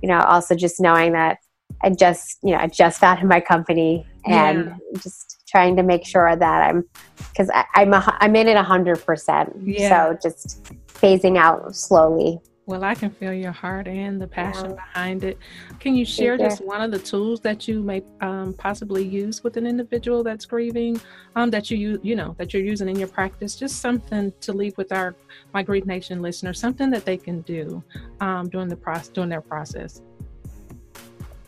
you 0.03 0.09
know 0.09 0.19
also 0.19 0.53
just 0.55 0.79
knowing 0.79 1.13
that 1.13 1.39
i 1.85 1.89
just 1.89 2.39
you 2.43 2.51
know 2.51 2.57
i 2.57 2.67
just 2.67 2.99
founded 2.99 3.25
my 3.35 3.39
company 3.39 4.05
and 4.25 4.73
just 5.03 5.43
trying 5.47 5.75
to 5.75 5.83
make 5.83 6.03
sure 6.05 6.35
that 6.35 6.59
i'm 6.69 6.83
because 7.29 7.49
i'm 7.75 7.93
a, 7.93 8.17
i'm 8.21 8.35
in 8.35 8.47
it 8.47 8.57
100% 8.57 9.53
Yeah. 9.63 9.89
so 9.91 10.17
just 10.21 10.63
phasing 10.87 11.37
out 11.37 11.75
slowly 11.75 12.39
Well, 12.67 12.83
I 12.83 12.95
can 13.01 13.11
feel 13.19 13.31
your 13.45 13.51
heart 13.63 13.87
and 13.87 14.13
the 14.23 14.25
passion 14.27 14.71
Yeah. 14.71 14.81
behind 14.85 15.19
it. 15.29 15.37
Can 15.81 15.91
you 15.99 16.03
share 16.17 16.35
just 16.45 16.59
one 16.73 16.81
of 16.85 16.89
the 16.95 16.97
tools 17.11 17.37
that 17.47 17.67
you 17.67 17.75
may 17.91 17.99
um, 18.27 18.55
possibly 18.67 19.03
use 19.23 19.43
with 19.43 19.55
an 19.61 19.65
individual 19.73 20.19
that's 20.27 20.45
grieving, 20.53 20.93
um, 21.37 21.47
that 21.55 21.69
you 21.69 21.99
you 22.09 22.15
know, 22.19 22.29
that 22.39 22.47
you're 22.51 22.67
using 22.73 22.87
in 22.89 22.97
your 23.03 23.11
practice? 23.19 23.51
Just 23.63 23.75
something 23.87 24.33
to 24.45 24.49
leave 24.61 24.75
with 24.81 24.91
our 24.99 25.09
my 25.53 25.61
Grief 25.69 25.85
Nation 25.85 26.17
listeners, 26.27 26.57
something 26.65 26.89
that 26.95 27.05
they 27.09 27.17
can 27.27 27.37
do 27.55 27.83
um, 28.25 28.43
during 28.53 28.69
the 28.75 28.81
process, 28.85 29.09
during 29.15 29.29
their 29.35 29.45
process. 29.53 30.01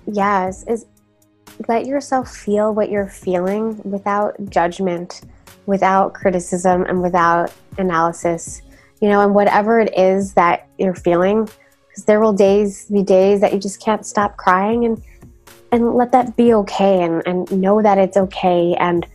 Yes 0.08 0.64
is 0.68 0.86
let 1.68 1.86
yourself 1.86 2.30
feel 2.30 2.74
what 2.74 2.90
you're 2.90 3.08
feeling 3.08 3.80
without 3.84 4.36
judgment 4.50 5.22
without 5.66 6.14
criticism 6.14 6.84
and 6.84 7.02
without 7.02 7.52
analysis 7.78 8.62
you 9.02 9.10
know 9.10 9.22
and 9.22 9.36
whatever 9.36 9.80
it 9.80 9.94
is 9.98 10.34
that 10.34 10.68
you're 10.78 10.96
feeling 10.96 11.48
because 11.88 12.06
there 12.06 12.20
will 12.20 12.34
days 12.34 12.86
be 12.86 13.04
days 13.04 13.42
that 13.42 13.54
you 13.54 13.60
just 13.60 13.82
can't 13.82 14.06
stop 14.06 14.38
crying 14.38 14.86
and 14.86 15.02
and 15.72 15.94
let 15.96 16.12
that 16.12 16.36
be 16.38 16.54
okay 16.54 17.04
and 17.04 17.22
and 17.26 17.52
know 17.52 17.82
that 17.82 17.98
it's 17.98 18.18
okay 18.18 18.76
and 18.80 19.06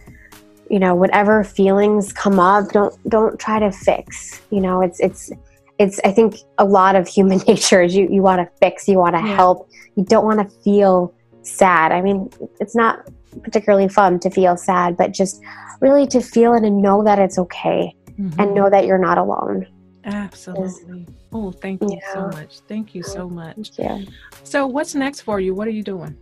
you 0.69 0.79
know 0.79 0.95
whatever 0.95 1.45
feelings 1.45 2.13
come 2.13 2.39
up 2.39 2.69
don't 2.71 2.95
don't 3.09 3.39
try 3.39 3.59
to 3.59 3.71
fix 3.71 4.41
you 4.51 4.61
know 4.61 4.83
it's 4.83 5.01
it's 5.01 5.31
it's 5.79 6.01
i 6.05 6.11
think 6.13 6.37
a 6.59 6.65
lot 6.65 6.95
of 6.97 7.09
human 7.09 7.39
nature 7.49 7.83
is 7.83 7.95
you 7.95 8.09
you 8.11 8.23
want 8.23 8.41
to 8.41 8.49
fix 8.61 8.89
you 8.89 8.99
want 8.99 9.15
to 9.17 9.21
Yeah. 9.23 9.37
help 9.37 9.69
you 9.97 10.05
don't 10.05 10.25
want 10.25 10.39
to 10.41 10.57
feel 10.63 11.15
sad 11.43 11.93
i 11.93 12.01
mean 12.01 12.31
it's 12.61 12.75
not 12.75 13.09
particularly 13.43 13.89
fun 13.89 14.19
to 14.21 14.31
feel 14.31 14.57
sad 14.57 14.97
but 14.97 15.13
just 15.13 15.41
really 15.81 16.07
to 16.09 16.21
feel 16.21 16.55
it 16.55 16.63
and 16.65 16.81
know 16.83 17.03
that 17.05 17.19
it's 17.19 17.39
okay 17.39 17.95
Mhm. 18.19 18.35
and 18.39 18.55
know 18.55 18.69
that 18.71 18.87
you're 18.87 18.99
not 18.99 19.19
alone 19.19 19.67
Absolutely. 20.05 21.07
Oh, 21.33 21.53
thank 21.53 21.81
you 21.81 22.01
so 22.13 22.27
much. 22.27 22.59
Thank 22.67 22.93
you 22.93 23.05
so 23.05 23.29
much. 23.29 23.71
yeah 23.79 24.01
So, 24.43 24.67
what's 24.67 24.97
next 24.97 25.21
for 25.21 25.39
you? 25.39 25.55
What 25.55 25.69
are 25.69 25.71
you 25.71 25.85
doing? 25.85 26.17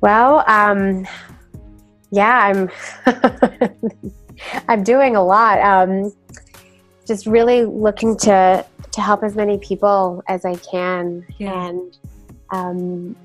Well, 0.00 0.42
um, 0.46 1.06
yeah, 2.10 2.38
I'm 2.48 2.70
I'm 4.68 4.82
doing 4.82 5.16
a 5.16 5.22
lot. 5.22 5.60
Um, 5.60 6.12
just 7.06 7.26
really 7.26 7.64
looking 7.64 8.16
to 8.18 8.64
to 8.92 9.00
help 9.00 9.22
as 9.24 9.34
many 9.34 9.58
people 9.58 10.22
as 10.28 10.44
I 10.44 10.54
can, 10.56 11.26
Yeah. 11.38 11.68
and 11.68 11.96
um, 12.50 13.16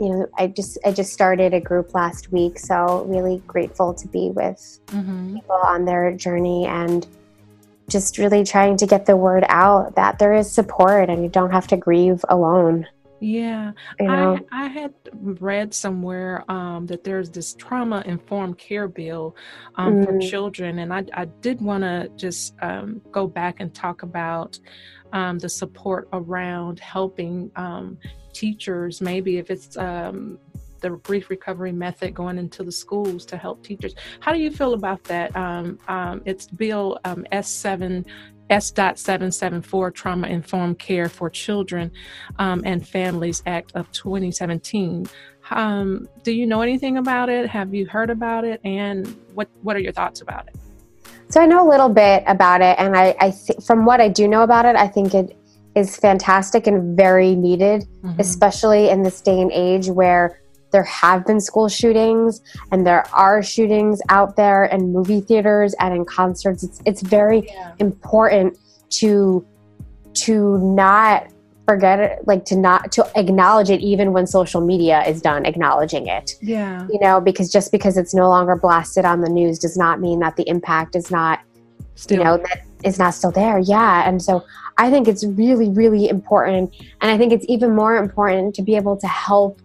you 0.00 0.08
know, 0.10 0.26
I 0.38 0.46
just 0.46 0.78
I 0.84 0.92
just 0.92 1.12
started 1.12 1.52
a 1.54 1.60
group 1.60 1.94
last 1.94 2.32
week, 2.32 2.58
so 2.58 3.04
really 3.08 3.42
grateful 3.46 3.92
to 3.94 4.08
be 4.08 4.30
with 4.30 4.78
Mm-hmm. 4.88 5.34
people 5.36 5.56
on 5.56 5.84
their 5.84 6.12
journey 6.12 6.66
and 6.66 7.06
just 7.88 8.18
really 8.18 8.44
trying 8.44 8.76
to 8.76 8.86
get 8.86 9.06
the 9.06 9.16
word 9.16 9.44
out 9.48 9.94
that 9.96 10.18
there 10.18 10.34
is 10.34 10.50
support 10.50 11.08
and 11.08 11.22
you 11.22 11.28
don't 11.28 11.50
have 11.52 11.66
to 11.68 11.76
grieve 11.76 12.24
alone. 12.28 12.86
Yeah. 13.20 13.72
You 13.98 14.06
know, 14.06 14.38
I, 14.52 14.64
I 14.64 14.68
had 14.68 14.94
read 15.12 15.74
somewhere 15.74 16.44
um, 16.50 16.86
that 16.86 17.02
there's 17.04 17.30
this 17.30 17.54
trauma 17.54 18.02
informed 18.06 18.58
care 18.58 18.88
bill 18.88 19.34
um, 19.76 20.02
for 20.04 20.12
Mm. 20.12 20.20
children, 20.30 20.78
and 20.78 20.92
I, 20.92 21.04
I 21.14 21.24
did 21.42 21.60
want 21.60 21.82
to 21.82 22.10
just 22.16 22.54
um, 22.62 23.02
go 23.10 23.26
back 23.26 23.56
and 23.60 23.74
talk 23.74 24.02
about 24.02 24.58
um, 25.12 25.38
the 25.38 25.48
support 25.48 26.08
around 26.12 26.80
helping 26.80 27.50
um, 27.56 27.98
teachers, 28.32 29.00
maybe 29.00 29.38
if 29.38 29.50
it's 29.50 29.76
um, 29.76 30.38
the 30.80 30.90
grief 30.90 31.28
recovery 31.30 31.72
method 31.72 32.14
going 32.14 32.38
into 32.38 32.62
the 32.62 32.70
schools 32.72 33.24
to 33.26 33.36
help 33.36 33.64
teachers. 33.64 33.94
How 34.20 34.32
do 34.32 34.38
you 34.38 34.50
feel 34.50 34.74
about 34.74 35.02
that? 35.04 35.34
Um, 35.36 35.78
um, 35.88 36.22
it's 36.24 36.46
Bill 36.46 36.98
um, 37.04 37.26
S7. 37.32 38.06
S.774 38.50 39.94
Trauma 39.94 40.26
Informed 40.28 40.78
Care 40.78 41.08
for 41.08 41.30
Children 41.30 41.90
um, 42.38 42.62
and 42.64 42.86
Families 42.86 43.42
Act 43.46 43.72
of 43.74 43.90
2017. 43.92 45.06
Um, 45.50 46.08
do 46.22 46.32
you 46.32 46.46
know 46.46 46.60
anything 46.60 46.98
about 46.98 47.28
it? 47.28 47.48
Have 47.48 47.74
you 47.74 47.86
heard 47.86 48.10
about 48.10 48.44
it? 48.44 48.60
And 48.64 49.06
what 49.34 49.48
what 49.62 49.76
are 49.76 49.80
your 49.80 49.92
thoughts 49.92 50.20
about 50.20 50.46
it? 50.48 50.56
So 51.30 51.40
I 51.40 51.46
know 51.46 51.66
a 51.66 51.68
little 51.68 51.88
bit 51.90 52.22
about 52.26 52.60
it, 52.62 52.76
and 52.78 52.96
I, 52.96 53.14
I 53.20 53.30
th- 53.30 53.60
from 53.66 53.84
what 53.84 54.00
I 54.00 54.08
do 54.08 54.26
know 54.26 54.42
about 54.42 54.64
it, 54.64 54.76
I 54.76 54.88
think 54.88 55.14
it 55.14 55.36
is 55.74 55.96
fantastic 55.96 56.66
and 56.66 56.96
very 56.96 57.34
needed, 57.34 57.86
Mhm. 58.02 58.18
especially 58.18 58.88
in 58.88 59.02
this 59.02 59.20
day 59.20 59.40
and 59.40 59.52
age 59.52 59.88
where 59.88 60.40
there 60.70 60.82
have 60.84 61.26
been 61.26 61.40
school 61.40 61.68
shootings 61.68 62.40
and 62.72 62.86
there 62.86 63.04
are 63.14 63.42
shootings 63.42 64.00
out 64.08 64.36
there 64.36 64.64
in 64.66 64.92
movie 64.92 65.20
theaters 65.20 65.74
and 65.80 65.94
in 65.94 66.04
concerts. 66.04 66.62
It's 66.62 66.80
it's 66.84 67.02
very 67.02 67.46
Yeah. 67.48 67.72
important 67.78 68.56
to 69.00 69.44
to 70.14 70.58
not 70.58 71.28
forget 71.66 72.00
it, 72.00 72.26
like 72.26 72.44
to 72.46 72.56
not 72.56 72.90
to 72.92 73.06
acknowledge 73.14 73.68
it 73.68 73.80
even 73.80 74.12
when 74.14 74.26
social 74.26 74.60
media 74.62 75.02
is 75.06 75.20
done 75.20 75.44
acknowledging 75.44 76.06
it 76.06 76.32
Yeah. 76.40 76.86
you 76.90 76.98
know 76.98 77.20
because 77.20 77.52
just 77.52 77.70
because 77.72 77.98
it's 77.98 78.14
no 78.14 78.26
longer 78.30 78.56
blasted 78.56 79.04
on 79.04 79.20
the 79.20 79.28
news 79.28 79.58
does 79.58 79.76
not 79.76 80.00
mean 80.00 80.18
that 80.20 80.36
the 80.36 80.48
impact 80.48 80.96
is 80.96 81.10
not 81.10 81.40
Still. 81.94 82.16
you 82.18 82.24
know 82.24 82.36
that 82.38 82.62
is 82.84 82.98
not 82.98 83.12
still 83.12 83.30
there 83.30 83.58
yeah 83.58 84.08
and 84.08 84.22
so 84.22 84.42
i 84.78 84.90
think 84.90 85.08
it's 85.08 85.24
really 85.26 85.68
really 85.68 86.08
important 86.08 86.74
and 87.02 87.10
i 87.10 87.18
think 87.18 87.34
it's 87.34 87.44
even 87.50 87.74
more 87.76 87.96
important 87.96 88.54
to 88.54 88.62
be 88.62 88.74
able 88.74 88.96
to 88.96 89.06
help 89.06 89.60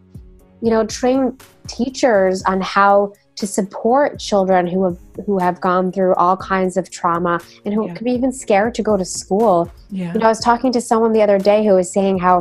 you 0.63 0.69
know 0.69 0.85
train 0.85 1.37
teachers 1.67 2.41
on 2.43 2.61
how 2.61 3.13
to 3.35 3.45
support 3.47 4.19
children 4.19 4.65
who 4.67 4.83
have 4.85 4.97
who 5.25 5.37
have 5.39 5.59
gone 5.59 5.91
through 5.91 6.13
all 6.15 6.37
kinds 6.37 6.77
of 6.77 6.89
trauma 6.89 7.39
and 7.65 7.73
who 7.73 7.87
Yeah. 7.87 7.93
could 7.95 8.05
be 8.05 8.11
even 8.19 8.31
scared 8.31 8.73
to 8.75 8.83
go 8.89 8.95
to 8.97 9.05
school 9.05 9.55
yeah. 9.89 10.13
you 10.13 10.19
know 10.19 10.25
i 10.25 10.29
was 10.29 10.39
talking 10.39 10.71
to 10.71 10.81
someone 10.89 11.11
the 11.13 11.21
other 11.27 11.39
day 11.51 11.59
who 11.65 11.73
was 11.81 11.91
saying 11.91 12.17
how 12.19 12.35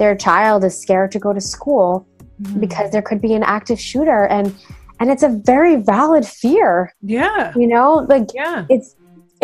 their 0.00 0.14
child 0.16 0.64
is 0.64 0.74
scared 0.84 1.10
to 1.12 1.18
go 1.26 1.32
to 1.32 1.40
school 1.40 2.06
Mhm. 2.42 2.60
because 2.64 2.88
there 2.92 3.02
could 3.08 3.20
be 3.20 3.34
an 3.34 3.42
active 3.56 3.80
shooter 3.80 4.20
and 4.36 4.54
and 5.00 5.10
it's 5.12 5.24
a 5.24 5.32
very 5.52 5.74
valid 5.94 6.24
fear 6.42 6.94
yeah. 7.02 7.52
you 7.60 7.66
know 7.74 8.06
like 8.08 8.28
Yeah. 8.42 8.64
it's 8.74 8.88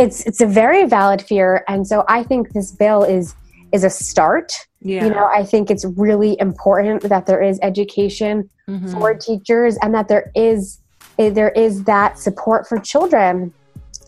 it's 0.03 0.19
it's 0.29 0.41
a 0.41 0.47
very 0.63 0.83
valid 0.87 1.21
fear 1.31 1.65
and 1.69 1.81
so 1.91 1.97
i 2.09 2.21
think 2.23 2.43
this 2.57 2.71
bill 2.83 3.03
is 3.19 3.35
is 3.75 3.83
a 3.85 3.91
start 3.91 4.49
Yeah. 4.81 5.05
you 5.05 5.11
know 5.17 5.27
i 5.41 5.43
think 5.53 5.65
it's 5.73 5.85
really 6.05 6.33
important 6.49 7.03
that 7.13 7.25
there 7.29 7.43
is 7.51 7.59
education 7.71 8.35
Mhm. 8.69 8.93
for 8.93 9.09
teachers 9.29 9.73
and 9.83 9.91
that 9.97 10.07
there 10.09 10.27
is 10.49 10.79
eh, 11.19 11.31
there 11.39 11.51
is 11.67 11.75
that 11.85 12.11
support 12.27 12.67
for 12.69 12.79
children 12.93 13.53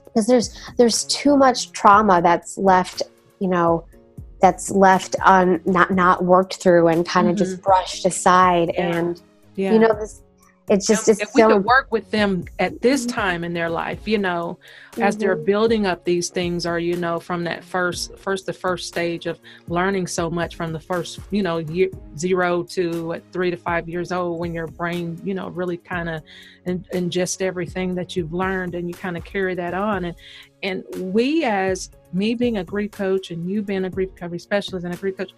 because 0.06 0.26
there's 0.30 0.48
there's 0.78 1.04
too 1.20 1.34
much 1.36 1.58
trauma 1.72 2.16
that's 2.28 2.56
left 2.72 3.02
you 3.42 3.48
know 3.54 3.84
that's 4.40 4.70
left 4.70 5.12
on 5.24 5.60
not 5.66 5.88
not 6.02 6.16
worked 6.24 6.54
through 6.62 6.86
and 6.92 7.06
kind 7.14 7.28
of 7.28 7.34
just 7.36 7.60
brushed 7.62 8.04
aside 8.12 8.68
Mm-hmm. 8.68 8.80
Yeah. 8.92 8.98
and 8.98 9.22
yeah. 9.62 9.72
you 9.72 9.78
know 9.78 9.92
this 10.00 10.22
it's 10.68 10.86
just 10.86 11.08
if 11.08 11.20
it's 11.20 11.34
we 11.34 11.42
so 11.42 11.48
could 11.48 11.64
work 11.64 11.90
with 11.90 12.10
them 12.10 12.44
at 12.58 12.80
this 12.82 13.06
mm-hmm. 13.06 13.14
time 13.14 13.44
in 13.44 13.52
their 13.52 13.68
life 13.68 14.06
you 14.06 14.18
know 14.18 14.58
as 14.98 15.16
they're 15.16 15.36
mm-hmm. 15.36 15.44
building 15.44 15.86
up 15.86 16.04
these 16.04 16.28
things 16.28 16.66
or 16.66 16.78
you 16.78 16.96
know 16.96 17.20
from 17.20 17.44
that 17.44 17.62
first 17.62 18.16
first 18.18 18.46
the 18.46 18.52
first 18.52 18.88
stage 18.88 19.26
of 19.26 19.38
learning 19.68 20.06
so 20.06 20.28
much 20.28 20.56
from 20.56 20.72
the 20.72 20.80
first 20.80 21.20
you 21.30 21.42
know 21.42 21.58
year, 21.58 21.88
zero 22.16 22.62
to 22.62 23.06
what, 23.06 23.22
three 23.32 23.50
to 23.50 23.56
five 23.56 23.88
years 23.88 24.10
old 24.10 24.38
when 24.40 24.52
your 24.52 24.66
brain 24.66 25.20
you 25.24 25.34
know 25.34 25.48
really 25.50 25.76
kind 25.76 26.08
of 26.08 26.22
in, 26.66 26.84
ingest 26.92 27.40
everything 27.40 27.94
that 27.94 28.16
you've 28.16 28.32
learned 28.32 28.74
and 28.74 28.88
you 28.88 28.94
kind 28.94 29.16
of 29.16 29.24
carry 29.24 29.54
that 29.54 29.72
on. 29.72 30.04
And 30.04 30.16
and 30.62 30.84
we 31.14 31.44
as 31.44 31.90
me 32.12 32.34
being 32.34 32.58
a 32.58 32.64
grief 32.64 32.90
coach 32.90 33.30
and 33.30 33.48
you 33.48 33.62
being 33.62 33.84
a 33.84 33.90
grief 33.90 34.10
recovery 34.12 34.38
specialist 34.38 34.84
and 34.84 34.94
a 34.94 34.96
grief 34.96 35.16
coach 35.16 35.32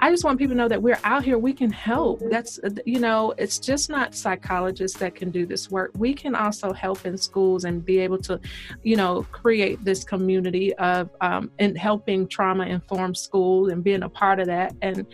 I 0.00 0.10
just 0.10 0.24
want 0.24 0.38
people 0.38 0.54
to 0.54 0.56
know 0.56 0.68
that 0.68 0.80
we're 0.80 1.00
out 1.02 1.24
here. 1.24 1.38
We 1.38 1.52
can 1.52 1.70
help. 1.70 2.22
That's, 2.30 2.60
you 2.86 3.00
know, 3.00 3.34
it's 3.36 3.58
just 3.58 3.90
not 3.90 4.14
psychologists 4.14 4.96
that 4.98 5.14
can 5.14 5.30
do 5.30 5.44
this 5.44 5.70
work. 5.70 5.90
We 5.96 6.14
can 6.14 6.34
also 6.34 6.72
help 6.72 7.04
in 7.04 7.16
schools 7.18 7.64
and 7.64 7.84
be 7.84 7.98
able 7.98 8.18
to, 8.18 8.40
you 8.82 8.96
know, 8.96 9.24
create 9.32 9.84
this 9.84 10.04
community 10.04 10.72
of 10.74 11.10
um, 11.20 11.50
and 11.58 11.76
helping 11.76 12.28
trauma 12.28 12.66
informed 12.66 13.16
schools 13.16 13.72
and 13.72 13.82
being 13.82 14.04
a 14.04 14.08
part 14.08 14.38
of 14.38 14.46
that. 14.46 14.74
And 14.82 15.04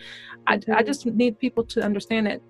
I, 0.45 0.59
I 0.73 0.83
just 0.83 1.05
need 1.05 1.39
people 1.39 1.63
to 1.65 1.81
understand 1.81 2.27
that 2.27 2.41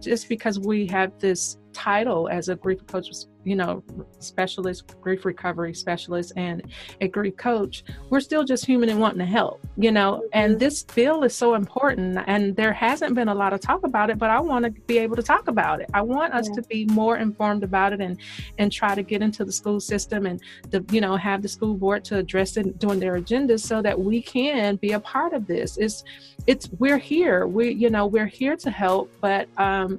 just 0.00 0.28
because 0.28 0.58
we 0.58 0.86
have 0.86 1.18
this 1.18 1.58
title 1.72 2.28
as 2.28 2.48
a 2.48 2.56
grief 2.56 2.86
coach, 2.86 3.08
you 3.44 3.56
know, 3.56 3.82
specialist, 4.20 4.94
grief 5.00 5.24
recovery 5.24 5.74
specialist, 5.74 6.32
and 6.36 6.62
a 7.00 7.08
grief 7.08 7.36
coach, 7.36 7.82
we're 8.10 8.20
still 8.20 8.44
just 8.44 8.64
human 8.64 8.88
and 8.88 9.00
wanting 9.00 9.18
to 9.18 9.24
help, 9.24 9.66
you 9.76 9.90
know. 9.90 10.22
And 10.32 10.58
this 10.60 10.82
bill 10.84 11.24
is 11.24 11.34
so 11.34 11.54
important, 11.54 12.18
and 12.26 12.54
there 12.54 12.72
hasn't 12.72 13.14
been 13.14 13.28
a 13.28 13.34
lot 13.34 13.52
of 13.52 13.60
talk 13.60 13.84
about 13.84 14.10
it, 14.10 14.18
but 14.18 14.30
I 14.30 14.40
want 14.40 14.64
to 14.64 14.70
be 14.70 14.98
able 14.98 15.16
to 15.16 15.22
talk 15.22 15.48
about 15.48 15.80
it. 15.80 15.90
I 15.92 16.02
want 16.02 16.34
us 16.34 16.48
Yeah. 16.48 16.54
to 16.56 16.62
be 16.68 16.84
more 16.86 17.16
informed 17.16 17.64
about 17.64 17.92
it 17.92 18.00
and 18.00 18.16
and 18.58 18.70
try 18.70 18.94
to 18.94 19.02
get 19.02 19.22
into 19.22 19.44
the 19.44 19.52
school 19.52 19.80
system 19.80 20.26
and 20.26 20.40
the 20.70 20.84
you 20.92 21.00
know 21.00 21.16
have 21.16 21.42
the 21.42 21.48
school 21.48 21.74
board 21.74 22.04
to 22.04 22.18
address 22.18 22.56
it 22.56 22.78
during 22.78 23.00
their 23.00 23.18
agendas 23.20 23.60
so 23.60 23.82
that 23.82 23.98
we 23.98 24.22
can 24.22 24.76
be 24.76 24.92
a 24.92 25.00
part 25.00 25.32
of 25.32 25.46
this. 25.46 25.76
It's 25.78 26.04
it's 26.46 26.68
we're 26.78 26.98
here. 26.98 27.46
We 27.46 27.72
you 27.72 27.90
know 27.90 28.06
we're 28.06 28.26
here 28.26 28.56
to 28.56 28.70
help, 28.70 29.10
but 29.20 29.48
um, 29.58 29.98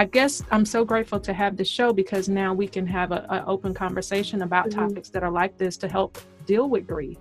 I 0.00 0.04
guess 0.04 0.42
I'm 0.52 0.64
so 0.64 0.84
grateful 0.84 1.18
to 1.18 1.32
have 1.32 1.56
this 1.56 1.68
show 1.68 1.92
because 1.92 2.28
now 2.28 2.54
we 2.54 2.68
can 2.68 2.86
have 2.86 3.10
an 3.10 3.42
open 3.48 3.74
conversation 3.74 4.42
about 4.42 4.66
Mhm. 4.66 4.74
topics 4.74 5.08
that 5.10 5.24
are 5.24 5.30
like 5.30 5.58
this 5.58 5.76
to 5.78 5.88
help 5.88 6.18
deal 6.46 6.68
with 6.70 6.86
grief 6.86 7.18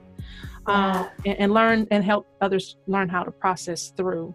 Yeah. 0.67 0.99
um, 1.01 1.09
and, 1.25 1.39
and 1.39 1.53
learn 1.53 1.87
and 1.89 2.03
help 2.03 2.27
others 2.39 2.77
learn 2.85 3.09
how 3.09 3.23
to 3.23 3.31
process 3.31 3.89
through. 3.97 4.33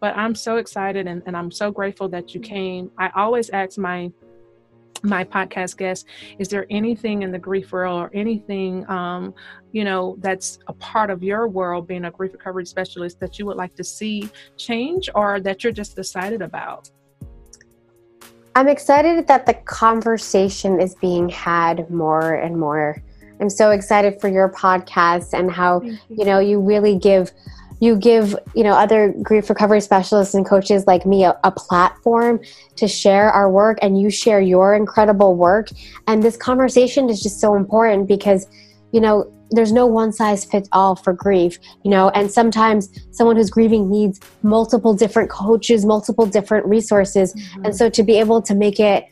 But 0.00 0.16
I'm 0.18 0.34
so 0.34 0.56
excited 0.56 1.06
and, 1.06 1.22
and 1.24 1.34
I'm 1.34 1.50
so 1.50 1.70
grateful 1.70 2.08
that 2.10 2.34
you 2.34 2.40
came. 2.40 2.90
I 2.98 3.08
always 3.16 3.48
ask 3.50 3.78
my 3.78 4.12
my 5.04 5.22
podcast 5.22 5.76
guests 5.76 6.04
is 6.40 6.48
there 6.48 6.66
anything 6.70 7.22
in 7.22 7.30
the 7.30 7.38
grief 7.38 7.70
world 7.70 8.00
or 8.02 8.10
anything 8.14 8.84
um, 8.90 9.32
you 9.70 9.84
know 9.84 10.16
that's 10.18 10.58
a 10.66 10.72
part 10.72 11.08
of 11.08 11.22
your 11.22 11.46
world 11.46 11.86
being 11.86 12.06
a 12.06 12.10
grief 12.10 12.32
recovery 12.32 12.66
specialist 12.66 13.20
that 13.20 13.38
you 13.38 13.46
would 13.46 13.56
like 13.56 13.72
to 13.76 13.84
see 13.84 14.28
change 14.56 15.08
or 15.14 15.38
that 15.38 15.62
you're 15.62 15.72
just 15.72 15.96
excited 15.96 16.42
about 16.42 16.90
I'm 18.58 18.66
excited 18.66 19.28
that 19.28 19.46
the 19.46 19.54
conversation 19.54 20.80
is 20.80 20.96
being 20.96 21.28
had 21.28 21.88
more 21.90 22.34
and 22.34 22.58
more. 22.58 23.00
I'm 23.40 23.50
so 23.50 23.70
excited 23.70 24.20
for 24.20 24.26
your 24.26 24.48
podcast 24.48 25.32
and 25.32 25.48
how 25.48 25.80
you 25.80 26.24
know 26.24 26.40
you 26.40 26.60
really 26.60 26.98
give 26.98 27.30
you 27.78 27.94
give 27.94 28.34
you 28.56 28.64
know 28.64 28.72
other 28.72 29.14
grief 29.22 29.48
recovery 29.48 29.80
specialists 29.80 30.34
and 30.34 30.44
coaches 30.44 30.88
like 30.88 31.06
me 31.06 31.22
a, 31.22 31.38
a 31.44 31.52
platform 31.52 32.40
to 32.74 32.88
share 32.88 33.30
our 33.30 33.48
work 33.48 33.78
and 33.80 34.00
you 34.00 34.10
share 34.10 34.40
your 34.40 34.74
incredible 34.74 35.36
work 35.36 35.68
and 36.08 36.20
this 36.20 36.36
conversation 36.36 37.08
is 37.08 37.22
just 37.22 37.38
so 37.38 37.54
important 37.54 38.08
because 38.08 38.48
you 38.90 39.00
know 39.00 39.32
there's 39.50 39.72
no 39.72 39.86
one 39.86 40.12
size 40.12 40.44
fits 40.44 40.68
all 40.72 40.94
for 40.96 41.12
grief 41.12 41.58
you 41.84 41.90
know? 41.90 42.10
And 42.10 42.30
sometimes 42.30 42.90
someone 43.10 43.36
who's 43.36 43.50
grieving 43.50 43.88
needs 43.90 44.20
multiple 44.42 44.94
different 44.94 45.30
coaches 45.30 45.84
multiple 45.86 46.26
different 46.26 46.66
resources. 46.66 47.34
And 47.64 47.74
so 47.74 47.88
to 47.90 48.02
be 48.02 48.18
able 48.18 48.42
to 48.42 48.54
make 48.54 48.78
it 48.80 49.06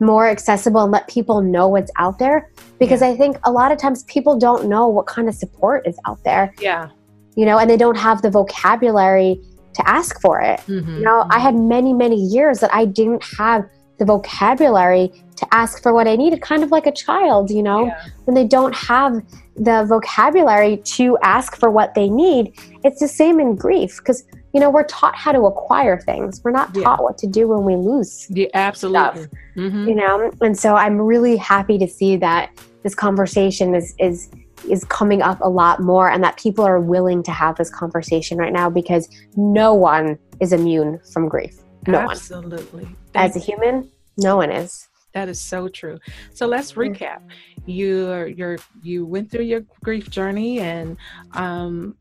more 0.00 0.26
accessible 0.28 0.82
and 0.82 0.92
let 0.92 1.06
people 1.08 1.40
know 1.40 1.68
what's 1.68 1.90
out 1.96 2.18
there 2.18 2.50
because 2.80 3.00
i 3.00 3.16
think 3.16 3.36
a 3.44 3.52
lot 3.52 3.70
of 3.70 3.78
times 3.78 4.02
people 4.04 4.36
don't 4.38 4.68
know 4.68 4.88
what 4.88 5.06
kind 5.06 5.28
of 5.28 5.34
support 5.34 5.86
is 5.86 5.96
out 6.06 6.22
there. 6.24 6.52
Yeah. 6.60 6.90
You 7.36 7.46
know 7.46 7.58
and 7.58 7.70
they 7.70 7.76
don't 7.76 7.96
have 7.96 8.20
the 8.22 8.30
vocabulary 8.30 9.40
to 9.74 9.88
ask 9.88 10.20
for 10.20 10.40
it. 10.40 10.60
Mhm. 10.66 10.98
you 10.98 11.04
know 11.04 11.26
i 11.30 11.38
had 11.38 11.54
many 11.54 11.92
many 11.92 12.16
years 12.16 12.60
that 12.60 12.72
i 12.74 12.84
didn't 12.84 13.22
have 13.38 13.64
the 13.98 14.04
vocabulary 14.04 15.12
to 15.36 15.46
ask 15.52 15.82
for 15.82 15.92
what 15.94 16.06
i 16.08 16.16
needed 16.16 16.40
kind 16.42 16.62
of 16.64 16.70
like 16.72 16.86
a 16.86 16.92
child 16.92 17.50
you 17.50 17.62
know? 17.62 17.86
Yeah. 17.86 18.00
when 18.24 18.34
they 18.34 18.44
don't 18.46 18.74
have 18.74 19.22
the 19.56 19.84
vocabulary 19.88 20.78
to 20.78 21.16
ask 21.22 21.56
for 21.56 21.70
what 21.70 21.94
they 21.94 22.08
need 22.08 22.52
it's 22.84 23.00
the 23.00 23.08
same 23.08 23.38
in 23.40 23.54
grief 23.54 23.98
because 23.98 24.24
you 24.52 24.60
know 24.60 24.70
we're 24.70 24.84
taught 24.84 25.14
how 25.16 25.32
to 25.32 25.42
acquire 25.46 26.00
things. 26.00 26.40
We're 26.44 26.50
not 26.52 26.74
Yeah. 26.74 26.84
taught 26.84 27.02
what 27.02 27.18
to 27.18 27.26
do 27.26 27.48
when 27.48 27.64
we 27.64 27.76
lose 27.76 28.26
yeah 28.30 28.46
absolutely. 28.54 29.26
Mhm. 29.56 29.88
you 29.88 29.94
know? 29.94 30.30
And 30.40 30.56
so 30.58 30.74
i'm 30.74 31.00
really 31.00 31.36
happy 31.36 31.78
to 31.78 31.86
see 31.88 32.16
that 32.16 32.50
this 32.82 32.94
conversation 32.94 33.74
is 33.74 33.94
is 33.98 34.28
is 34.68 34.84
coming 34.84 35.20
up 35.22 35.38
a 35.42 35.48
lot 35.48 35.80
more 35.80 36.08
and 36.08 36.22
that 36.24 36.36
people 36.38 36.64
are 36.64 36.80
willing 36.80 37.22
to 37.22 37.30
have 37.30 37.54
this 37.56 37.70
conversation 37.70 38.38
right 38.38 38.52
now 38.52 38.70
because 38.70 39.08
no 39.36 39.74
one 39.74 40.18
is 40.40 40.52
immune 40.54 40.98
from 41.12 41.28
grief. 41.28 41.58
No 41.86 41.98
one. 41.98 42.10
Absolutely. 42.12 42.88
As 43.14 43.36
a 43.36 43.38
human 43.38 43.90
no 44.16 44.36
one 44.36 44.50
is 44.50 44.88
That 45.14 45.28
is 45.28 45.40
so 45.40 45.68
true. 45.68 45.98
So 46.34 46.46
let's 46.46 46.72
recap. 46.72 47.20
You 47.66 48.24
you 48.36 48.58
you 48.82 49.06
went 49.06 49.30
through 49.30 49.44
your 49.44 49.60
grief 49.82 50.10
journey 50.10 50.58
and 50.58 50.96
um 51.32 51.96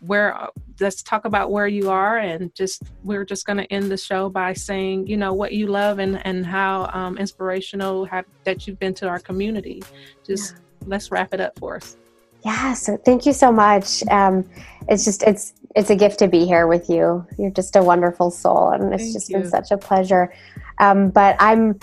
where 0.00 0.48
let's 0.78 1.02
talk 1.02 1.24
about 1.24 1.50
where 1.50 1.66
you 1.66 1.90
are 1.90 2.18
and 2.18 2.54
just 2.54 2.82
we're 3.02 3.24
just 3.24 3.44
going 3.44 3.56
to 3.56 3.72
end 3.72 3.90
the 3.90 3.96
show 3.96 4.28
by 4.28 4.52
saying 4.52 5.06
you 5.08 5.16
know 5.16 5.32
what 5.32 5.52
you 5.52 5.66
love 5.66 5.98
and 5.98 6.24
and 6.24 6.46
how 6.46 6.88
um, 6.92 7.18
inspirational 7.18 8.04
have, 8.04 8.24
that 8.44 8.66
you've 8.66 8.78
been 8.78 8.94
to 8.94 9.08
our 9.08 9.18
community. 9.18 9.82
Just 10.24 10.54
let's 10.86 11.10
wrap 11.10 11.34
it 11.34 11.40
up 11.40 11.58
for 11.58 11.76
us. 11.76 11.96
Yeah 12.44 12.72
so 12.74 12.96
thank 12.98 13.26
you 13.26 13.32
so 13.32 13.50
much. 13.50 14.06
Um 14.06 14.48
it's 14.88 15.04
just 15.04 15.24
it's 15.24 15.54
it's 15.74 15.90
a 15.90 15.96
gift 15.96 16.20
to 16.20 16.28
be 16.28 16.46
here 16.46 16.68
with 16.68 16.88
you. 16.88 17.26
You're 17.36 17.50
just 17.50 17.74
a 17.74 17.82
wonderful 17.82 18.30
soul 18.30 18.70
and 18.70 18.94
it's 18.94 19.02
Thank 19.02 19.14
just 19.14 19.28
you. 19.28 19.38
been 19.38 19.50
such 19.50 19.72
a 19.72 19.76
pleasure. 19.76 20.32
Um 20.78 21.10
but 21.10 21.34
i'm 21.40 21.80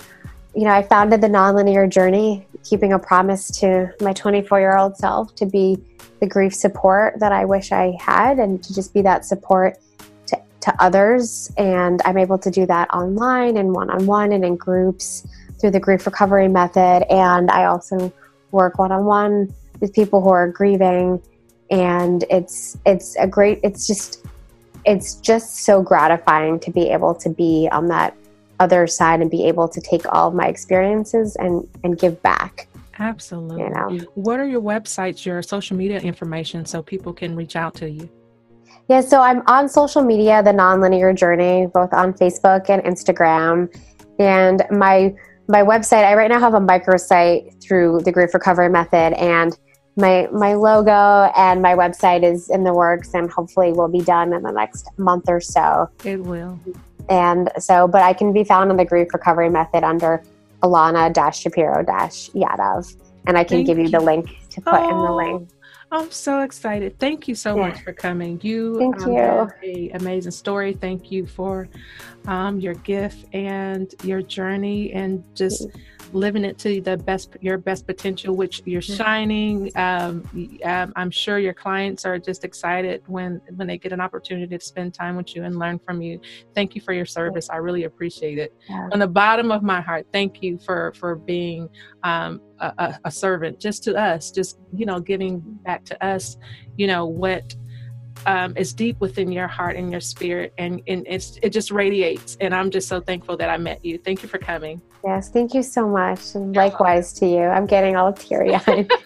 you 0.56 0.64
know 0.64 0.70
i 0.70 0.82
founded 0.82 1.20
the 1.20 1.28
nonlinear 1.28 1.88
journey 1.88 2.46
keeping 2.64 2.92
a 2.92 2.98
promise 2.98 3.50
to 3.50 3.92
my 4.00 4.12
24 4.12 4.58
year 4.58 4.76
old 4.76 4.96
self 4.96 5.34
to 5.34 5.46
be 5.46 5.78
the 6.20 6.26
grief 6.26 6.54
support 6.54 7.14
that 7.20 7.30
i 7.30 7.44
wish 7.44 7.72
i 7.72 7.96
had 8.00 8.38
and 8.38 8.62
to 8.62 8.74
just 8.74 8.92
be 8.94 9.02
that 9.02 9.24
support 9.24 9.78
to, 10.26 10.36
to 10.60 10.74
others. 10.82 11.52
And 11.56 12.00
i'm 12.04 12.18
able 12.18 12.38
to 12.38 12.50
do 12.50 12.66
that 12.66 12.92
online 12.92 13.56
and 13.56 13.72
one-on-one 13.72 14.32
and 14.32 14.44
in 14.44 14.56
groups 14.56 15.26
through 15.60 15.70
the 15.70 15.80
grief 15.80 16.06
recovery 16.06 16.48
method. 16.48 17.04
And 17.10 17.50
i 17.50 17.66
also 17.66 18.12
work 18.50 18.78
one-on-one 18.78 19.52
with 19.80 19.92
people 19.92 20.22
who 20.22 20.30
are 20.30 20.48
grieving. 20.48 21.22
And 21.70 22.24
it's 22.30 22.78
it's 22.86 23.16
a 23.16 23.26
great 23.26 23.60
it's 23.62 23.86
just 23.86 24.24
it's 24.84 25.16
just 25.16 25.64
so 25.64 25.82
gratifying 25.82 26.60
to 26.60 26.70
be 26.70 26.88
able 26.90 27.14
to 27.16 27.28
be 27.28 27.68
on 27.72 27.88
that 27.88 28.16
other 28.60 28.86
side 28.86 29.20
and 29.20 29.30
be 29.30 29.44
able 29.46 29.68
to 29.68 29.80
take 29.80 30.02
all 30.12 30.28
of 30.28 30.34
my 30.34 30.46
experiences 30.46 31.36
and 31.36 31.68
and 31.84 31.98
give 31.98 32.20
back. 32.22 32.68
Absolutely. 32.98 33.62
You 33.62 33.70
know? 33.70 34.06
What 34.14 34.40
are 34.40 34.46
your 34.46 34.62
websites 34.62 35.26
your 35.26 35.42
social 35.42 35.76
media 35.76 36.00
information 36.00 36.64
so 36.64 36.82
people 36.82 37.12
can 37.12 37.36
reach 37.36 37.56
out 37.56 37.74
to 37.74 37.90
you? 37.90 38.08
Yeah 38.88 39.00
so 39.00 39.20
i'm 39.20 39.42
on 39.46 39.68
social 39.68 40.02
media 40.02 40.42
the 40.42 40.52
nonlinear 40.52 41.14
journey 41.14 41.66
both 41.66 41.92
on 41.92 42.12
facebook 42.14 42.70
and 42.70 42.82
instagram. 42.82 43.68
And 44.18 44.62
my 44.70 45.14
my 45.48 45.62
website 45.62 46.04
i 46.04 46.14
right 46.14 46.30
now 46.30 46.40
have 46.40 46.54
a 46.54 46.60
microsite 46.60 47.62
through 47.62 48.00
the 48.04 48.12
grief 48.12 48.32
recovery 48.32 48.68
method. 48.68 49.12
And 49.14 49.56
my 49.96 50.28
my 50.32 50.54
logo 50.54 51.30
and 51.36 51.62
my 51.62 51.74
website 51.74 52.22
is 52.22 52.50
in 52.50 52.64
the 52.64 52.72
works 52.74 53.10
and 53.14 53.30
hopefully 53.30 53.72
will 53.72 53.88
be 53.88 54.02
done 54.02 54.32
in 54.32 54.42
the 54.42 54.52
next 54.52 54.88
month 54.98 55.24
or 55.28 55.40
so 55.40 55.88
it 56.04 56.22
will 56.22 56.58
and 57.08 57.50
so 57.58 57.88
but 57.88 58.02
i 58.02 58.12
can 58.12 58.32
be 58.32 58.44
found 58.44 58.70
on 58.70 58.76
the 58.76 58.84
grief 58.84 59.08
recovery 59.12 59.48
method 59.48 59.82
under 59.82 60.22
alana 60.62 61.12
shapiro 61.34 61.82
yadav 61.82 62.94
and 63.26 63.38
i 63.38 63.44
can 63.44 63.58
Thank 63.58 63.66
give 63.68 63.78
you, 63.78 63.84
you. 63.84 63.90
the 63.90 64.00
link 64.00 64.26
to 64.50 64.60
put 64.60 64.88
in 64.90 65.00
the 65.02 65.10
Oh, 65.10 65.16
link 65.16 65.48
I'm 65.92 66.10
so 66.10 66.40
excited. 66.42 66.98
Thank 66.98 67.28
you 67.28 67.36
so 67.36 67.56
Yeah. 67.56 67.68
much 67.68 67.80
for 67.82 67.92
coming. 67.92 68.40
You 68.42 68.76
Thank 68.80 68.96
um, 69.02 69.12
you. 69.12 69.18
have 69.18 69.52
a 69.62 69.90
amazing 69.90 70.32
story. 70.32 70.72
Thank 70.72 71.12
you 71.12 71.26
for 71.26 71.68
um, 72.26 72.58
your 72.58 72.74
gift 72.74 73.24
and 73.32 73.94
your 74.02 74.20
journey 74.20 74.92
and 74.92 75.22
just 75.36 75.68
living 76.12 76.44
it 76.44 76.58
to 76.58 76.80
the 76.80 76.96
best 76.96 77.36
your 77.40 77.58
best 77.58 77.86
potential, 77.86 78.34
which 78.34 78.62
you're 78.64 78.80
shining. 78.80 79.70
Um, 79.76 80.24
um, 80.64 80.92
I'm 80.96 81.10
sure 81.10 81.38
your 81.38 81.54
clients 81.54 82.04
are 82.04 82.18
just 82.18 82.44
excited 82.44 83.02
when 83.06 83.40
when 83.56 83.66
they 83.66 83.78
get 83.78 83.92
an 83.92 84.00
opportunity 84.00 84.56
to 84.56 84.64
spend 84.64 84.94
time 84.94 85.16
with 85.16 85.34
you 85.34 85.44
and 85.44 85.58
learn 85.58 85.78
from 85.86 86.02
you. 86.02 86.20
Thank 86.54 86.74
you 86.74 86.80
for 86.80 86.92
your 86.92 87.06
service. 87.06 87.48
I 87.50 87.56
really 87.56 87.84
appreciate 87.84 88.38
it. 88.38 88.54
Yeah. 88.68 88.88
From 88.90 89.00
the 89.00 89.08
bottom 89.08 89.50
of 89.50 89.62
my 89.62 89.80
heart, 89.80 90.06
thank 90.12 90.42
you 90.42 90.58
for 90.58 90.92
for 90.96 91.16
being 91.16 91.68
um, 92.02 92.40
a, 92.60 92.72
a, 92.78 93.00
a 93.06 93.10
servant 93.10 93.60
just 93.60 93.82
to 93.84 93.94
us, 93.96 94.30
just 94.30 94.58
you 94.74 94.86
know, 94.86 95.00
giving 95.00 95.40
back 95.64 95.84
to 95.86 96.04
us, 96.04 96.36
you 96.76 96.86
know 96.86 97.06
what 97.06 97.54
um, 98.24 98.56
is 98.56 98.72
deep 98.72 98.98
within 99.00 99.30
your 99.30 99.46
heart 99.48 99.76
and 99.76 99.90
your 99.90 100.00
spirit, 100.00 100.54
and, 100.58 100.82
and 100.86 101.06
it's 101.06 101.38
it 101.42 101.50
just 101.50 101.70
radiates. 101.70 102.36
And 102.40 102.54
I'm 102.54 102.70
just 102.70 102.88
so 102.88 103.00
thankful 103.00 103.36
that 103.36 103.50
I 103.50 103.56
met 103.56 103.84
you. 103.84 103.98
Thank 103.98 104.22
you 104.22 104.28
for 104.28 104.38
coming. 104.38 104.80
Yes, 105.06 105.28
thank 105.30 105.54
you 105.54 105.62
so 105.62 105.88
much. 105.88 106.34
And 106.34 106.54
likewise 106.56 107.12
to 107.14 107.26
you. 107.26 107.42
I'm 107.42 107.64
getting 107.66 107.94
all 107.96 108.12
teary 108.12 108.54
eyed. 108.54 108.90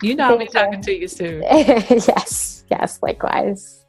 You 0.00 0.14
know 0.14 0.28
I'll 0.28 0.38
be 0.38 0.46
Thank 0.46 0.54
you. 0.54 0.60
talking 0.60 0.80
to 0.82 0.96
you 1.00 1.08
soon. 1.08 1.42
yes, 1.50 2.64
yes, 2.70 3.00
likewise. 3.02 3.84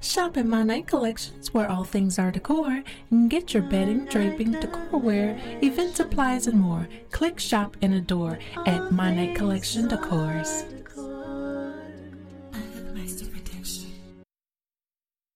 Shop 0.00 0.36
at 0.36 0.46
My 0.46 0.62
Night 0.64 0.86
Collections, 0.88 1.54
where 1.54 1.70
all 1.70 1.84
things 1.84 2.18
are 2.18 2.30
decor, 2.32 2.82
and 3.10 3.30
get 3.30 3.54
your 3.54 3.62
bedding, 3.62 4.04
draping, 4.06 4.52
decorware, 4.52 5.38
event 5.62 5.96
supplies, 5.96 6.46
and 6.48 6.60
more. 6.60 6.88
Click, 7.12 7.38
shop, 7.38 7.76
and 7.80 7.94
adore 7.94 8.38
at 8.66 8.90
My 8.92 9.14
Night 9.14 9.36
Collection 9.36 9.88
Decors. 9.88 10.83